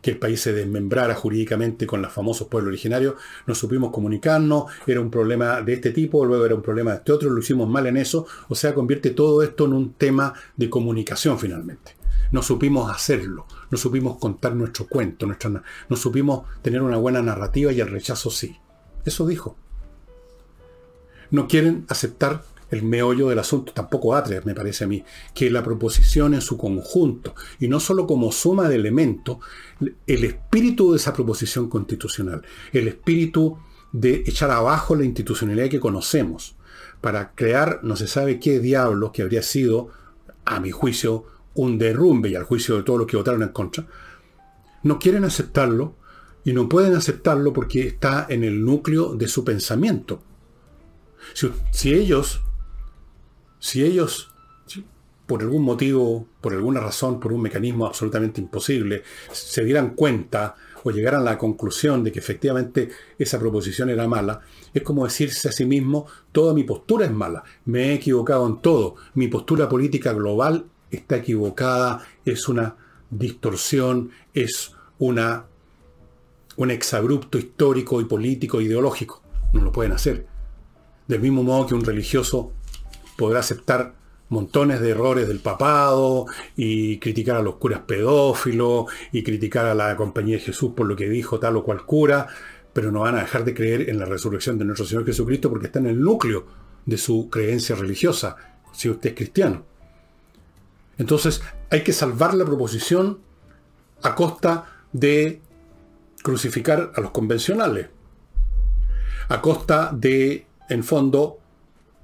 que 0.00 0.12
el 0.12 0.18
país 0.18 0.40
se 0.40 0.52
desmembrara 0.52 1.14
jurídicamente 1.14 1.86
con 1.86 2.02
los 2.02 2.12
famosos 2.12 2.48
pueblos 2.48 2.68
originarios, 2.68 3.14
no 3.46 3.54
supimos 3.54 3.90
comunicarnos, 3.92 4.64
era 4.86 5.00
un 5.00 5.10
problema 5.10 5.62
de 5.62 5.74
este 5.74 5.90
tipo, 5.90 6.24
luego 6.24 6.46
era 6.46 6.54
un 6.54 6.62
problema 6.62 6.92
de 6.92 6.98
este 6.98 7.12
otro, 7.12 7.30
lo 7.30 7.40
hicimos 7.40 7.68
mal 7.68 7.86
en 7.86 7.96
eso, 7.96 8.26
o 8.48 8.54
sea, 8.54 8.74
convierte 8.74 9.10
todo 9.10 9.42
esto 9.42 9.64
en 9.66 9.72
un 9.72 9.92
tema 9.94 10.34
de 10.56 10.70
comunicación 10.70 11.38
finalmente. 11.38 11.96
No 12.30 12.42
supimos 12.42 12.90
hacerlo, 12.90 13.46
no 13.70 13.78
supimos 13.78 14.18
contar 14.18 14.54
nuestro 14.54 14.86
cuento, 14.86 15.26
nuestra, 15.26 15.62
no 15.88 15.96
supimos 15.96 16.42
tener 16.62 16.82
una 16.82 16.98
buena 16.98 17.22
narrativa 17.22 17.72
y 17.72 17.80
el 17.80 17.88
rechazo 17.88 18.30
sí. 18.30 18.56
Eso 19.04 19.26
dijo. 19.26 19.56
No 21.30 21.48
quieren 21.48 21.84
aceptar 21.88 22.42
el 22.70 22.82
meollo 22.82 23.28
del 23.28 23.38
asunto, 23.38 23.72
tampoco 23.72 24.14
Atria, 24.14 24.42
me 24.44 24.54
parece 24.54 24.84
a 24.84 24.86
mí, 24.86 25.04
que 25.34 25.50
la 25.50 25.62
proposición 25.62 26.34
en 26.34 26.40
su 26.40 26.56
conjunto, 26.56 27.34
y 27.58 27.68
no 27.68 27.80
solo 27.80 28.06
como 28.06 28.30
suma 28.32 28.68
de 28.68 28.76
elementos, 28.76 29.38
el 30.06 30.24
espíritu 30.24 30.92
de 30.92 30.98
esa 30.98 31.12
proposición 31.12 31.68
constitucional, 31.68 32.42
el 32.72 32.88
espíritu 32.88 33.58
de 33.92 34.22
echar 34.26 34.50
abajo 34.50 34.94
la 34.94 35.04
institucionalidad 35.04 35.70
que 35.70 35.80
conocemos, 35.80 36.56
para 37.00 37.32
crear 37.34 37.80
no 37.82 37.96
se 37.96 38.06
sabe 38.06 38.40
qué 38.40 38.60
diablos 38.60 39.12
que 39.12 39.22
habría 39.22 39.42
sido, 39.42 39.90
a 40.44 40.60
mi 40.60 40.70
juicio, 40.70 41.24
un 41.54 41.78
derrumbe 41.78 42.30
y 42.30 42.34
al 42.34 42.44
juicio 42.44 42.76
de 42.76 42.82
todos 42.82 42.98
los 43.00 43.08
que 43.08 43.16
votaron 43.16 43.42
en 43.42 43.50
contra, 43.50 43.86
no 44.82 44.98
quieren 44.98 45.24
aceptarlo 45.24 45.96
y 46.44 46.52
no 46.52 46.68
pueden 46.68 46.94
aceptarlo 46.94 47.52
porque 47.52 47.86
está 47.86 48.26
en 48.28 48.44
el 48.44 48.64
núcleo 48.64 49.14
de 49.14 49.28
su 49.28 49.44
pensamiento. 49.44 50.22
Si 51.72 51.92
ellos 51.92 52.42
si 53.58 53.84
ellos, 53.84 54.30
por 55.26 55.42
algún 55.42 55.62
motivo, 55.62 56.26
por 56.40 56.52
alguna 56.52 56.80
razón, 56.80 57.20
por 57.20 57.32
un 57.32 57.42
mecanismo 57.42 57.86
absolutamente 57.86 58.40
imposible, 58.40 59.02
se 59.32 59.64
dieran 59.64 59.90
cuenta 59.90 60.56
o 60.84 60.90
llegaran 60.90 61.22
a 61.22 61.24
la 61.24 61.38
conclusión 61.38 62.04
de 62.04 62.12
que 62.12 62.20
efectivamente 62.20 62.88
esa 63.18 63.38
proposición 63.38 63.90
era 63.90 64.08
mala, 64.08 64.40
es 64.72 64.82
como 64.82 65.04
decirse 65.04 65.48
a 65.48 65.52
sí 65.52 65.64
mismo, 65.64 66.06
toda 66.32 66.54
mi 66.54 66.64
postura 66.64 67.04
es 67.04 67.12
mala, 67.12 67.42
me 67.64 67.90
he 67.90 67.94
equivocado 67.94 68.46
en 68.46 68.62
todo, 68.62 68.96
mi 69.14 69.28
postura 69.28 69.68
política 69.68 70.12
global 70.12 70.66
está 70.90 71.16
equivocada, 71.16 72.06
es 72.24 72.48
una 72.48 72.76
distorsión, 73.10 74.10
es 74.34 74.72
una, 74.98 75.46
un 76.56 76.70
exabrupto 76.70 77.38
histórico 77.38 78.00
y 78.00 78.04
político 78.04 78.60
ideológico. 78.60 79.22
No 79.52 79.62
lo 79.62 79.72
pueden 79.72 79.92
hacer 79.92 80.26
Del 81.06 81.20
mismo 81.20 81.42
modo 81.42 81.66
que 81.66 81.74
un 81.74 81.84
religioso 81.84 82.52
podrá 83.18 83.40
aceptar 83.40 83.94
montones 84.28 84.80
de 84.80 84.90
errores 84.90 85.26
del 85.26 85.40
papado 85.40 86.26
y 86.56 86.98
criticar 86.98 87.36
a 87.36 87.42
los 87.42 87.56
curas 87.56 87.80
pedófilos 87.80 88.86
y 89.10 89.24
criticar 89.24 89.66
a 89.66 89.74
la 89.74 89.96
compañía 89.96 90.36
de 90.36 90.42
Jesús 90.42 90.70
por 90.76 90.86
lo 90.86 90.94
que 90.94 91.08
dijo 91.08 91.40
tal 91.40 91.56
o 91.56 91.64
cual 91.64 91.84
cura, 91.84 92.28
pero 92.72 92.92
no 92.92 93.00
van 93.00 93.16
a 93.16 93.22
dejar 93.22 93.44
de 93.44 93.54
creer 93.54 93.90
en 93.90 93.98
la 93.98 94.04
resurrección 94.04 94.56
de 94.56 94.66
nuestro 94.66 94.86
Señor 94.86 95.04
Jesucristo 95.04 95.50
porque 95.50 95.66
está 95.66 95.80
en 95.80 95.86
el 95.86 96.00
núcleo 96.00 96.46
de 96.86 96.96
su 96.96 97.28
creencia 97.28 97.74
religiosa, 97.74 98.36
si 98.72 98.88
usted 98.88 99.10
es 99.10 99.16
cristiano. 99.16 99.64
Entonces 100.96 101.42
hay 101.70 101.82
que 101.82 101.92
salvar 101.92 102.34
la 102.34 102.44
proposición 102.44 103.18
a 104.04 104.14
costa 104.14 104.64
de 104.92 105.40
crucificar 106.22 106.92
a 106.94 107.00
los 107.00 107.10
convencionales, 107.10 107.88
a 109.28 109.42
costa 109.42 109.90
de, 109.92 110.46
en 110.68 110.84
fondo, 110.84 111.40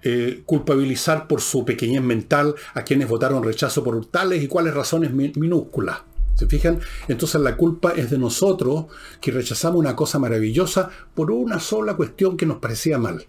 eh, 0.06 0.42
culpabilizar 0.44 1.26
por 1.26 1.40
su 1.40 1.64
pequeñez 1.64 2.02
mental 2.02 2.54
a 2.74 2.82
quienes 2.82 3.08
votaron 3.08 3.42
rechazo 3.42 3.82
por 3.82 4.04
tales 4.04 4.42
y 4.42 4.48
cuales 4.48 4.74
razones 4.74 5.12
minúsculas. 5.12 6.02
¿Se 6.34 6.46
fijan? 6.46 6.80
Entonces 7.08 7.40
la 7.40 7.56
culpa 7.56 7.92
es 7.96 8.10
de 8.10 8.18
nosotros 8.18 8.86
que 9.20 9.30
rechazamos 9.30 9.78
una 9.78 9.96
cosa 9.96 10.18
maravillosa 10.18 10.90
por 11.14 11.30
una 11.30 11.58
sola 11.58 11.94
cuestión 11.94 12.36
que 12.36 12.44
nos 12.44 12.58
parecía 12.58 12.98
mal. 12.98 13.24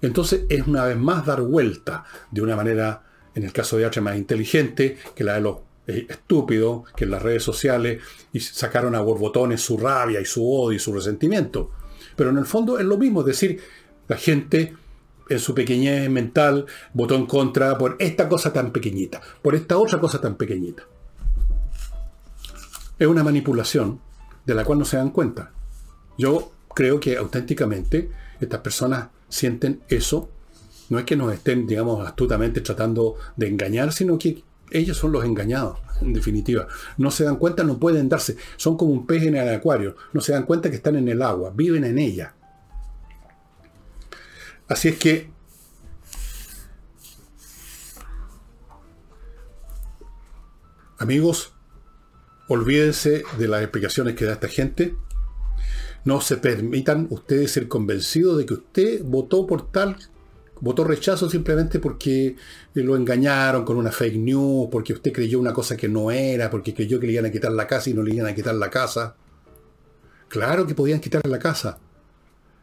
Entonces 0.00 0.46
es 0.48 0.66
una 0.66 0.84
vez 0.84 0.96
más 0.96 1.26
dar 1.26 1.42
vuelta 1.42 2.04
de 2.30 2.40
una 2.40 2.56
manera, 2.56 3.02
en 3.34 3.42
el 3.42 3.52
caso 3.52 3.76
de 3.76 3.84
H, 3.84 4.00
más 4.00 4.16
inteligente 4.16 4.96
que 5.14 5.22
la 5.22 5.34
de 5.34 5.42
los 5.42 5.58
eh, 5.86 6.06
estúpidos, 6.08 6.90
que 6.96 7.04
en 7.04 7.10
las 7.10 7.20
redes 7.20 7.42
sociales 7.42 8.00
y 8.32 8.40
sacaron 8.40 8.94
a 8.94 9.00
borbotones 9.00 9.60
su 9.60 9.76
rabia 9.76 10.18
y 10.18 10.24
su 10.24 10.50
odio 10.50 10.76
y 10.76 10.80
su 10.80 10.94
resentimiento. 10.94 11.72
Pero 12.16 12.30
en 12.30 12.38
el 12.38 12.46
fondo 12.46 12.78
es 12.78 12.86
lo 12.86 12.96
mismo, 12.96 13.20
es 13.20 13.26
decir, 13.26 13.60
la 14.08 14.16
gente 14.16 14.76
en 15.32 15.40
su 15.40 15.54
pequeñez 15.54 16.08
mental 16.10 16.66
votó 16.94 17.14
en 17.14 17.26
contra 17.26 17.76
por 17.78 17.96
esta 17.98 18.28
cosa 18.28 18.52
tan 18.52 18.72
pequeñita, 18.72 19.20
por 19.42 19.54
esta 19.54 19.78
otra 19.78 20.00
cosa 20.00 20.20
tan 20.20 20.36
pequeñita. 20.36 20.84
Es 22.98 23.06
una 23.06 23.24
manipulación 23.24 24.00
de 24.46 24.54
la 24.54 24.64
cual 24.64 24.78
no 24.78 24.84
se 24.84 24.96
dan 24.96 25.10
cuenta. 25.10 25.50
Yo 26.18 26.52
creo 26.74 27.00
que 27.00 27.16
auténticamente 27.16 28.10
estas 28.40 28.60
personas 28.60 29.08
sienten 29.28 29.80
eso. 29.88 30.28
No 30.88 30.98
es 30.98 31.04
que 31.04 31.16
nos 31.16 31.32
estén, 31.32 31.66
digamos, 31.66 32.06
astutamente 32.06 32.60
tratando 32.60 33.16
de 33.36 33.48
engañar, 33.48 33.92
sino 33.92 34.18
que 34.18 34.42
ellos 34.70 34.96
son 34.96 35.12
los 35.12 35.24
engañados, 35.24 35.78
en 36.00 36.12
definitiva. 36.12 36.66
No 36.96 37.10
se 37.10 37.24
dan 37.24 37.36
cuenta, 37.36 37.64
no 37.64 37.78
pueden 37.78 38.08
darse. 38.08 38.36
Son 38.56 38.76
como 38.76 38.92
un 38.92 39.06
pez 39.06 39.22
en 39.22 39.36
el 39.36 39.48
acuario. 39.54 39.96
No 40.12 40.20
se 40.20 40.32
dan 40.32 40.44
cuenta 40.44 40.70
que 40.70 40.76
están 40.76 40.96
en 40.96 41.08
el 41.08 41.22
agua, 41.22 41.52
viven 41.54 41.84
en 41.84 41.98
ella. 41.98 42.34
Así 44.72 44.88
es 44.88 44.96
que 44.96 45.28
amigos, 50.96 51.52
olvídense 52.48 53.22
de 53.36 53.48
las 53.48 53.60
explicaciones 53.60 54.14
que 54.14 54.24
da 54.24 54.32
esta 54.32 54.48
gente. 54.48 54.96
No 56.06 56.22
se 56.22 56.38
permitan 56.38 57.06
ustedes 57.10 57.50
ser 57.50 57.68
convencidos 57.68 58.38
de 58.38 58.46
que 58.46 58.54
usted 58.54 59.04
votó 59.04 59.46
por 59.46 59.70
tal, 59.70 59.98
votó 60.60 60.84
rechazo 60.84 61.28
simplemente 61.28 61.78
porque 61.78 62.36
lo 62.72 62.96
engañaron 62.96 63.66
con 63.66 63.76
una 63.76 63.92
fake 63.92 64.16
news, 64.16 64.68
porque 64.72 64.94
usted 64.94 65.12
creyó 65.12 65.38
una 65.38 65.52
cosa 65.52 65.76
que 65.76 65.90
no 65.90 66.10
era, 66.10 66.48
porque 66.48 66.72
creyó 66.72 66.98
que 66.98 67.08
le 67.08 67.12
iban 67.12 67.26
a 67.26 67.30
quitar 67.30 67.52
la 67.52 67.66
casa 67.66 67.90
y 67.90 67.94
no 67.94 68.02
le 68.02 68.14
iban 68.14 68.26
a 68.26 68.34
quitar 68.34 68.54
la 68.54 68.70
casa. 68.70 69.16
Claro 70.28 70.66
que 70.66 70.74
podían 70.74 71.00
quitarle 71.00 71.30
la 71.30 71.38
casa. 71.38 71.78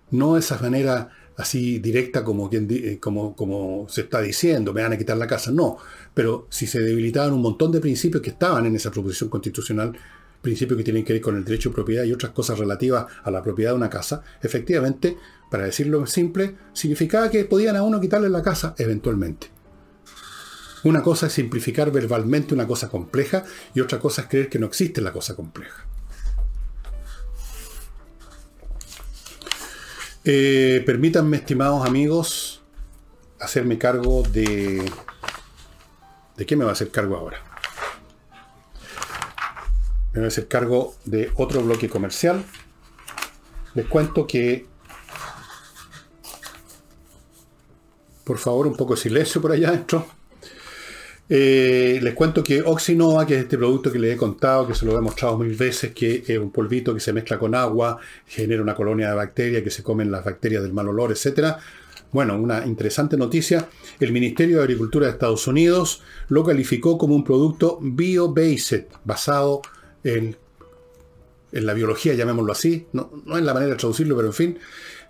No 0.10 0.34
de 0.34 0.40
esa 0.40 0.58
manera 0.58 1.19
así 1.40 1.80
directa 1.80 2.24
como, 2.24 2.50
quien, 2.50 2.68
eh, 2.70 3.00
como, 3.00 3.34
como 3.34 3.88
se 3.88 4.02
está 4.02 4.22
diciendo, 4.22 4.74
me 4.74 4.84
van 4.84 4.94
a 4.94 4.98
quitar 4.98 5.18
la 5.18 5.26
casa. 5.26 5.52
No, 5.52 5.78
pero 6.14 6.48
si 6.50 6.68
se 6.68 6.82
debilitaban 6.82 7.34
un 7.34 7.42
montón 7.42 7.72
de 7.72 7.80
principios 7.80 8.22
que 8.22 8.32
estaban 8.32 8.66
en 8.66 8.76
esa 8.76 8.92
proposición 8.92 9.30
constitucional, 9.30 9.98
principios 10.42 10.78
que 10.78 10.84
tienen 10.84 11.06
que 11.06 11.14
ver 11.14 11.22
con 11.22 11.38
el 11.38 11.46
derecho 11.46 11.70
de 11.70 11.76
propiedad 11.76 12.04
y 12.04 12.12
otras 12.12 12.34
cosas 12.34 12.60
relativas 12.60 13.06
a 13.24 13.32
la 13.32 13.42
propiedad 13.42 13.72
de 13.72 13.78
una 13.78 13.90
casa, 13.90 14.22
efectivamente, 14.42 15.18
para 15.50 15.64
decirlo 15.64 16.06
simple, 16.06 16.58
significaba 16.74 17.30
que 17.30 17.46
podían 17.46 17.78
a 17.78 17.84
uno 17.84 18.02
quitarle 18.02 18.30
la 18.30 18.44
casa 18.44 18.76
eventualmente. 18.78 19.48
Una 20.84 21.02
cosa 21.02 21.28
es 21.28 21.34
simplificar 21.34 21.92
verbalmente 21.92 22.54
una 22.54 22.68
cosa 22.68 22.90
compleja 22.90 23.46
y 23.74 23.80
otra 23.80 24.00
cosa 24.00 24.24
es 24.24 24.28
creer 24.28 24.50
que 24.50 24.60
no 24.60 24.68
existe 24.68 25.02
la 25.02 25.14
cosa 25.14 25.36
compleja. 25.36 25.89
Eh, 30.26 30.84
permítanme, 30.86 31.38
estimados 31.38 31.86
amigos, 31.86 32.62
hacerme 33.40 33.78
cargo 33.78 34.24
de... 34.24 34.92
¿De 36.36 36.46
qué 36.46 36.56
me 36.56 36.64
va 36.64 36.72
a 36.72 36.74
hacer 36.74 36.92
cargo 36.92 37.16
ahora? 37.18 37.42
Me 40.14 40.20
voy 40.20 40.26
a 40.26 40.28
hacer 40.28 40.48
cargo 40.48 40.96
de 41.06 41.32
otro 41.36 41.62
bloque 41.62 41.90
comercial. 41.90 42.44
Les 43.76 43.86
cuento 43.86 44.28
que... 44.28 44.68
Por 48.24 48.38
favor, 48.38 48.68
un 48.68 48.76
poco 48.76 48.96
de 48.96 49.02
silencio 49.02 49.42
por 49.42 49.52
allá 49.52 49.70
adentro. 49.70 50.19
Eh, 51.32 52.00
les 52.02 52.16
cuento 52.16 52.44
que 52.44 52.64
Oxinova, 52.64 53.26
que 53.28 53.36
es 53.36 53.42
este 53.44 53.56
producto 53.56 53.92
que 53.92 54.00
les 54.00 54.16
he 54.16 54.18
contado, 54.18 54.68
que 54.68 54.74
se 54.74 54.84
lo 54.86 54.98
he 54.98 55.02
mostrado 55.02 55.38
mil 55.38 55.56
veces, 55.56 55.92
que 55.94 56.24
es 56.28 56.40
un 56.40 56.52
polvito 56.52 56.92
que 56.94 57.00
se 57.00 57.14
mezcla 57.14 57.38
con 57.38 57.54
agua, 57.54 58.00
genera 58.26 58.64
una 58.64 58.74
colonia 58.74 59.10
de 59.10 59.16
bacterias 59.16 59.62
que 59.62 59.70
se 59.70 59.84
comen 59.84 60.10
las 60.10 60.26
bacterias 60.26 60.64
del 60.64 60.74
mal 60.74 60.88
olor, 60.90 61.12
etc. 61.12 61.58
Bueno, 62.12 62.36
una 62.40 62.66
interesante 62.66 63.16
noticia. 63.16 63.70
El 64.00 64.12
Ministerio 64.12 64.58
de 64.58 64.64
Agricultura 64.64 65.06
de 65.06 65.12
Estados 65.12 65.46
Unidos 65.46 66.02
lo 66.30 66.44
calificó 66.44 66.98
como 66.98 67.14
un 67.14 67.24
producto 67.24 67.78
bio-based, 67.80 68.88
basado 69.06 69.62
en, 70.04 70.36
la 71.52 71.74
biología, 71.74 72.16
llamémoslo 72.16 72.52
así. 72.52 72.88
No, 72.94 73.12
no 73.26 73.38
es 73.38 73.44
la 73.44 73.54
manera 73.54 73.74
de 73.74 73.78
traducirlo, 73.78 74.16
pero 74.16 74.30
en 74.30 74.34
fin. 74.34 74.60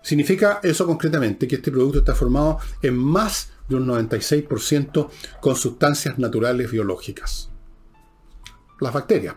Significa 0.02 0.60
eso 0.64 0.86
concretamente, 0.86 1.48
que 1.48 1.56
este 1.56 1.72
producto 1.72 2.00
está 2.00 2.14
formado 2.14 2.60
en 2.82 2.98
más 2.98 3.52
de 3.70 3.76
un 3.76 3.88
96% 3.88 5.10
con 5.40 5.56
sustancias 5.56 6.18
naturales 6.20 6.72
biológicas. 6.72 7.50
Las 8.80 8.94
bacterias. 8.94 9.36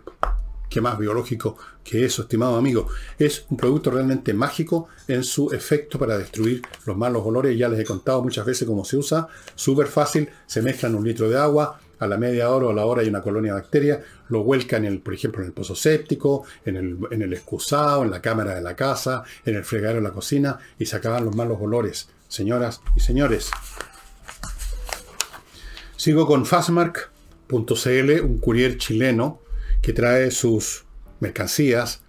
¿Qué 0.72 0.80
más 0.80 0.98
biológico 0.98 1.58
que 1.84 2.02
eso, 2.06 2.22
estimado 2.22 2.56
amigo? 2.56 2.88
Es 3.18 3.44
un 3.50 3.58
producto 3.58 3.90
realmente 3.90 4.32
mágico 4.32 4.88
en 5.06 5.22
su 5.22 5.52
efecto 5.52 5.98
para 5.98 6.16
destruir 6.16 6.62
los 6.86 6.96
malos 6.96 7.22
olores. 7.26 7.58
Ya 7.58 7.68
les 7.68 7.80
he 7.80 7.84
contado 7.84 8.22
muchas 8.22 8.46
veces 8.46 8.66
cómo 8.66 8.82
se 8.82 8.96
usa. 8.96 9.28
Súper 9.54 9.86
fácil. 9.86 10.30
Se 10.46 10.62
mezcla 10.62 10.88
en 10.88 10.94
un 10.94 11.04
litro 11.04 11.28
de 11.28 11.38
agua. 11.38 11.78
A 11.98 12.06
la 12.06 12.16
media 12.16 12.48
hora 12.48 12.68
o 12.68 12.70
a 12.70 12.74
la 12.74 12.86
hora 12.86 13.02
hay 13.02 13.08
una 13.08 13.20
colonia 13.20 13.52
de 13.52 13.60
bacterias. 13.60 13.98
Lo 14.30 14.44
vuelcan, 14.44 14.86
en 14.86 14.94
el, 14.94 15.00
por 15.00 15.12
ejemplo, 15.12 15.42
en 15.42 15.48
el 15.48 15.52
pozo 15.52 15.76
séptico, 15.76 16.44
en 16.64 16.76
el, 16.76 16.98
en 17.10 17.20
el 17.20 17.34
excusado, 17.34 18.02
en 18.02 18.10
la 18.10 18.22
cámara 18.22 18.54
de 18.54 18.62
la 18.62 18.74
casa, 18.74 19.24
en 19.44 19.56
el 19.56 19.64
fregadero 19.64 20.00
de 20.00 20.08
la 20.08 20.14
cocina 20.14 20.58
y 20.78 20.86
se 20.86 20.96
acaban 20.96 21.26
los 21.26 21.36
malos 21.36 21.58
olores. 21.60 22.08
Señoras 22.28 22.80
y 22.96 23.00
señores, 23.00 23.50
Sigo 26.02 26.26
con 26.26 26.46
fastmark.cl, 26.46 28.20
un 28.24 28.38
courier 28.38 28.76
chileno 28.76 29.38
que 29.80 29.92
trae 29.92 30.32
sus 30.32 30.82
mercancías 31.20 32.00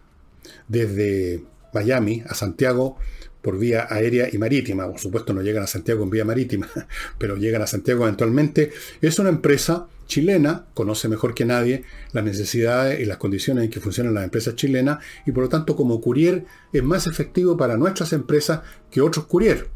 desde 0.67 1.43
Miami 1.75 2.23
a 2.27 2.33
Santiago 2.33 2.97
por 3.43 3.59
vía 3.59 3.85
aérea 3.87 4.29
y 4.33 4.39
marítima. 4.39 4.89
Por 4.89 4.99
supuesto 4.99 5.31
no 5.31 5.43
llegan 5.43 5.61
a 5.61 5.67
Santiago 5.67 6.03
en 6.03 6.09
vía 6.09 6.25
marítima, 6.25 6.67
pero 7.19 7.35
llegan 7.35 7.61
a 7.61 7.67
Santiago 7.67 8.05
eventualmente. 8.05 8.71
Es 8.99 9.19
una 9.19 9.29
empresa 9.29 9.85
chilena, 10.07 10.65
conoce 10.73 11.07
mejor 11.07 11.35
que 11.35 11.45
nadie 11.45 11.83
las 12.13 12.23
necesidades 12.23 12.99
y 12.99 13.05
las 13.05 13.17
condiciones 13.17 13.65
en 13.65 13.69
que 13.69 13.79
funcionan 13.79 14.15
las 14.15 14.23
empresas 14.23 14.55
chilenas 14.55 15.03
y 15.27 15.31
por 15.33 15.43
lo 15.43 15.49
tanto 15.49 15.75
como 15.75 16.01
courier 16.01 16.45
es 16.73 16.81
más 16.81 17.05
efectivo 17.05 17.57
para 17.57 17.77
nuestras 17.77 18.11
empresas 18.11 18.61
que 18.89 19.01
otros 19.01 19.27
courier. 19.27 19.67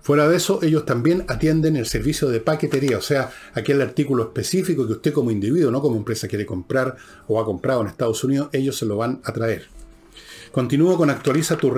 Fuera 0.00 0.28
de 0.28 0.36
eso, 0.36 0.60
ellos 0.62 0.84
también 0.84 1.24
atienden 1.28 1.76
el 1.76 1.86
servicio 1.86 2.28
de 2.28 2.40
paquetería, 2.40 2.98
o 2.98 3.02
sea, 3.02 3.30
aquel 3.54 3.80
artículo 3.80 4.24
específico 4.24 4.86
que 4.86 4.94
usted 4.94 5.12
como 5.12 5.30
individuo, 5.30 5.70
no 5.70 5.80
como 5.80 5.96
empresa, 5.96 6.28
quiere 6.28 6.46
comprar 6.46 6.96
o 7.28 7.40
ha 7.40 7.44
comprado 7.44 7.82
en 7.82 7.86
Estados 7.88 8.22
Unidos, 8.24 8.48
ellos 8.52 8.76
se 8.76 8.86
lo 8.86 8.96
van 8.96 9.20
a 9.24 9.32
traer. 9.32 9.66
Continúo 10.50 10.96
con 10.96 11.08
actualiza 11.08 11.56
tu 11.56 11.70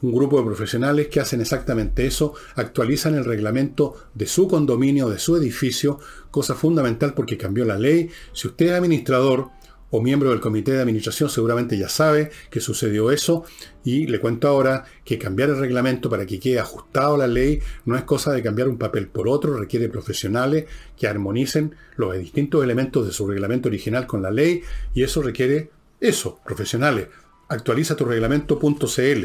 un 0.00 0.12
grupo 0.12 0.38
de 0.38 0.46
profesionales 0.46 1.08
que 1.08 1.20
hacen 1.20 1.40
exactamente 1.40 2.06
eso, 2.06 2.34
actualizan 2.54 3.14
el 3.16 3.24
reglamento 3.24 3.94
de 4.14 4.26
su 4.26 4.46
condominio, 4.46 5.08
de 5.08 5.18
su 5.18 5.36
edificio, 5.36 5.98
cosa 6.30 6.54
fundamental 6.54 7.14
porque 7.14 7.36
cambió 7.36 7.64
la 7.64 7.78
ley. 7.78 8.08
Si 8.32 8.46
usted 8.46 8.66
es 8.66 8.72
administrador, 8.72 9.50
o 9.90 10.02
miembro 10.02 10.30
del 10.30 10.40
comité 10.40 10.72
de 10.72 10.80
administración 10.80 11.30
seguramente 11.30 11.78
ya 11.78 11.88
sabe 11.88 12.30
que 12.50 12.60
sucedió 12.60 13.10
eso 13.10 13.44
y 13.84 14.06
le 14.06 14.20
cuento 14.20 14.48
ahora 14.48 14.84
que 15.04 15.18
cambiar 15.18 15.50
el 15.50 15.58
reglamento 15.58 16.10
para 16.10 16.26
que 16.26 16.38
quede 16.38 16.58
ajustado 16.58 17.14
a 17.14 17.18
la 17.18 17.26
ley 17.26 17.60
no 17.86 17.96
es 17.96 18.04
cosa 18.04 18.32
de 18.32 18.42
cambiar 18.42 18.68
un 18.68 18.78
papel 18.78 19.08
por 19.08 19.28
otro, 19.28 19.56
requiere 19.56 19.88
profesionales 19.88 20.66
que 20.96 21.08
armonicen 21.08 21.74
los 21.96 22.16
distintos 22.18 22.62
elementos 22.62 23.06
de 23.06 23.12
su 23.12 23.26
reglamento 23.26 23.68
original 23.68 24.06
con 24.06 24.22
la 24.22 24.30
ley 24.30 24.62
y 24.94 25.02
eso 25.02 25.22
requiere 25.22 25.70
eso, 26.00 26.38
profesionales. 26.44 27.08
Actualiza 27.48 27.96
tu 27.96 28.04
reglamento.cl. 28.04 29.24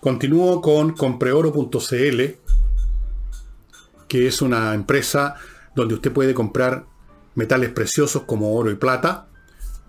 Continúo 0.00 0.60
con 0.60 0.92
compreoro.cl, 0.92 2.22
que 4.06 4.26
es 4.26 4.42
una 4.42 4.74
empresa 4.74 5.36
donde 5.74 5.94
usted 5.94 6.12
puede 6.12 6.34
comprar 6.34 6.86
metales 7.34 7.70
preciosos 7.70 8.24
como 8.24 8.54
oro 8.54 8.70
y 8.70 8.74
plata, 8.74 9.28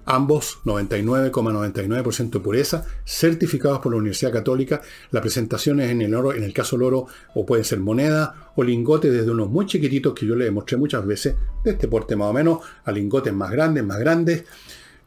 ambos 0.09 0.59
99,99% 0.65 2.29
de 2.31 2.39
pureza, 2.39 2.85
certificados 3.05 3.79
por 3.79 3.91
la 3.91 3.99
Universidad 3.99 4.33
Católica. 4.33 4.81
La 5.11 5.21
presentación 5.21 5.79
es 5.79 5.91
en 5.91 6.01
el 6.01 6.15
oro, 6.15 6.33
en 6.33 6.43
el 6.43 6.51
caso 6.51 6.75
del 6.75 6.87
oro, 6.87 7.07
o 7.35 7.45
puede 7.45 7.63
ser 7.63 7.79
moneda 7.79 8.51
o 8.55 8.63
lingote 8.63 9.11
desde 9.11 9.29
unos 9.29 9.49
muy 9.49 9.67
chiquititos 9.67 10.13
que 10.13 10.25
yo 10.25 10.35
le 10.35 10.49
mostré 10.49 10.77
muchas 10.77 11.05
veces, 11.05 11.35
de 11.63 11.71
este 11.71 11.87
porte 11.87 12.15
más 12.15 12.29
o 12.29 12.33
menos, 12.33 12.59
a 12.83 12.91
lingotes 12.91 13.33
más 13.33 13.51
grandes, 13.51 13.85
más 13.85 13.99
grandes. 13.99 14.45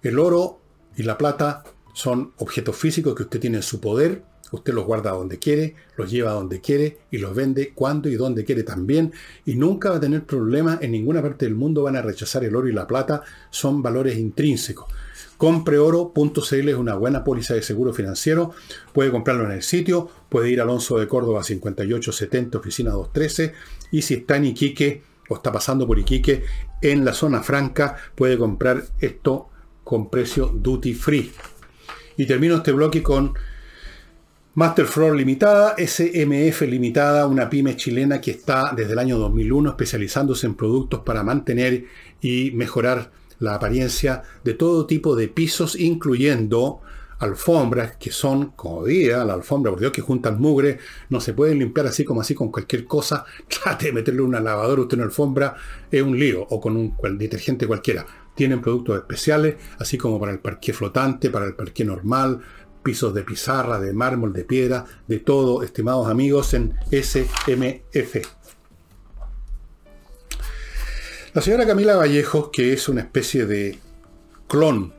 El 0.03 0.19
oro 0.19 0.61
y 0.97 1.03
la 1.03 1.19
plata 1.19 1.65
son 1.95 2.33
objetos 2.39 2.77
físicos 2.77 3.15
que 3.15 3.25
usted 3.25 3.41
tiene 3.41 3.57
en 3.59 3.63
su 3.63 3.81
poder 3.81 4.23
Usted 4.53 4.75
los 4.75 4.85
guarda 4.85 5.13
donde 5.13 5.39
quiere, 5.39 5.75
los 5.97 6.11
lleva 6.11 6.33
donde 6.33 6.61
quiere 6.61 6.99
y 7.11 7.19
los 7.19 7.35
vende 7.35 7.73
cuando 7.75 8.09
y 8.09 8.17
donde 8.17 8.45
quiere 8.45 8.63
también. 8.63 9.13
Y 9.47 9.55
nunca 9.55 9.91
va 9.91 9.97
a 9.97 10.01
tener 10.01 10.25
problemas. 10.25 10.81
En 10.83 10.93
ninguna 10.93 11.23
parte 11.23 11.47
del 11.47 11.55
mundo 11.55 11.83
van 11.83 11.97
a 11.97 12.03
rechazar 12.03 12.45
el 12.45 12.55
oro 12.55 12.69
y 12.69 12.73
la 12.73 12.87
plata. 12.87 13.23
Son 13.51 13.83
valores 13.83 14.19
intrínsecos. 14.19 14.87
Compreoro.cl 15.39 16.69
es 16.69 16.77
una 16.77 16.95
buena 16.95 17.25
póliza 17.25 17.55
de 17.55 17.63
seguro 17.63 17.93
financiero. 17.95 18.53
Puede 18.93 19.11
comprarlo 19.11 19.45
en 19.47 19.53
el 19.53 19.63
sitio. 19.63 20.09
Puede 20.29 20.51
ir 20.51 20.61
a 20.61 20.65
Alonso 20.65 20.99
de 20.99 21.09
Córdoba 21.09 21.43
5870, 21.43 22.59
oficina 22.59 22.91
213. 22.91 23.55
Y 23.91 24.03
si 24.03 24.15
está 24.15 24.37
en 24.37 24.45
Iquique 24.45 25.03
o 25.29 25.37
está 25.37 25.51
pasando 25.51 25.87
por 25.87 25.99
Iquique, 25.99 26.45
en 26.83 27.05
la 27.05 27.15
zona 27.15 27.43
franca, 27.43 27.97
puede 28.15 28.37
comprar 28.37 28.85
esto 29.01 29.49
con 29.83 30.11
precio 30.11 30.53
duty 30.55 30.95
free. 30.95 31.33
Y 32.17 32.27
termino 32.27 32.57
este 32.57 32.73
bloque 32.73 33.03
con 33.03 33.35
Masterfloor 34.55 35.17
Limitada, 35.17 35.77
SMF 35.79 36.61
Limitada, 36.69 37.27
una 37.27 37.49
pyme 37.49 37.75
chilena 37.75 38.21
que 38.21 38.33
está 38.33 38.75
desde 38.77 38.93
el 38.93 38.99
año 38.99 39.17
2001 39.17 39.71
especializándose 39.71 40.47
en 40.47 40.57
productos 40.57 41.01
para 41.01 41.23
mantener 41.23 41.87
y 42.21 42.51
mejorar 42.51 43.11
la 43.39 43.55
apariencia 43.55 44.23
de 44.45 44.53
todo 44.53 44.87
tipo 44.87 45.17
de 45.17 45.29
pisos, 45.29 45.75
incluyendo 45.81 46.83
alfombras 47.19 47.97
que 47.97 48.11
son, 48.11 48.51
como 48.51 48.85
día, 48.85 49.25
la 49.25 49.33
alfombra, 49.33 49.73
por 49.73 49.81
Dios, 49.81 49.93
que 49.93 50.03
juntan 50.03 50.39
mugre, 50.39 50.79
no 51.09 51.19
se 51.19 51.33
pueden 51.33 51.59
limpiar 51.59 51.87
así 51.87 52.05
como 52.05 52.21
así 52.21 52.35
con 52.35 52.53
cualquier 52.53 52.85
cosa. 52.85 53.25
Trate 53.49 53.87
de 53.87 53.93
meterle 53.93 54.21
una 54.21 54.39
lavadora 54.39 54.83
usted 54.83 54.99
una 54.99 55.07
alfombra, 55.07 55.55
es 55.91 56.03
un 56.03 56.19
lío, 56.19 56.47
o 56.51 56.61
con 56.61 56.77
un 56.77 56.95
detergente 57.17 57.67
cualquiera. 57.67 58.05
Tienen 58.35 58.61
productos 58.61 58.99
especiales, 58.99 59.57
así 59.79 59.97
como 59.97 60.21
para 60.21 60.33
el 60.33 60.41
parqué 60.41 60.73
flotante, 60.73 61.31
para 61.31 61.47
el 61.47 61.55
parqué 61.55 61.85
normal, 61.85 62.41
pisos 62.83 63.15
de 63.15 63.23
pizarra, 63.23 63.81
de 63.81 63.93
mármol, 63.93 64.33
de 64.33 64.45
piedra, 64.45 64.85
de 65.07 65.19
todo, 65.19 65.63
estimados 65.63 66.09
amigos, 66.09 66.55
en 66.55 66.75
SMF. 66.91 68.17
La 71.35 71.41
señora 71.41 71.67
Camila 71.67 71.97
Vallejo, 71.97 72.51
que 72.51 72.73
es 72.75 72.89
una 72.89 73.01
especie 73.01 73.47
de 73.47 73.79
clon 74.49 74.93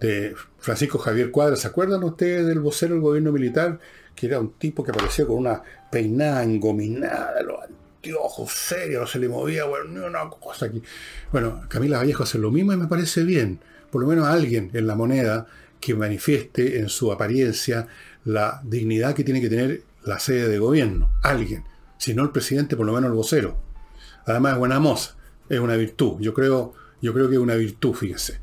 de 0.00 0.34
Francisco 0.58 0.98
Javier 0.98 1.30
Cuadra, 1.30 1.56
¿se 1.56 1.68
acuerdan 1.68 2.02
ustedes 2.04 2.46
del 2.46 2.60
vocero 2.60 2.94
del 2.94 3.02
gobierno 3.02 3.32
militar? 3.32 3.78
Que 4.14 4.26
era 4.26 4.40
un 4.40 4.52
tipo 4.52 4.82
que 4.82 4.92
aparecía 4.92 5.26
con 5.26 5.36
una 5.36 5.62
peinada 5.90 6.42
engominada, 6.42 7.42
los 7.42 7.56
anteojos 7.62 8.52
serios, 8.52 9.02
no 9.02 9.06
se 9.06 9.18
le 9.18 9.28
movía, 9.28 9.64
bueno, 9.64 9.84
ni 9.90 9.98
una 9.98 10.28
cosa 10.30 10.66
aquí. 10.66 10.82
Bueno, 11.30 11.64
Camila 11.68 11.98
Vallejo 11.98 12.22
hace 12.22 12.38
lo 12.38 12.50
mismo 12.50 12.72
y 12.72 12.76
me 12.76 12.86
parece 12.86 13.22
bien. 13.24 13.60
Por 13.90 14.00
lo 14.00 14.08
menos 14.08 14.26
alguien 14.26 14.70
en 14.72 14.86
la 14.86 14.94
moneda 14.94 15.46
que 15.84 15.94
manifieste 15.94 16.78
en 16.78 16.88
su 16.88 17.12
apariencia 17.12 17.86
la 18.24 18.60
dignidad 18.64 19.14
que 19.14 19.24
tiene 19.24 19.40
que 19.40 19.50
tener 19.50 19.82
la 20.04 20.18
sede 20.18 20.48
de 20.48 20.58
gobierno. 20.58 21.10
Alguien. 21.22 21.64
Si 21.98 22.14
no 22.14 22.22
el 22.22 22.30
presidente, 22.30 22.76
por 22.76 22.86
lo 22.86 22.92
menos 22.92 23.10
el 23.10 23.16
vocero. 23.16 23.56
Además 24.26 24.54
es 24.54 24.58
buena 24.58 24.80
moza. 24.80 25.16
Es 25.48 25.60
una 25.60 25.76
virtud. 25.76 26.20
Yo 26.20 26.32
creo, 26.32 26.72
yo 27.02 27.12
creo 27.12 27.28
que 27.28 27.34
es 27.34 27.40
una 27.40 27.54
virtud, 27.54 27.94
fíjense. 27.94 28.40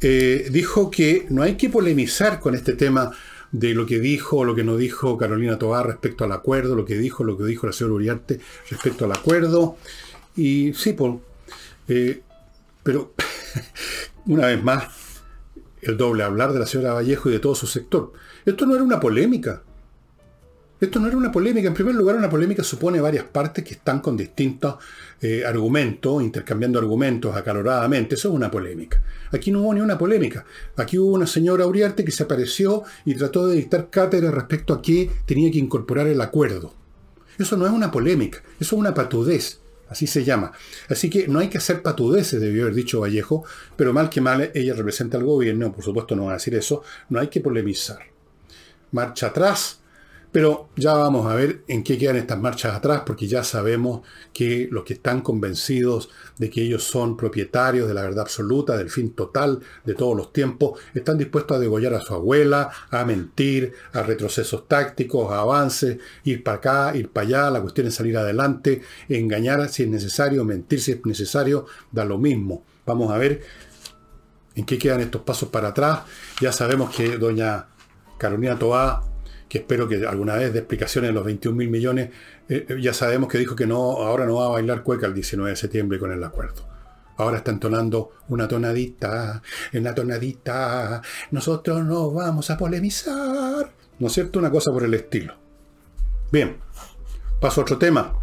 Eh, 0.00 0.48
dijo 0.50 0.90
que 0.90 1.26
no 1.28 1.42
hay 1.42 1.56
que 1.56 1.68
polemizar 1.68 2.40
con 2.40 2.54
este 2.54 2.72
tema 2.72 3.12
de 3.52 3.74
lo 3.74 3.84
que 3.84 3.98
dijo 3.98 4.38
o 4.38 4.44
lo 4.44 4.54
que 4.54 4.64
no 4.64 4.76
dijo 4.76 5.18
Carolina 5.18 5.58
Tobar 5.58 5.86
respecto 5.86 6.24
al 6.24 6.32
acuerdo, 6.32 6.74
lo 6.74 6.84
que 6.84 6.96
dijo, 6.96 7.24
lo 7.24 7.36
que 7.36 7.44
dijo 7.44 7.66
la 7.66 7.72
señora 7.72 7.94
Uriarte 7.94 8.40
respecto 8.70 9.04
al 9.04 9.12
acuerdo. 9.12 9.76
Y 10.36 10.72
sí, 10.72 10.94
Paul, 10.94 11.20
eh, 11.88 12.22
pero 12.82 13.12
una 14.26 14.46
vez 14.46 14.62
más, 14.62 15.09
el 15.82 15.96
doble 15.96 16.22
hablar 16.22 16.52
de 16.52 16.58
la 16.58 16.66
señora 16.66 16.94
Vallejo 16.94 17.28
y 17.28 17.32
de 17.32 17.40
todo 17.40 17.54
su 17.54 17.66
sector. 17.66 18.12
Esto 18.44 18.66
no 18.66 18.74
era 18.74 18.84
una 18.84 19.00
polémica. 19.00 19.62
Esto 20.80 20.98
no 20.98 21.08
era 21.08 21.16
una 21.16 21.30
polémica. 21.30 21.68
En 21.68 21.74
primer 21.74 21.94
lugar, 21.94 22.16
una 22.16 22.30
polémica 22.30 22.64
supone 22.64 23.02
varias 23.02 23.24
partes 23.24 23.62
que 23.62 23.74
están 23.74 24.00
con 24.00 24.16
distintos 24.16 24.76
eh, 25.20 25.44
argumentos, 25.44 26.22
intercambiando 26.22 26.78
argumentos 26.78 27.36
acaloradamente. 27.36 28.14
Eso 28.14 28.28
es 28.28 28.34
una 28.34 28.50
polémica. 28.50 29.02
Aquí 29.30 29.50
no 29.50 29.60
hubo 29.60 29.74
ni 29.74 29.80
una 29.82 29.98
polémica. 29.98 30.46
Aquí 30.76 30.98
hubo 30.98 31.12
una 31.12 31.26
señora 31.26 31.66
Uriarte 31.66 32.02
que 32.02 32.12
se 32.12 32.22
apareció 32.22 32.84
y 33.04 33.14
trató 33.14 33.46
de 33.46 33.56
dictar 33.56 33.90
cátedra 33.90 34.30
respecto 34.30 34.72
a 34.72 34.80
qué 34.80 35.10
tenía 35.26 35.50
que 35.50 35.58
incorporar 35.58 36.06
el 36.06 36.20
acuerdo. 36.22 36.72
Eso 37.38 37.58
no 37.58 37.66
es 37.66 37.72
una 37.72 37.90
polémica, 37.90 38.42
eso 38.58 38.76
es 38.76 38.80
una 38.80 38.94
patudez. 38.94 39.59
Así 39.90 40.06
se 40.06 40.24
llama. 40.24 40.52
Así 40.88 41.10
que 41.10 41.26
no 41.26 41.40
hay 41.40 41.48
que 41.48 41.58
hacer 41.58 41.82
patudeces, 41.82 42.40
debió 42.40 42.62
haber 42.62 42.74
dicho 42.74 43.00
Vallejo, 43.00 43.44
pero 43.76 43.92
mal 43.92 44.08
que 44.08 44.20
mal 44.20 44.50
ella 44.54 44.72
representa 44.72 45.18
al 45.18 45.24
gobierno, 45.24 45.72
por 45.72 45.84
supuesto 45.84 46.14
no 46.14 46.26
va 46.26 46.30
a 46.30 46.34
decir 46.34 46.54
eso, 46.54 46.84
no 47.08 47.18
hay 47.18 47.26
que 47.26 47.40
polemizar. 47.40 47.98
Marcha 48.92 49.26
atrás, 49.26 49.79
pero 50.32 50.68
ya 50.76 50.94
vamos 50.94 51.26
a 51.26 51.34
ver 51.34 51.64
en 51.66 51.82
qué 51.82 51.98
quedan 51.98 52.16
estas 52.16 52.38
marchas 52.38 52.74
atrás, 52.74 53.02
porque 53.04 53.26
ya 53.26 53.42
sabemos 53.42 54.02
que 54.32 54.68
los 54.70 54.84
que 54.84 54.94
están 54.94 55.22
convencidos 55.22 56.08
de 56.38 56.50
que 56.50 56.62
ellos 56.62 56.84
son 56.84 57.16
propietarios 57.16 57.88
de 57.88 57.94
la 57.94 58.02
verdad 58.02 58.20
absoluta, 58.20 58.76
del 58.76 58.90
fin 58.90 59.12
total 59.14 59.60
de 59.84 59.94
todos 59.94 60.16
los 60.16 60.32
tiempos, 60.32 60.78
están 60.94 61.18
dispuestos 61.18 61.56
a 61.56 61.60
degollar 61.60 61.94
a 61.94 62.00
su 62.00 62.14
abuela, 62.14 62.70
a 62.90 63.04
mentir, 63.04 63.72
a 63.92 64.02
retrocesos 64.02 64.68
tácticos, 64.68 65.32
a 65.32 65.40
avances, 65.40 65.98
ir 66.24 66.44
para 66.44 66.56
acá, 66.58 66.96
ir 66.96 67.10
para 67.10 67.26
allá, 67.26 67.50
la 67.50 67.60
cuestión 67.60 67.88
es 67.88 67.94
salir 67.94 68.16
adelante, 68.16 68.82
engañar 69.08 69.68
si 69.68 69.82
es 69.82 69.88
necesario, 69.88 70.44
mentir 70.44 70.80
si 70.80 70.92
es 70.92 71.04
necesario, 71.04 71.66
da 71.90 72.04
lo 72.04 72.18
mismo. 72.18 72.62
Vamos 72.86 73.10
a 73.10 73.18
ver 73.18 73.42
en 74.54 74.64
qué 74.64 74.78
quedan 74.78 75.00
estos 75.00 75.22
pasos 75.22 75.48
para 75.48 75.68
atrás. 75.68 76.00
Ya 76.40 76.52
sabemos 76.52 76.94
que 76.94 77.18
doña 77.18 77.66
Carolina 78.18 78.58
Toá 78.58 79.09
que 79.50 79.58
espero 79.58 79.88
que 79.88 80.06
alguna 80.06 80.36
vez 80.36 80.52
de 80.52 80.60
explicaciones 80.60 81.10
de 81.10 81.12
los 81.12 81.24
21 81.24 81.56
mil 81.56 81.68
millones, 81.68 82.10
eh, 82.48 82.66
eh, 82.68 82.76
ya 82.80 82.94
sabemos 82.94 83.28
que 83.28 83.36
dijo 83.36 83.56
que 83.56 83.66
no, 83.66 83.76
ahora 83.76 84.24
no 84.24 84.36
va 84.36 84.46
a 84.46 84.50
bailar 84.50 84.84
cueca 84.84 85.08
el 85.08 85.12
19 85.12 85.50
de 85.50 85.56
septiembre 85.56 85.98
con 85.98 86.12
el 86.12 86.22
acuerdo. 86.22 86.62
Ahora 87.16 87.38
está 87.38 87.50
entonando 87.50 88.12
una 88.28 88.46
tonadita, 88.46 89.42
en 89.72 89.82
la 89.82 89.92
tonadita, 89.92 91.02
nosotros 91.32 91.84
no 91.84 92.12
vamos 92.12 92.48
a 92.48 92.56
polemizar. 92.56 93.72
¿No 93.98 94.06
es 94.06 94.12
cierto? 94.12 94.38
Una 94.38 94.52
cosa 94.52 94.70
por 94.70 94.84
el 94.84 94.94
estilo. 94.94 95.34
Bien, 96.30 96.58
paso 97.40 97.60
a 97.60 97.64
otro 97.64 97.76
tema, 97.76 98.20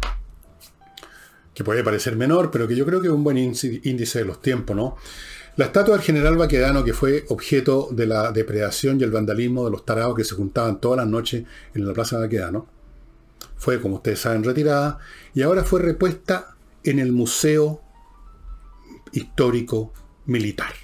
que 1.52 1.62
puede 1.62 1.84
parecer 1.84 2.16
menor, 2.16 2.50
pero 2.50 2.66
que 2.66 2.74
yo 2.74 2.86
creo 2.86 3.02
que 3.02 3.08
es 3.08 3.12
un 3.12 3.22
buen 3.22 3.36
índice 3.36 4.20
de 4.20 4.24
los 4.24 4.40
tiempos, 4.40 4.74
¿no? 4.74 4.96
La 5.58 5.64
estatua 5.64 5.96
del 5.96 6.04
general 6.04 6.36
Baquedano, 6.36 6.84
que 6.84 6.92
fue 6.92 7.24
objeto 7.30 7.88
de 7.90 8.06
la 8.06 8.30
depredación 8.30 9.00
y 9.00 9.02
el 9.02 9.10
vandalismo 9.10 9.64
de 9.64 9.72
los 9.72 9.84
tarados 9.84 10.14
que 10.14 10.22
se 10.22 10.36
juntaban 10.36 10.80
todas 10.80 10.98
las 10.98 11.08
noches 11.08 11.46
en 11.74 11.84
la 11.84 11.92
plaza 11.92 12.16
Baquedano, 12.16 12.68
fue, 13.56 13.80
como 13.80 13.96
ustedes 13.96 14.20
saben, 14.20 14.44
retirada 14.44 15.00
y 15.34 15.42
ahora 15.42 15.64
fue 15.64 15.82
repuesta 15.82 16.54
en 16.84 17.00
el 17.00 17.10
Museo 17.10 17.82
Histórico 19.10 19.92
Militar. 20.26 20.74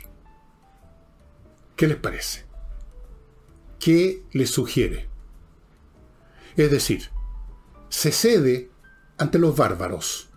¿Qué 1.77 1.87
les 1.87 1.97
parece? 1.97 2.45
¿Qué 3.79 4.25
les 4.33 4.51
sugiere? 4.51 5.09
Es 6.57 6.73
decir, 6.73 7.11
se 7.91 8.11
cede 8.11 8.71
ante 9.19 9.39
los 9.39 9.57
bárbaros. 9.57 10.31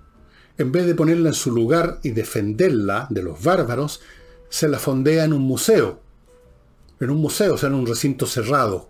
En 0.60 0.72
vez 0.72 0.86
de 0.86 0.94
ponerla 0.94 1.30
en 1.30 1.36
su 1.36 1.52
lugar 1.52 2.00
y 2.04 2.12
defenderla 2.12 3.08
de 3.10 3.24
los 3.24 3.44
bárbaros, 3.44 4.02
se 4.50 4.68
la 4.68 4.80
fondea 4.80 5.26
en 5.26 5.34
un 5.34 5.42
museo. 5.42 6.00
En 7.00 7.10
un 7.10 7.18
museo, 7.18 7.56
o 7.56 7.58
sea, 7.58 7.70
en 7.70 7.76
un 7.76 7.86
recinto 7.86 8.26
cerrado. 8.26 8.90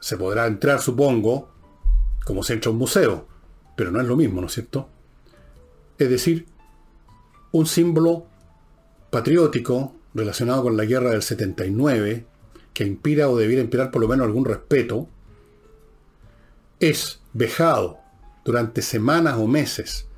Se 0.00 0.16
podrá 0.16 0.46
entrar, 0.46 0.80
supongo, 0.80 1.48
como 2.24 2.42
se 2.42 2.54
entra 2.54 2.68
a 2.68 2.72
un 2.72 2.78
museo, 2.78 3.26
pero 3.76 3.90
no 3.90 4.00
es 4.00 4.06
lo 4.06 4.16
mismo, 4.16 4.40
¿no 4.40 4.46
es 4.46 4.52
cierto? 4.52 4.88
Es 5.98 6.10
decir, 6.10 6.46
un 7.52 7.66
símbolo 7.66 8.26
patriótico 9.10 9.94
relacionado 10.12 10.62
con 10.64 10.76
la 10.76 10.84
guerra 10.84 11.10
del 11.10 11.22
79, 11.22 12.26
que 12.72 12.84
inspira 12.84 13.28
o 13.28 13.36
debiera 13.36 13.62
inspirar 13.62 13.90
por 13.90 14.02
lo 14.02 14.08
menos 14.08 14.26
algún 14.26 14.44
respeto, 14.44 15.08
es 16.80 17.20
vejado 17.32 17.98
durante 18.44 18.82
semanas 18.82 19.36
o 19.38 19.46
meses 19.46 20.08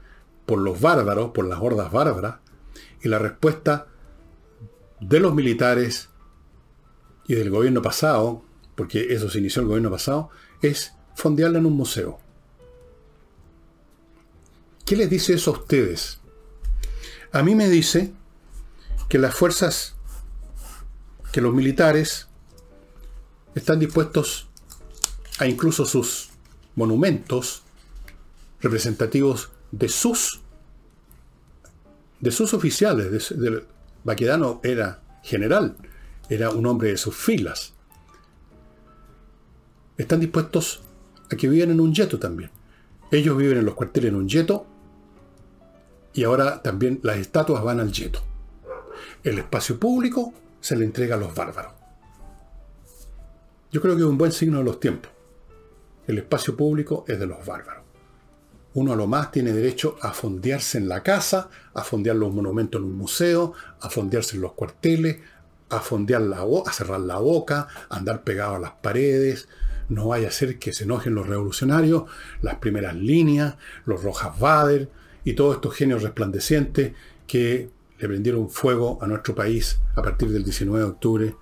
por 0.47 0.59
los 0.59 0.81
bárbaros, 0.81 1.31
por 1.33 1.47
las 1.47 1.61
hordas 1.61 1.93
bárbaras, 1.93 2.37
y 3.03 3.09
la 3.09 3.19
respuesta 3.19 3.87
de 5.01 5.21
los 5.21 5.35
militares 5.35 6.09
y 7.27 7.35
del 7.35 7.51
gobierno 7.51 7.83
pasado, 7.83 8.43
porque 8.75 9.13
eso 9.15 9.29
se 9.29 9.39
inició 9.39 9.63
el 9.63 9.69
gobierno 9.69 9.91
pasado, 9.91 10.31
es 10.63 10.93
fondearla 11.15 11.59
en 11.59 11.67
un 11.67 11.75
museo. 11.75 12.19
¿Qué 14.85 14.97
les 14.97 15.11
dice 15.11 15.35
eso 15.35 15.51
a 15.51 15.59
ustedes? 15.59 16.21
A 17.33 17.43
mí 17.43 17.55
me 17.55 17.69
dice 17.69 18.13
que 19.09 19.19
las 19.19 19.35
fuerzas, 19.35 19.97
que 21.33 21.41
los 21.41 21.53
militares 21.53 22.29
están 23.55 23.81
dispuestos 23.81 24.49
a 25.39 25.47
incluso 25.47 25.85
sus 25.85 26.31
monumentos 26.77 27.63
representativos 28.61 29.51
de 29.73 29.89
sus 29.89 30.41
de 32.21 32.31
sus 32.31 32.55
oficiales. 32.55 33.11
De, 33.31 33.67
Baquedano 34.07 34.61
era 34.63 35.03
general, 35.25 35.77
era 36.29 36.51
un 36.51 36.65
hombre 36.67 36.91
de 36.91 36.97
sus 36.97 37.17
filas. 37.17 37.75
Están 39.97 40.21
dispuestos 40.21 40.83
a 41.29 41.35
que 41.37 41.49
vivan 41.49 41.73
en 41.73 41.81
un 41.81 41.93
yeto 41.93 42.17
también. 42.17 42.53
Ellos 43.11 43.37
viven 43.37 43.59
en 43.59 43.65
los 43.65 43.75
cuarteles 43.75 44.11
en 44.11 44.15
un 44.15 44.29
yeto 44.29 44.65
y 46.15 46.23
ahora 46.23 46.63
también 46.63 47.01
las 47.03 47.17
estatuas 47.17 47.65
van 47.65 47.81
al 47.81 47.91
yeto. 47.91 48.21
El 49.25 49.41
espacio 49.41 49.81
público 49.81 50.33
se 50.61 50.77
le 50.77 50.85
entrega 50.85 51.17
a 51.17 51.19
los 51.19 51.35
bárbaros. 51.35 51.73
Yo 53.73 53.81
creo 53.81 53.97
que 53.97 54.03
es 54.03 54.09
un 54.09 54.19
buen 54.19 54.31
signo 54.31 54.59
de 54.59 54.65
los 54.65 54.79
tiempos. 54.79 55.11
El 56.07 56.19
espacio 56.19 56.57
público 56.57 57.05
es 57.09 57.19
de 57.19 57.27
los 57.27 57.45
bárbaros. 57.45 57.86
Uno 58.77 58.93
a 58.93 58.97
lo 58.97 59.07
más 59.07 59.33
tiene 59.33 59.55
derecho 59.55 59.97
a 60.03 60.13
fondearse 60.13 60.77
en 60.77 60.87
la 60.87 61.03
casa, 61.03 61.49
a 61.73 61.83
fondear 61.83 62.15
los 62.15 62.35
monumentos 62.35 62.79
en 62.79 62.87
un 62.87 62.99
museo, 62.99 63.55
a 63.81 63.89
fondearse 63.89 64.37
en 64.37 64.43
los 64.43 64.53
cuarteles, 64.53 65.17
a 65.71 65.81
fondear 65.81 66.21
la 66.21 66.43
a 66.43 66.73
cerrar 66.75 67.01
la 67.01 67.17
boca, 67.17 67.69
a 67.89 67.97
andar 67.97 68.23
pegado 68.23 68.57
a 68.57 68.59
las 68.59 68.73
paredes. 68.73 69.49
No 69.89 70.09
vaya 70.09 70.29
a 70.29 70.31
ser 70.31 70.59
que 70.59 70.75
se 70.75 70.85
enojen 70.85 71.15
los 71.15 71.27
revolucionarios, 71.27 72.05
las 72.43 72.57
primeras 72.57 72.95
líneas, 72.95 73.57
los 73.87 74.05
Rojas 74.05 74.39
Bader 74.39 74.91
y 75.25 75.33
todos 75.33 75.55
estos 75.55 75.75
genios 75.75 76.03
resplandecientes 76.03 76.93
que 77.27 77.71
le 77.99 78.09
prendieron 78.09 78.51
fuego 78.51 78.99
a 79.01 79.07
nuestro 79.07 79.35
país 79.35 79.79
a 79.95 80.03
partir 80.03 80.29
del 80.29 80.45
19 80.45 80.85
de 80.85 80.91
octubre 80.91 81.37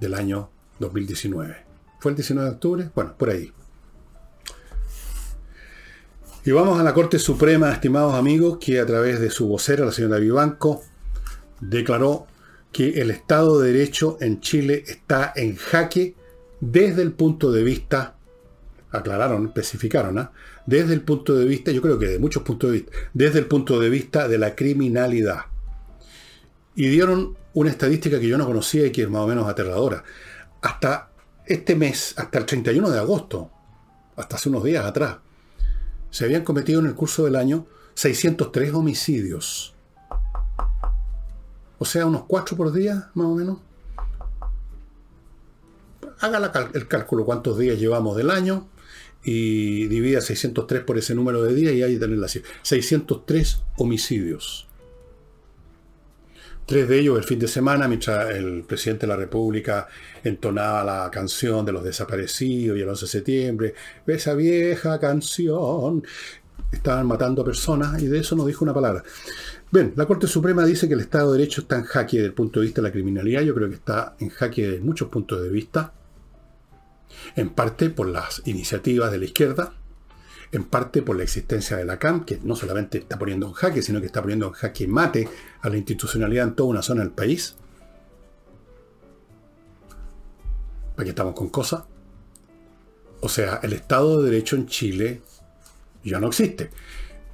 del 0.00 0.12
año 0.12 0.50
2019. 0.80 1.64
¿Fue 1.98 2.10
el 2.10 2.16
19 2.16 2.46
de 2.46 2.54
octubre? 2.54 2.90
Bueno, 2.94 3.14
por 3.16 3.30
ahí. 3.30 3.54
Y 6.46 6.52
vamos 6.52 6.78
a 6.78 6.84
la 6.84 6.94
Corte 6.94 7.18
Suprema, 7.18 7.72
estimados 7.72 8.14
amigos, 8.14 8.58
que 8.60 8.78
a 8.78 8.86
través 8.86 9.18
de 9.18 9.30
su 9.30 9.48
vocera, 9.48 9.84
la 9.84 9.90
señora 9.90 10.18
Vivanco, 10.18 10.84
declaró 11.60 12.28
que 12.70 13.00
el 13.00 13.10
Estado 13.10 13.60
de 13.60 13.72
Derecho 13.72 14.16
en 14.20 14.40
Chile 14.40 14.84
está 14.86 15.32
en 15.34 15.56
jaque 15.56 16.14
desde 16.60 17.02
el 17.02 17.10
punto 17.14 17.50
de 17.50 17.64
vista, 17.64 18.14
aclararon, 18.92 19.46
especificaron, 19.46 20.20
¿ah? 20.20 20.30
desde 20.66 20.94
el 20.94 21.00
punto 21.00 21.34
de 21.34 21.46
vista, 21.46 21.72
yo 21.72 21.82
creo 21.82 21.98
que 21.98 22.06
de 22.06 22.20
muchos 22.20 22.44
puntos 22.44 22.70
de 22.70 22.76
vista, 22.76 22.92
desde 23.12 23.40
el 23.40 23.46
punto 23.46 23.80
de 23.80 23.90
vista 23.90 24.28
de 24.28 24.38
la 24.38 24.54
criminalidad. 24.54 25.46
Y 26.76 26.86
dieron 26.86 27.36
una 27.54 27.70
estadística 27.70 28.20
que 28.20 28.28
yo 28.28 28.38
no 28.38 28.46
conocía 28.46 28.86
y 28.86 28.92
que 28.92 29.02
es 29.02 29.10
más 29.10 29.22
o 29.22 29.26
menos 29.26 29.48
aterradora. 29.48 30.04
Hasta 30.62 31.10
este 31.44 31.74
mes, 31.74 32.14
hasta 32.16 32.38
el 32.38 32.46
31 32.46 32.88
de 32.88 33.00
agosto, 33.00 33.50
hasta 34.14 34.36
hace 34.36 34.48
unos 34.48 34.62
días 34.62 34.84
atrás, 34.84 35.25
se 36.16 36.24
habían 36.24 36.44
cometido 36.44 36.80
en 36.80 36.86
el 36.86 36.94
curso 36.94 37.26
del 37.26 37.36
año 37.36 37.66
603 37.92 38.72
homicidios. 38.72 39.74
O 41.78 41.84
sea, 41.84 42.06
unos 42.06 42.22
4 42.26 42.56
por 42.56 42.72
día, 42.72 43.10
más 43.12 43.26
o 43.26 43.34
menos. 43.34 43.58
Haga 46.20 46.70
el 46.72 46.88
cálculo 46.88 47.26
cuántos 47.26 47.58
días 47.58 47.78
llevamos 47.78 48.16
del 48.16 48.30
año 48.30 48.66
y 49.24 49.88
divida 49.88 50.22
603 50.22 50.84
por 50.84 50.96
ese 50.96 51.14
número 51.14 51.42
de 51.42 51.54
días 51.54 51.74
y 51.74 51.82
ahí 51.82 51.98
tener 51.98 52.16
la 52.16 52.28
cifra. 52.28 52.50
603 52.62 53.60
homicidios. 53.76 54.65
Tres 56.66 56.88
de 56.88 56.98
ellos 56.98 57.16
el 57.16 57.22
fin 57.22 57.38
de 57.38 57.46
semana, 57.46 57.86
mientras 57.86 58.34
el 58.34 58.64
presidente 58.64 59.06
de 59.06 59.12
la 59.12 59.16
República 59.16 59.86
entonaba 60.24 60.82
la 60.82 61.08
canción 61.12 61.64
de 61.64 61.70
los 61.70 61.84
desaparecidos 61.84 62.76
y 62.76 62.80
el 62.82 62.88
11 62.88 63.04
de 63.04 63.08
septiembre, 63.08 63.74
esa 64.04 64.34
vieja 64.34 64.98
canción. 64.98 66.04
Estaban 66.72 67.06
matando 67.06 67.42
a 67.42 67.44
personas 67.44 68.02
y 68.02 68.08
de 68.08 68.18
eso 68.18 68.34
no 68.34 68.44
dijo 68.44 68.64
una 68.64 68.74
palabra. 68.74 69.04
Bien, 69.70 69.92
la 69.94 70.06
Corte 70.06 70.26
Suprema 70.26 70.64
dice 70.64 70.88
que 70.88 70.94
el 70.94 71.00
Estado 71.00 71.32
de 71.32 71.38
Derecho 71.38 71.60
está 71.60 71.76
en 71.76 71.84
jaque 71.84 72.16
desde 72.16 72.28
el 72.28 72.34
punto 72.34 72.58
de 72.58 72.66
vista 72.66 72.82
de 72.82 72.88
la 72.88 72.92
criminalidad. 72.92 73.42
Yo 73.42 73.54
creo 73.54 73.68
que 73.68 73.76
está 73.76 74.16
en 74.18 74.30
jaque 74.30 74.66
desde 74.66 74.84
muchos 74.84 75.08
puntos 75.08 75.40
de 75.40 75.48
vista. 75.48 75.92
En 77.36 77.50
parte 77.50 77.90
por 77.90 78.08
las 78.08 78.42
iniciativas 78.44 79.12
de 79.12 79.18
la 79.18 79.24
izquierda, 79.24 79.72
en 80.52 80.64
parte 80.64 81.02
por 81.02 81.16
la 81.16 81.22
existencia 81.22 81.76
de 81.76 81.84
la 81.84 81.98
CAM, 81.98 82.24
que 82.24 82.40
no 82.42 82.56
solamente 82.56 82.98
está 82.98 83.18
poniendo 83.18 83.46
en 83.46 83.52
jaque, 83.52 83.82
sino 83.82 84.00
que 84.00 84.06
está 84.06 84.22
poniendo 84.22 84.46
en 84.46 84.52
jaque 84.52 84.86
mate 84.86 85.28
a 85.60 85.68
la 85.68 85.76
institucionalidad 85.76 86.48
en 86.48 86.54
toda 86.54 86.70
una 86.70 86.82
zona 86.82 87.02
del 87.02 87.12
país. 87.12 87.56
¿Para 90.94 91.04
qué 91.04 91.10
estamos 91.10 91.34
con 91.34 91.48
cosas? 91.48 91.84
O 93.20 93.28
sea, 93.28 93.60
el 93.62 93.72
Estado 93.72 94.22
de 94.22 94.30
Derecho 94.30 94.56
en 94.56 94.66
Chile 94.66 95.22
ya 96.04 96.20
no 96.20 96.28
existe. 96.28 96.70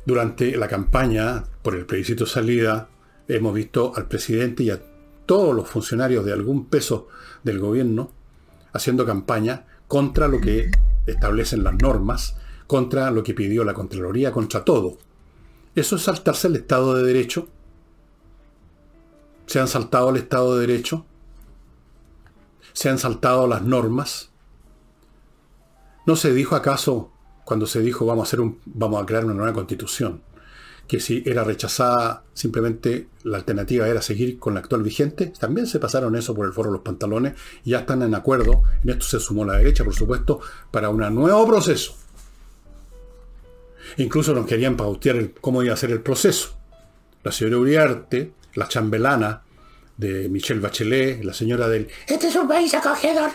Durante 0.05 0.57
la 0.57 0.67
campaña 0.67 1.45
por 1.63 1.77
el 1.77 1.87
plebiscito 1.87 2.27
salida, 2.27 2.89
hemos 3.29 3.55
visto 3.55 3.93
al 3.95 4.09
presidente 4.09 4.65
y 4.65 4.71
a 4.71 4.81
todos 5.27 5.55
los 5.55 5.69
funcionarios 5.69 6.25
de 6.25 6.33
algún 6.33 6.67
peso 6.67 7.09
del 7.45 7.61
gobierno 7.61 8.11
haciendo 8.73 9.07
campaña 9.07 9.67
contra 9.87 10.27
lo 10.27 10.41
que 10.41 10.71
establecen 11.07 11.63
las 11.63 11.75
normas 11.75 12.37
contra 12.67 13.11
lo 13.11 13.23
que 13.23 13.35
pidió 13.35 13.65
la 13.65 13.75
Contraloría, 13.75 14.33
contra 14.33 14.65
todo. 14.65 14.99
¿Eso 15.75 15.97
es 15.97 16.03
saltarse 16.03 16.49
el 16.49 16.57
Estado 16.57 16.95
de 16.95 17.03
Derecho? 17.03 17.49
¿Se 19.47 19.59
han 19.59 19.69
saltado 19.69 20.11
el 20.11 20.17
Estado 20.17 20.57
de 20.57 20.67
Derecho? 20.67 21.07
¿Se 22.73 22.89
han 22.89 22.99
saltado 22.99 23.47
las 23.47 23.63
normas? 23.63 24.31
¿No 26.07 26.17
se 26.17 26.33
dijo 26.33 26.57
acaso, 26.57 27.11
cuando 27.45 27.67
se 27.67 27.81
dijo 27.81 28.07
vamos 28.07 28.25
a, 28.25 28.29
hacer 28.29 28.41
un, 28.41 28.61
vamos 28.67 29.03
a 29.03 29.07
crear 29.07 29.25
una 29.25 29.35
nueva 29.35 29.53
constitución, 29.53 30.23
que 30.89 31.01
si 31.01 31.23
era 31.25 31.45
rechazada 31.45 32.25
simplemente 32.35 33.09
la 33.23 33.39
alternativa 33.39 33.89
era 33.89 34.03
seguir 34.03 34.39
con 34.39 34.55
la 34.55 34.61
actual 34.61 34.83
vigente? 34.83 35.33
También 35.39 35.67
se 35.67 35.79
pasaron 35.79 36.17
eso 36.17 36.35
por 36.35 36.47
el 36.47 36.53
foro 36.53 36.71
de 36.71 36.75
los 36.75 36.83
pantalones 36.83 37.35
ya 37.65 37.81
están 37.81 38.03
en 38.03 38.15
acuerdo, 38.15 38.63
en 38.83 38.91
esto 38.91 39.05
se 39.07 39.21
sumó 39.21 39.45
la 39.45 39.59
derecha, 39.59 39.85
por 39.85 39.95
supuesto, 39.95 40.41
para 40.71 40.91
un 40.91 40.99
nuevo 41.15 41.47
proceso 41.47 42.02
Incluso 43.97 44.35
nos 44.35 44.47
querían 44.47 44.77
pautear 44.77 45.31
cómo 45.41 45.63
iba 45.63 45.75
a 45.75 45.77
ser 45.77 45.91
el 45.91 46.01
proceso. 46.01 46.57
La 47.23 47.33
señora 47.33 47.59
Uriarte, 47.59 48.33
la 48.55 48.69
chambelana 48.69 49.43
de 49.97 50.29
Michelle 50.29 50.61
Bachelet, 50.61 51.23
la 51.25 51.33
señora 51.33 51.69
del 51.69 51.89
Este 52.07 52.29
es 52.29 52.37
un 52.37 52.49
país 52.49 52.75
acogedor, 52.75 53.31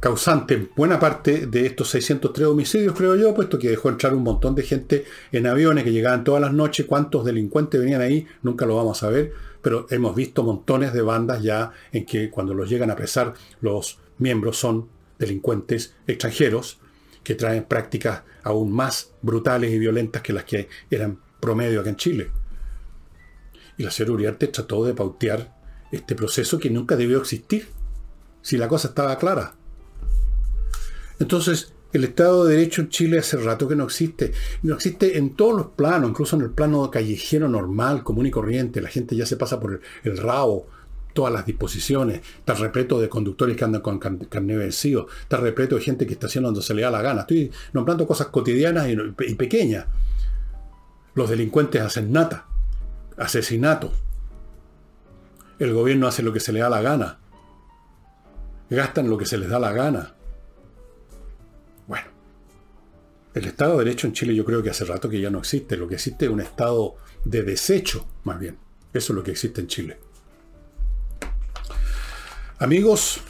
causante 0.00 0.54
en 0.54 0.70
buena 0.76 1.00
parte 1.00 1.46
de 1.46 1.66
estos 1.66 1.88
603 1.90 2.46
homicidios, 2.46 2.94
creo 2.94 3.16
yo, 3.16 3.34
puesto 3.34 3.58
que 3.58 3.70
dejó 3.70 3.88
entrar 3.88 4.14
un 4.14 4.22
montón 4.22 4.54
de 4.54 4.62
gente 4.62 5.04
en 5.32 5.46
aviones 5.46 5.84
que 5.84 5.92
llegaban 5.92 6.22
todas 6.22 6.40
las 6.40 6.52
noches. 6.52 6.86
¿Cuántos 6.86 7.24
delincuentes 7.24 7.80
venían 7.80 8.02
ahí? 8.02 8.26
Nunca 8.42 8.66
lo 8.66 8.76
vamos 8.76 9.02
a 9.02 9.08
ver, 9.08 9.32
pero 9.62 9.86
hemos 9.90 10.14
visto 10.14 10.42
montones 10.42 10.92
de 10.92 11.02
bandas 11.02 11.42
ya 11.42 11.72
en 11.92 12.06
que 12.06 12.30
cuando 12.30 12.54
los 12.54 12.68
llegan 12.68 12.90
a 12.90 12.92
apresar 12.92 13.34
los 13.60 13.98
miembros 14.18 14.58
son 14.58 14.88
delincuentes 15.18 15.94
extranjeros 16.06 16.78
que 17.26 17.34
traen 17.34 17.64
prácticas 17.64 18.22
aún 18.44 18.70
más 18.70 19.10
brutales 19.20 19.72
y 19.72 19.80
violentas 19.80 20.22
que 20.22 20.32
las 20.32 20.44
que 20.44 20.68
eran 20.88 21.18
promedio 21.40 21.80
acá 21.80 21.90
en 21.90 21.96
Chile. 21.96 22.30
Y 23.76 23.82
la 23.82 23.90
señora 23.90 24.12
Uriarte 24.12 24.46
trató 24.46 24.84
de 24.84 24.94
pautear 24.94 25.52
este 25.90 26.14
proceso 26.14 26.60
que 26.60 26.70
nunca 26.70 26.94
debió 26.94 27.18
existir, 27.18 27.66
si 28.42 28.56
la 28.56 28.68
cosa 28.68 28.88
estaba 28.88 29.18
clara. 29.18 29.56
Entonces, 31.18 31.72
el 31.92 32.04
Estado 32.04 32.44
de 32.44 32.54
Derecho 32.54 32.82
en 32.82 32.90
Chile 32.90 33.18
hace 33.18 33.38
rato 33.38 33.66
que 33.66 33.74
no 33.74 33.82
existe. 33.82 34.30
No 34.62 34.76
existe 34.76 35.18
en 35.18 35.34
todos 35.34 35.56
los 35.56 35.66
planos, 35.70 36.10
incluso 36.10 36.36
en 36.36 36.42
el 36.42 36.50
plano 36.50 36.88
callejero 36.92 37.48
normal, 37.48 38.04
común 38.04 38.26
y 38.26 38.30
corriente. 38.30 38.80
La 38.80 38.88
gente 38.88 39.16
ya 39.16 39.26
se 39.26 39.36
pasa 39.36 39.58
por 39.58 39.80
el 40.04 40.16
rabo 40.16 40.68
todas 41.16 41.32
las 41.32 41.46
disposiciones, 41.46 42.20
está 42.38 42.52
repleto 42.54 43.00
de 43.00 43.08
conductores 43.08 43.56
que 43.56 43.64
andan 43.64 43.80
con 43.80 43.98
carne 43.98 44.54
vencido, 44.54 45.08
está 45.22 45.38
repleto 45.38 45.74
de 45.74 45.80
gente 45.80 46.06
que 46.06 46.12
estaciona 46.12 46.48
donde 46.48 46.60
se 46.60 46.74
le 46.74 46.82
da 46.82 46.90
la 46.90 47.00
gana. 47.00 47.22
Estoy 47.22 47.50
nombrando 47.72 48.06
cosas 48.06 48.26
cotidianas 48.28 48.86
y, 48.88 49.34
pequeñas. 49.34 49.86
Los 51.14 51.30
delincuentes 51.30 51.80
hacen 51.80 52.12
nata, 52.12 52.46
asesinatos. 53.16 53.92
El 55.58 55.72
gobierno 55.72 56.06
hace 56.06 56.22
lo 56.22 56.34
que 56.34 56.40
se 56.40 56.52
le 56.52 56.60
da 56.60 56.68
la 56.68 56.82
gana. 56.82 57.18
Gastan 58.68 59.08
lo 59.08 59.16
que 59.16 59.24
se 59.24 59.38
les 59.38 59.48
da 59.48 59.58
la 59.58 59.72
gana. 59.72 60.14
Bueno, 61.86 62.08
el 63.32 63.46
Estado 63.46 63.78
de 63.78 63.84
Derecho 63.86 64.06
en 64.06 64.12
Chile 64.12 64.34
yo 64.34 64.44
creo 64.44 64.62
que 64.62 64.68
hace 64.68 64.84
rato 64.84 65.08
que 65.08 65.18
ya 65.18 65.30
no 65.30 65.38
existe. 65.38 65.78
Lo 65.78 65.88
que 65.88 65.94
existe 65.94 66.26
es 66.26 66.30
un 66.30 66.40
estado 66.40 66.96
de 67.24 67.42
desecho, 67.42 68.06
más 68.24 68.38
bien. 68.38 68.58
Eso 68.92 69.14
es 69.14 69.16
lo 69.16 69.22
que 69.22 69.30
existe 69.30 69.62
en 69.62 69.66
Chile. 69.68 70.05
Amigos, 72.58 73.20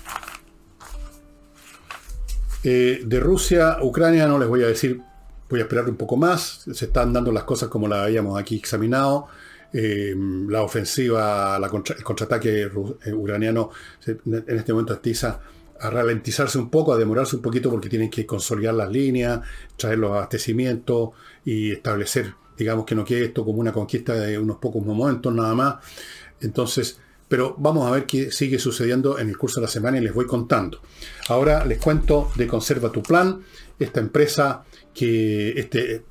Eh, 2.68 3.02
de 3.06 3.20
Rusia, 3.20 3.78
Ucrania, 3.80 4.26
no 4.26 4.40
les 4.40 4.48
voy 4.48 4.64
a 4.64 4.66
decir, 4.66 5.00
voy 5.48 5.60
a 5.60 5.62
esperar 5.62 5.88
un 5.88 5.94
poco 5.94 6.16
más. 6.16 6.64
Se 6.72 6.86
están 6.86 7.12
dando 7.12 7.30
las 7.30 7.44
cosas 7.44 7.68
como 7.68 7.86
las 7.86 8.00
habíamos 8.00 8.36
aquí 8.40 8.56
examinado. 8.56 9.28
Eh, 9.72 10.16
la 10.48 10.62
ofensiva, 10.62 11.56
el 11.56 12.02
contraataque 12.02 12.62
eh, 12.62 13.12
ucraniano 13.12 13.70
en 14.04 14.58
este 14.58 14.72
momento 14.72 14.94
estiza 14.94 15.40
a 15.78 15.90
ralentizarse 15.90 16.58
un 16.58 16.68
poco, 16.68 16.92
a 16.92 16.96
demorarse 16.96 17.36
un 17.36 17.42
poquito 17.42 17.70
porque 17.70 17.88
tienen 17.88 18.10
que 18.10 18.26
consolidar 18.26 18.74
las 18.74 18.90
líneas, 18.90 19.42
traer 19.76 19.98
los 19.98 20.10
abastecimientos 20.10 21.10
y 21.44 21.70
establecer, 21.70 22.34
digamos 22.58 22.84
que 22.84 22.96
no 22.96 23.04
quede 23.04 23.26
esto 23.26 23.44
como 23.44 23.60
una 23.60 23.72
conquista 23.72 24.14
de 24.14 24.40
unos 24.40 24.56
pocos 24.56 24.84
momentos 24.84 25.32
nada 25.32 25.54
más. 25.54 25.76
Entonces, 26.40 26.98
pero 27.28 27.54
vamos 27.58 27.86
a 27.86 27.90
ver 27.90 28.06
qué 28.06 28.30
sigue 28.30 28.58
sucediendo 28.58 29.18
en 29.18 29.28
el 29.28 29.36
curso 29.36 29.60
de 29.60 29.66
la 29.66 29.70
semana 29.70 29.98
y 29.98 30.00
les 30.00 30.14
voy 30.14 30.26
contando. 30.26 30.80
Ahora 31.28 31.64
les 31.64 31.78
cuento 31.78 32.30
de 32.36 32.46
Conserva 32.46 32.92
tu 32.92 33.02
Plan, 33.02 33.42
esta 33.78 34.00
empresa 34.00 34.64
que, 34.94 35.58
este 35.58 36.04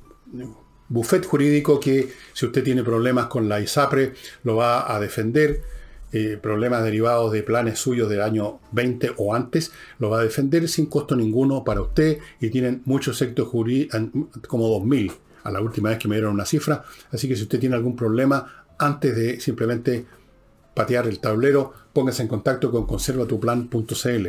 buffet 0.88 1.24
jurídico 1.24 1.80
que 1.80 2.12
si 2.32 2.46
usted 2.46 2.62
tiene 2.62 2.84
problemas 2.84 3.26
con 3.26 3.48
la 3.48 3.60
ISAPRE, 3.60 4.12
lo 4.44 4.56
va 4.56 4.94
a 4.94 5.00
defender. 5.00 5.62
Eh, 6.12 6.38
problemas 6.40 6.84
derivados 6.84 7.32
de 7.32 7.42
planes 7.42 7.80
suyos 7.80 8.08
del 8.08 8.22
año 8.22 8.60
20 8.70 9.14
o 9.16 9.34
antes, 9.34 9.72
lo 9.98 10.08
va 10.08 10.20
a 10.20 10.22
defender 10.22 10.68
sin 10.68 10.86
costo 10.86 11.16
ninguno 11.16 11.64
para 11.64 11.82
usted 11.82 12.18
y 12.40 12.48
tienen 12.48 12.80
muchos 12.84 13.18
sectores 13.18 13.50
jurídicos, 13.50 14.00
como 14.46 14.68
2.000 14.80 15.12
a 15.42 15.50
la 15.50 15.60
última 15.60 15.90
vez 15.90 15.98
que 15.98 16.08
me 16.08 16.14
dieron 16.14 16.32
una 16.32 16.46
cifra. 16.46 16.84
Así 17.10 17.28
que 17.28 17.36
si 17.36 17.42
usted 17.42 17.58
tiene 17.58 17.74
algún 17.74 17.96
problema, 17.96 18.64
antes 18.78 19.16
de 19.16 19.40
simplemente 19.40 20.06
patear 20.76 21.08
el 21.08 21.20
tablero, 21.20 21.72
póngase 21.94 22.20
en 22.22 22.28
contacto 22.28 22.70
con 22.70 22.86
conservatuplan.cl. 22.86 24.26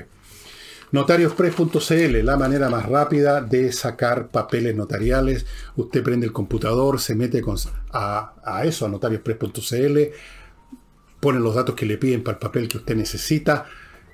Notariospress.cl, 0.89 2.23
la 2.23 2.37
manera 2.37 2.69
más 2.69 2.85
rápida 2.85 3.41
de 3.41 3.73
sacar 3.73 4.29
papeles 4.29 4.73
notariales. 4.73 5.45
Usted 5.75 6.01
prende 6.01 6.25
el 6.25 6.31
computador, 6.31 7.01
se 7.01 7.15
mete 7.15 7.43
a, 7.91 8.61
eso, 8.63 8.85
a 8.85 8.89
notariospress.cl, 8.89 9.97
pone 11.19 11.39
los 11.39 11.53
datos 11.53 11.75
que 11.75 11.85
le 11.85 11.97
piden 11.97 12.23
para 12.23 12.37
el 12.37 12.39
papel 12.39 12.69
que 12.69 12.77
usted 12.77 12.95
necesita. 12.95 13.65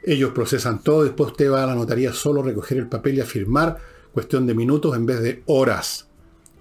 Ellos 0.03 0.31
procesan 0.33 0.81
todo, 0.81 1.03
después 1.03 1.31
usted 1.31 1.51
va 1.51 1.63
a 1.63 1.67
la 1.67 1.75
notaría 1.75 2.11
solo 2.11 2.41
a 2.41 2.45
recoger 2.45 2.79
el 2.79 2.89
papel 2.89 3.19
y 3.19 3.21
a 3.21 3.25
firmar, 3.25 3.77
cuestión 4.11 4.47
de 4.47 4.55
minutos 4.55 4.95
en 4.95 5.05
vez 5.05 5.21
de 5.21 5.43
horas. 5.45 6.07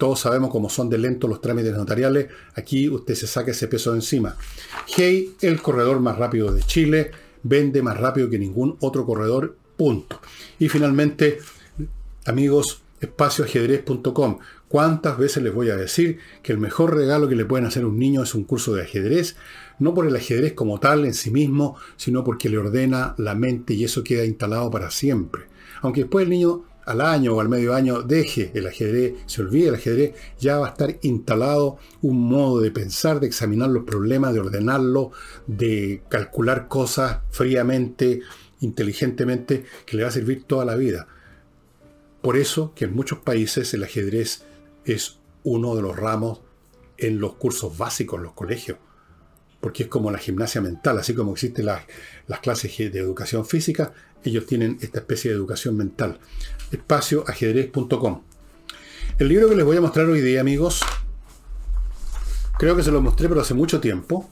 Todos 0.02 0.18
sabemos 0.18 0.50
cómo 0.50 0.68
son 0.68 0.90
de 0.90 0.98
lentos 0.98 1.30
los 1.30 1.40
trámites 1.40 1.76
notariales. 1.76 2.26
Aquí 2.56 2.88
usted 2.88 3.14
se 3.14 3.28
saca 3.28 3.52
ese 3.52 3.68
peso 3.68 3.92
de 3.92 3.98
encima. 3.98 4.36
Hey, 4.96 5.36
el 5.40 5.62
corredor 5.62 6.00
más 6.00 6.18
rápido 6.18 6.52
de 6.52 6.60
Chile, 6.64 7.12
vende 7.44 7.82
más 7.82 7.96
rápido 8.00 8.28
que 8.28 8.36
ningún 8.36 8.76
otro 8.80 9.06
corredor 9.06 9.54
Punto. 9.76 10.20
Y 10.58 10.68
finalmente, 10.68 11.38
amigos, 12.24 12.82
espacioajedrez.com. 13.00 14.40
¿Cuántas 14.66 15.18
veces 15.18 15.40
les 15.44 15.54
voy 15.54 15.70
a 15.70 15.76
decir 15.76 16.18
que 16.42 16.50
el 16.50 16.58
mejor 16.58 16.96
regalo 16.96 17.28
que 17.28 17.36
le 17.36 17.44
pueden 17.44 17.66
hacer 17.66 17.84
a 17.84 17.86
un 17.86 18.00
niño 18.00 18.24
es 18.24 18.34
un 18.34 18.42
curso 18.42 18.74
de 18.74 18.82
ajedrez? 18.82 19.36
No 19.78 19.94
por 19.94 20.08
el 20.08 20.16
ajedrez 20.16 20.54
como 20.54 20.80
tal 20.80 21.04
en 21.04 21.14
sí 21.14 21.30
mismo, 21.30 21.76
sino 21.96 22.24
porque 22.24 22.48
le 22.48 22.58
ordena 22.58 23.14
la 23.18 23.36
mente 23.36 23.74
y 23.74 23.84
eso 23.84 24.02
queda 24.02 24.24
instalado 24.24 24.68
para 24.68 24.90
siempre. 24.90 25.44
Aunque 25.80 26.00
después 26.00 26.24
el 26.24 26.30
niño 26.30 26.64
al 26.84 27.00
año 27.00 27.34
o 27.34 27.40
al 27.40 27.48
medio 27.48 27.74
año 27.74 28.02
deje 28.02 28.50
el 28.54 28.66
ajedrez, 28.66 29.14
se 29.26 29.42
olvide 29.42 29.68
el 29.68 29.76
ajedrez, 29.76 30.14
ya 30.38 30.58
va 30.58 30.66
a 30.66 30.70
estar 30.70 30.98
instalado 31.02 31.78
un 32.00 32.28
modo 32.28 32.60
de 32.60 32.70
pensar, 32.70 33.20
de 33.20 33.26
examinar 33.26 33.68
los 33.68 33.84
problemas, 33.84 34.34
de 34.34 34.40
ordenarlo, 34.40 35.12
de 35.46 36.02
calcular 36.08 36.68
cosas 36.68 37.18
fríamente, 37.30 38.20
inteligentemente 38.60 39.64
que 39.86 39.96
le 39.96 40.02
va 40.02 40.08
a 40.08 40.12
servir 40.12 40.44
toda 40.44 40.64
la 40.64 40.76
vida. 40.76 41.06
Por 42.20 42.36
eso 42.36 42.72
que 42.74 42.84
en 42.84 42.94
muchos 42.94 43.18
países 43.18 43.74
el 43.74 43.84
ajedrez 43.84 44.44
es 44.84 45.18
uno 45.44 45.74
de 45.74 45.82
los 45.82 45.96
ramos 45.96 46.40
en 46.98 47.18
los 47.18 47.34
cursos 47.34 47.76
básicos 47.76 48.18
en 48.18 48.24
los 48.24 48.32
colegios, 48.32 48.78
porque 49.60 49.84
es 49.84 49.88
como 49.88 50.10
la 50.10 50.18
gimnasia 50.18 50.60
mental, 50.60 50.98
así 50.98 51.14
como 51.14 51.32
existen 51.32 51.66
las, 51.66 51.82
las 52.26 52.40
clases 52.40 52.76
de 52.76 52.98
educación 52.98 53.44
física, 53.44 53.92
ellos 54.24 54.46
tienen 54.46 54.78
esta 54.80 55.00
especie 55.00 55.30
de 55.30 55.36
educación 55.36 55.76
mental. 55.76 56.18
Espacioajedrez.com. 56.72 58.22
El 59.18 59.28
libro 59.28 59.48
que 59.48 59.56
les 59.56 59.64
voy 59.64 59.76
a 59.76 59.80
mostrar 59.80 60.06
hoy 60.06 60.20
día, 60.20 60.40
amigos, 60.40 60.80
creo 62.58 62.74
que 62.74 62.82
se 62.82 62.90
lo 62.90 63.00
mostré 63.00 63.28
pero 63.28 63.42
hace 63.42 63.54
mucho 63.54 63.80
tiempo, 63.80 64.28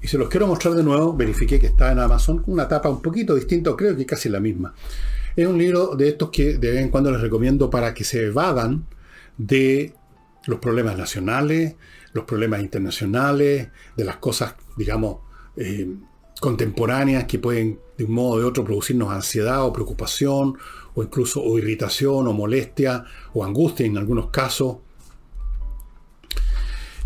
y 0.00 0.08
se 0.08 0.18
los 0.18 0.28
quiero 0.28 0.46
mostrar 0.46 0.74
de 0.74 0.82
nuevo, 0.82 1.14
verifiqué 1.16 1.60
que 1.60 1.66
está 1.66 1.92
en 1.92 1.98
Amazon, 1.98 2.42
una 2.46 2.66
tapa 2.68 2.88
un 2.88 3.02
poquito 3.02 3.34
distinta, 3.34 3.74
creo 3.76 3.96
que 3.96 4.06
casi 4.06 4.28
la 4.28 4.40
misma. 4.40 4.74
Es 5.36 5.46
un 5.46 5.58
libro 5.58 5.94
de 5.96 6.08
estos 6.08 6.30
que 6.30 6.58
de 6.58 6.70
vez 6.70 6.80
en 6.80 6.90
cuando 6.90 7.10
les 7.10 7.20
recomiendo 7.20 7.70
para 7.70 7.94
que 7.94 8.04
se 8.04 8.26
evadan 8.26 8.86
de 9.38 9.94
los 10.46 10.58
problemas 10.58 10.98
nacionales, 10.98 11.76
los 12.12 12.24
problemas 12.24 12.60
internacionales, 12.60 13.68
de 13.96 14.04
las 14.04 14.16
cosas, 14.16 14.54
digamos, 14.76 15.18
eh, 15.56 15.88
contemporáneas 16.40 17.24
que 17.24 17.38
pueden 17.38 17.78
de 18.02 18.08
un 18.08 18.14
modo 18.14 18.42
o 18.42 18.48
otro 18.48 18.64
producirnos 18.64 19.12
ansiedad 19.12 19.64
o 19.64 19.72
preocupación, 19.72 20.58
o 20.94 21.02
incluso 21.02 21.42
o 21.42 21.58
irritación 21.58 22.26
o 22.26 22.32
molestia 22.32 23.04
o 23.32 23.44
angustia 23.44 23.86
en 23.86 23.96
algunos 23.96 24.30
casos. 24.30 24.78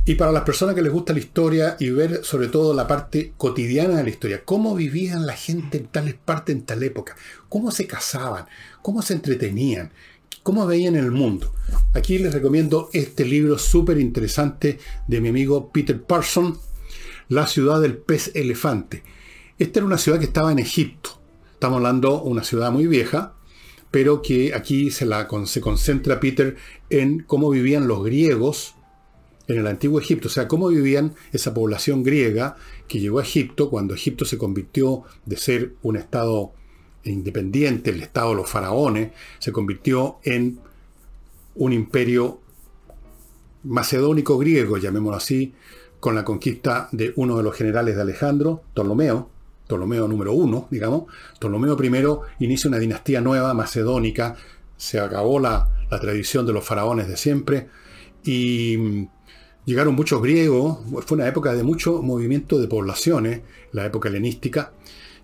Y 0.05 0.15
para 0.15 0.33
las 0.33 0.45
personas 0.45 0.75
que 0.75 0.83
les 0.83 0.93
gusta 0.93 1.13
la 1.13 1.19
historia 1.19 1.77
y 1.81 1.91
ver 1.91 2.25
sobre 2.25 2.47
todo 2.47 2.73
la 2.73 2.87
parte 2.87 3.33
cotidiana 3.37 3.97
de 3.97 4.05
la 4.05 4.11
historia, 4.11 4.45
cómo 4.45 4.75
vivían 4.75 5.27
la 5.27 5.35
gente 5.35 5.79
en 5.79 5.87
tales 5.87 6.15
partes 6.15 6.55
en 6.55 6.63
tal 6.63 6.83
época, 6.83 7.17
cómo 7.49 7.73
se 7.73 7.87
casaban, 7.87 8.47
cómo 8.83 9.03
se 9.03 9.15
entretenían, 9.15 9.91
cómo 10.45 10.65
veían 10.65 10.95
el 10.95 11.11
mundo. 11.11 11.53
Aquí 11.93 12.19
les 12.19 12.33
recomiendo 12.33 12.89
este 12.93 13.25
libro 13.25 13.59
súper 13.59 13.99
interesante 13.99 14.79
de 15.09 15.21
mi 15.21 15.29
amigo 15.29 15.71
Peter 15.73 16.01
Parson, 16.01 16.57
La 17.29 17.49
ciudad 17.49 17.81
del 17.81 17.97
pez 17.97 18.31
elefante. 18.37 19.03
Esta 19.59 19.79
era 19.79 19.87
una 19.87 19.97
ciudad 19.97 20.19
que 20.19 20.27
estaba 20.27 20.53
en 20.53 20.59
Egipto. 20.59 21.19
Estamos 21.55 21.79
hablando 21.79 22.21
de 22.23 22.29
una 22.29 22.45
ciudad 22.45 22.71
muy 22.71 22.87
vieja, 22.87 23.35
pero 23.91 24.21
que 24.21 24.53
aquí 24.55 24.91
se, 24.91 25.07
la, 25.07 25.27
se 25.47 25.63
concentra 25.63 26.21
Peter 26.21 26.57
en 26.91 27.21
cómo 27.23 27.49
vivían 27.49 27.89
los 27.89 28.05
griegos 28.05 28.75
en 29.49 29.57
el 29.59 29.67
antiguo 29.67 29.99
Egipto, 29.99 30.29
o 30.29 30.31
sea, 30.31 30.47
cómo 30.47 30.69
vivían 30.69 31.15
esa 31.33 31.55
población 31.55 32.03
griega 32.03 32.57
que 32.89 33.01
llegó 33.01 33.21
a 33.21 33.23
Egipto 33.23 33.71
cuando 33.71 33.95
Egipto 33.95 34.25
se 34.27 34.37
convirtió 34.37 35.05
de 35.25 35.37
ser 35.39 35.75
un 35.83 35.97
estado 35.97 36.53
independiente, 37.05 37.91
el 37.91 38.03
estado 38.03 38.31
de 38.31 38.37
los 38.37 38.51
faraones, 38.51 39.13
se 39.39 39.53
convirtió 39.53 40.19
en 40.25 40.59
un 41.55 41.73
imperio 41.73 42.41
macedónico 43.63 44.37
griego, 44.37 44.77
llamémoslo 44.77 45.17
así, 45.17 45.55
con 46.01 46.15
la 46.15 46.25
conquista 46.25 46.89
de 46.93 47.15
uno 47.17 47.39
de 47.39 47.43
los 47.45 47.55
generales 47.55 47.97
de 47.97 48.03
Alejandro, 48.03 48.63
Ptolomeo, 48.75 49.31
Ptolomeo 49.67 50.09
número 50.09 50.33
uno, 50.33 50.69
digamos. 50.71 51.05
Ptolomeo 51.39 51.77
I 51.83 52.45
inicia 52.45 52.69
una 52.69 52.79
dinastía 52.79 53.21
nueva, 53.21 53.53
macedónica, 53.55 54.37
se 54.77 55.01
acabó 55.01 55.39
la, 55.39 55.69
la 55.91 56.01
tradición 56.01 56.47
de 56.47 56.53
los 56.53 56.65
faraones 56.65 57.09
de 57.09 57.17
siempre 57.17 57.69
y 58.25 59.09
Llegaron 59.67 59.97
muchos 59.97 60.23
griegos, 60.23 60.79
fue 61.05 61.17
una 61.17 61.27
época 61.27 61.53
de 61.53 61.65
mucho 61.65 62.01
movimiento 62.01 62.57
de 62.61 62.69
poblaciones, 62.69 63.41
la 63.73 63.85
época 63.85 64.09
helenística. 64.09 64.73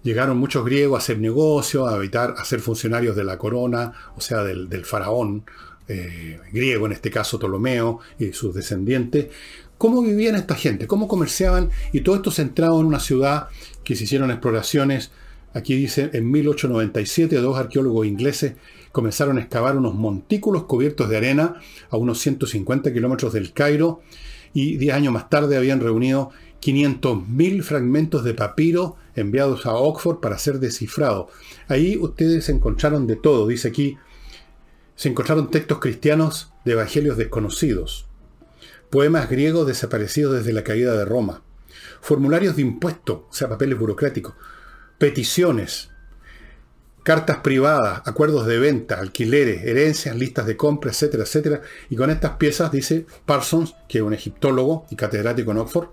Llegaron 0.03 0.37
muchos 0.37 0.65
griegos 0.65 0.97
a 0.97 0.99
hacer 0.99 1.21
negocios, 1.21 1.89
a 1.89 1.95
habitar, 1.95 2.35
a 2.37 2.45
ser 2.45 2.59
funcionarios 2.59 3.15
de 3.15 3.23
la 3.23 3.39
corona, 3.39 3.93
o 4.17 4.21
sea, 4.21 4.43
del, 4.43 4.85
faraón 4.85 5.45
eh, 5.87 6.41
griego, 6.53 6.87
en 6.87 6.93
este 6.93 7.09
caso 7.09 7.39
Ptolomeo 7.39 8.01
y 8.19 8.33
sus 8.33 8.53
descendientes. 8.53 9.29
¿Cómo 9.83 10.01
vivían 10.01 10.37
esta 10.37 10.55
gente? 10.55 10.87
¿Cómo 10.87 11.09
comerciaban? 11.09 11.71
Y 11.93 12.03
todo 12.03 12.15
esto 12.15 12.31
centrado 12.31 12.79
en 12.79 12.87
una 12.87 13.01
ciudad 13.01 13.49
que 13.83 13.97
se 13.97 14.05
hicieron 14.05 14.31
exploraciones. 14.31 15.11
Aquí 15.55 15.75
dice, 15.75 16.09
en 16.13 16.31
1897 16.31 17.35
dos 17.39 17.59
arqueólogos 17.59 18.07
ingleses 18.07 18.53
comenzaron 18.93 19.39
a 19.39 19.41
excavar 19.41 19.77
unos 19.77 19.95
montículos 19.95 20.67
cubiertos 20.67 21.09
de 21.09 21.17
arena 21.17 21.57
a 21.91 21.97
unos 21.97 22.21
150 22.21 22.93
kilómetros 22.93 23.33
del 23.33 23.53
Cairo 23.53 24.03
y 24.55 24.77
10 24.77 24.95
años 24.95 25.15
más 25.15 25.29
tarde 25.29 25.57
habían 25.57 25.81
reunido 25.81 26.31
500.000 26.63 27.63
fragmentos 27.65 28.23
de 28.23 28.35
papiro 28.35 28.95
enviados 29.17 29.67
a 29.67 29.75
Oxford 29.75 30.21
para 30.21 30.39
ser 30.39 30.61
descifrados. 30.61 31.33
Ahí 31.67 31.97
ustedes 31.97 32.49
encontraron 32.51 33.09
de 33.09 33.17
todo, 33.17 33.49
dice 33.49 33.67
aquí, 33.67 33.99
se 34.95 35.09
encontraron 35.09 35.51
textos 35.51 35.81
cristianos 35.81 36.53
de 36.65 36.71
evangelios 36.71 37.17
desconocidos, 37.17 38.07
poemas 38.93 39.31
griegos 39.31 39.67
desaparecidos 39.67 40.35
desde 40.35 40.53
la 40.53 40.65
caída 40.65 40.95
de 40.95 41.07
Roma, 41.07 41.43
formularios 42.03 42.57
de 42.57 42.63
impuestos, 42.63 43.23
o 43.27 43.33
sea, 43.33 43.49
papeles 43.49 43.79
burocráticos, 43.79 44.35
peticiones, 44.99 45.89
cartas 47.03 47.39
privadas, 47.39 48.03
acuerdos 48.05 48.47
de 48.47 48.59
venta, 48.59 49.01
alquileres, 49.01 49.65
herencias, 49.65 50.15
listas 50.15 50.45
de 50.45 50.59
compra, 50.59 50.91
etcétera, 50.91 51.23
etcétera. 51.23 51.63
Y 51.89 51.97
con 51.97 52.11
estas 52.11 52.33
piezas, 52.33 52.71
dice 52.71 53.07
Parsons, 53.25 53.75
que 53.89 53.99
es 53.99 54.05
un 54.05 54.13
egiptólogo 54.13 54.85
y 54.91 54.97
catedrático 54.97 55.53
en 55.53 55.59
Oxford, 55.59 55.89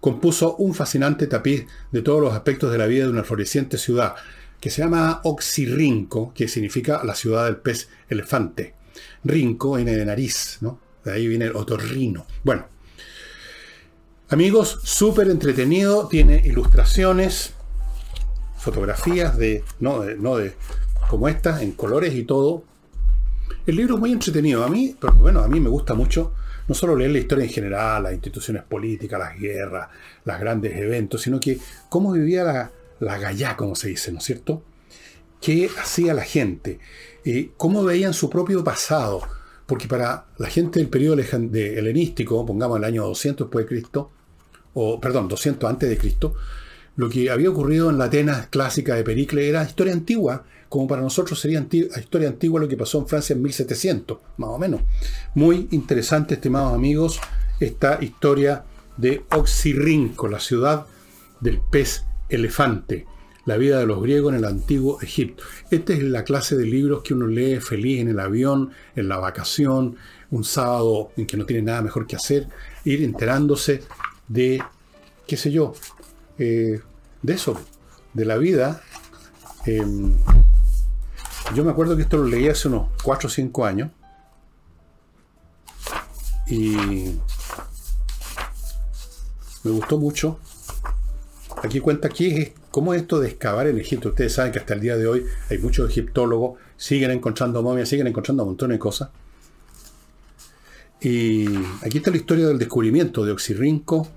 compuso 0.00 0.56
un 0.56 0.74
fascinante 0.74 1.28
tapiz 1.28 1.66
de 1.92 2.02
todos 2.02 2.20
los 2.20 2.34
aspectos 2.34 2.72
de 2.72 2.78
la 2.78 2.86
vida 2.86 3.04
de 3.04 3.10
una 3.10 3.22
floreciente 3.22 3.78
ciudad. 3.78 4.16
que 4.60 4.70
se 4.70 4.82
llama 4.82 5.20
Oxirrinco, 5.22 6.34
que 6.34 6.46
significa 6.46 7.02
la 7.02 7.14
ciudad 7.14 7.46
del 7.46 7.56
pez 7.58 7.88
elefante. 8.10 8.74
Rinco 9.24 9.76
viene 9.76 9.96
de 9.96 10.04
nariz, 10.04 10.58
¿no? 10.60 10.89
De 11.04 11.12
ahí 11.12 11.26
viene 11.26 11.46
el 11.46 11.56
otorrino. 11.56 12.26
Bueno, 12.44 12.66
amigos, 14.28 14.80
súper 14.82 15.30
entretenido, 15.30 16.08
tiene 16.08 16.42
ilustraciones, 16.44 17.54
fotografías 18.58 19.36
de, 19.36 19.64
no, 19.78 20.00
de, 20.00 20.16
no 20.16 20.36
de, 20.36 20.54
como 21.08 21.28
esta, 21.28 21.62
en 21.62 21.72
colores 21.72 22.14
y 22.14 22.24
todo. 22.24 22.64
El 23.66 23.76
libro 23.76 23.94
es 23.94 24.00
muy 24.00 24.12
entretenido. 24.12 24.64
A 24.64 24.68
mí, 24.68 24.96
pero 25.00 25.14
bueno, 25.14 25.40
a 25.40 25.48
mí 25.48 25.60
me 25.60 25.68
gusta 25.68 25.94
mucho 25.94 26.32
no 26.70 26.74
solo 26.74 26.94
leer 26.94 27.10
la 27.10 27.18
historia 27.18 27.44
en 27.44 27.50
general, 27.50 28.04
las 28.04 28.12
instituciones 28.12 28.62
políticas, 28.62 29.18
las 29.18 29.36
guerras, 29.36 29.88
los 30.24 30.38
grandes 30.38 30.76
eventos, 30.76 31.22
sino 31.22 31.40
que 31.40 31.58
cómo 31.88 32.12
vivía 32.12 32.44
la, 32.44 32.70
la 33.00 33.18
gallá, 33.18 33.56
como 33.56 33.74
se 33.74 33.88
dice, 33.88 34.12
¿no 34.12 34.18
es 34.18 34.24
cierto? 34.24 34.62
¿Qué 35.40 35.68
hacía 35.80 36.14
la 36.14 36.22
gente? 36.22 36.78
Eh, 37.24 37.50
¿Cómo 37.56 37.82
veían 37.82 38.14
su 38.14 38.30
propio 38.30 38.62
pasado? 38.62 39.22
Porque 39.70 39.86
para 39.86 40.26
la 40.38 40.48
gente 40.48 40.80
del 40.80 40.88
periodo 40.88 41.16
helenístico, 41.20 42.44
pongamos 42.44 42.78
el 42.78 42.82
año 42.82 43.04
200 43.06 43.46
después 43.46 43.64
de 43.64 43.68
Cristo, 43.68 44.10
o 44.74 45.00
perdón, 45.00 45.28
200 45.28 45.70
antes 45.70 45.88
de 45.88 45.96
Cristo, 45.96 46.34
lo 46.96 47.08
que 47.08 47.30
había 47.30 47.50
ocurrido 47.50 47.88
en 47.88 47.96
la 47.96 48.06
Atenas 48.06 48.48
clásica 48.48 48.96
de 48.96 49.04
Pericles 49.04 49.44
era 49.44 49.62
historia 49.62 49.92
antigua, 49.92 50.44
como 50.68 50.88
para 50.88 51.02
nosotros 51.02 51.38
sería 51.38 51.64
historia 51.70 52.26
antigua 52.26 52.58
lo 52.58 52.66
que 52.66 52.76
pasó 52.76 52.98
en 52.98 53.06
Francia 53.06 53.34
en 53.34 53.42
1700, 53.42 54.18
más 54.38 54.50
o 54.50 54.58
menos. 54.58 54.80
Muy 55.36 55.68
interesante, 55.70 56.34
estimados 56.34 56.74
amigos, 56.74 57.20
esta 57.60 58.02
historia 58.02 58.64
de 58.96 59.22
Oxirrinco, 59.30 60.26
la 60.26 60.40
ciudad 60.40 60.86
del 61.38 61.60
pez 61.60 62.02
elefante, 62.28 63.06
la 63.44 63.56
vida 63.56 63.78
de 63.78 63.86
los 63.86 64.02
griegos 64.02 64.32
en 64.32 64.38
el 64.38 64.44
antiguo 64.44 65.00
Egipto. 65.00 65.44
Esta 65.70 65.92
es 65.92 66.02
la 66.02 66.24
clase 66.24 66.56
de 66.56 66.66
libros 66.66 67.02
que 67.02 67.14
uno 67.14 67.26
lee 67.26 67.60
feliz 67.60 68.00
en 68.00 68.08
el 68.08 68.20
avión, 68.20 68.70
en 68.96 69.08
la 69.08 69.18
vacación, 69.18 69.96
un 70.30 70.44
sábado 70.44 71.10
en 71.16 71.26
que 71.26 71.36
no 71.36 71.46
tiene 71.46 71.62
nada 71.62 71.82
mejor 71.82 72.06
que 72.06 72.16
hacer, 72.16 72.48
ir 72.84 73.02
enterándose 73.02 73.82
de, 74.28 74.62
qué 75.26 75.36
sé 75.36 75.50
yo, 75.50 75.74
eh, 76.38 76.80
de 77.22 77.32
eso, 77.32 77.60
de 78.12 78.24
la 78.24 78.36
vida. 78.36 78.82
Em, 79.66 80.14
yo 81.54 81.64
me 81.64 81.70
acuerdo 81.70 81.96
que 81.96 82.02
esto 82.02 82.16
lo 82.18 82.24
leí 82.24 82.48
hace 82.48 82.68
unos 82.68 82.88
4 83.02 83.26
o 83.26 83.30
5 83.30 83.64
años. 83.64 83.90
Y 86.46 86.76
me 89.62 89.70
gustó 89.70 89.98
mucho. 89.98 90.38
Aquí 91.62 91.80
cuenta 91.80 92.08
aquí 92.08 92.26
es 92.26 92.52
cómo 92.70 92.94
esto 92.94 93.20
de 93.20 93.28
excavar 93.28 93.66
en 93.66 93.78
Egipto. 93.78 94.10
Ustedes 94.10 94.32
saben 94.32 94.52
que 94.52 94.58
hasta 94.58 94.74
el 94.74 94.80
día 94.80 94.96
de 94.96 95.06
hoy 95.06 95.24
hay 95.50 95.58
muchos 95.58 95.90
egiptólogos, 95.90 96.58
siguen 96.76 97.10
encontrando 97.10 97.62
momias, 97.62 97.88
siguen 97.88 98.06
encontrando 98.06 98.44
un 98.44 98.50
montón 98.50 98.70
de 98.70 98.78
cosas. 98.78 99.10
Y 101.00 101.46
aquí 101.82 101.98
está 101.98 102.10
la 102.10 102.18
historia 102.18 102.46
del 102.46 102.58
descubrimiento 102.58 103.24
de 103.24 103.32
Oxirrinco, 103.32 104.08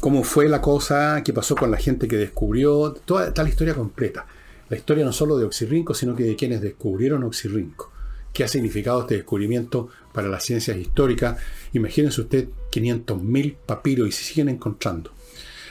cómo 0.00 0.22
fue 0.22 0.48
la 0.48 0.60
cosa, 0.60 1.22
qué 1.24 1.32
pasó 1.32 1.54
con 1.54 1.70
la 1.70 1.78
gente 1.78 2.06
que 2.06 2.16
descubrió, 2.16 2.92
toda, 3.04 3.32
toda 3.32 3.44
la 3.44 3.50
historia 3.50 3.74
completa 3.74 4.26
la 4.68 4.76
historia 4.76 5.04
no 5.04 5.12
solo 5.12 5.38
de 5.38 5.44
Oxirrinco, 5.44 5.94
sino 5.94 6.14
que 6.14 6.24
de 6.24 6.36
quienes 6.36 6.60
descubrieron 6.60 7.24
Oxirrinco. 7.24 7.90
¿Qué 8.32 8.44
ha 8.44 8.48
significado 8.48 9.00
este 9.00 9.16
descubrimiento 9.16 9.88
para 10.12 10.28
las 10.28 10.44
ciencias 10.44 10.76
históricas? 10.76 11.38
Imagínense 11.72 12.20
usted 12.20 12.48
500.000 12.70 13.56
papiros 13.66 14.08
y 14.08 14.12
se 14.12 14.24
siguen 14.24 14.48
encontrando. 14.48 15.10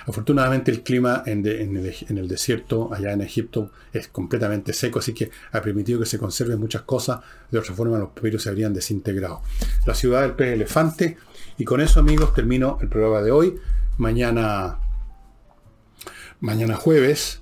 Afortunadamente 0.08 0.72
el 0.72 0.84
clima 0.84 1.24
en, 1.26 1.46
el, 1.46 2.28
desierto 2.30 2.94
allá 2.94 3.12
en 3.12 3.22
Egipto 3.22 3.72
es 3.92 4.08
completamente 4.08 4.72
seco, 4.72 5.00
así 5.00 5.14
que 5.14 5.30
ha 5.52 5.62
permitido 5.62 6.00
que 6.00 6.06
se 6.06 6.18
conserven 6.18 6.60
muchas 6.60 6.84
cosas. 6.84 7.20
De 7.52 7.60
otra 7.60 7.74
forma 7.74 7.98
los 7.98 8.10
papiros 8.10 8.42
se 8.42 8.48
habrían 8.48 8.74
desintegrado. 8.74 9.42
La 9.86 9.94
ciudad 9.94 10.22
del 10.22 10.32
pez 10.32 10.54
elefante. 10.54 11.18
Y 11.58 11.66
con 11.66 11.82
eso 11.82 12.00
amigos 12.00 12.34
termino 12.34 12.78
el 12.82 12.88
programa 12.88 13.22
de 13.22 13.32
hoy. 13.32 13.60
Mañana, 13.98 14.80
mañana 16.40 16.76
jueves 16.76 17.42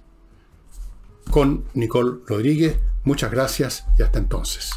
con 1.30 1.66
Nicole 1.76 2.20
Rodríguez. 2.26 2.80
Muchas 3.04 3.30
gracias 3.30 3.86
y 4.00 4.02
hasta 4.02 4.18
entonces. 4.18 4.72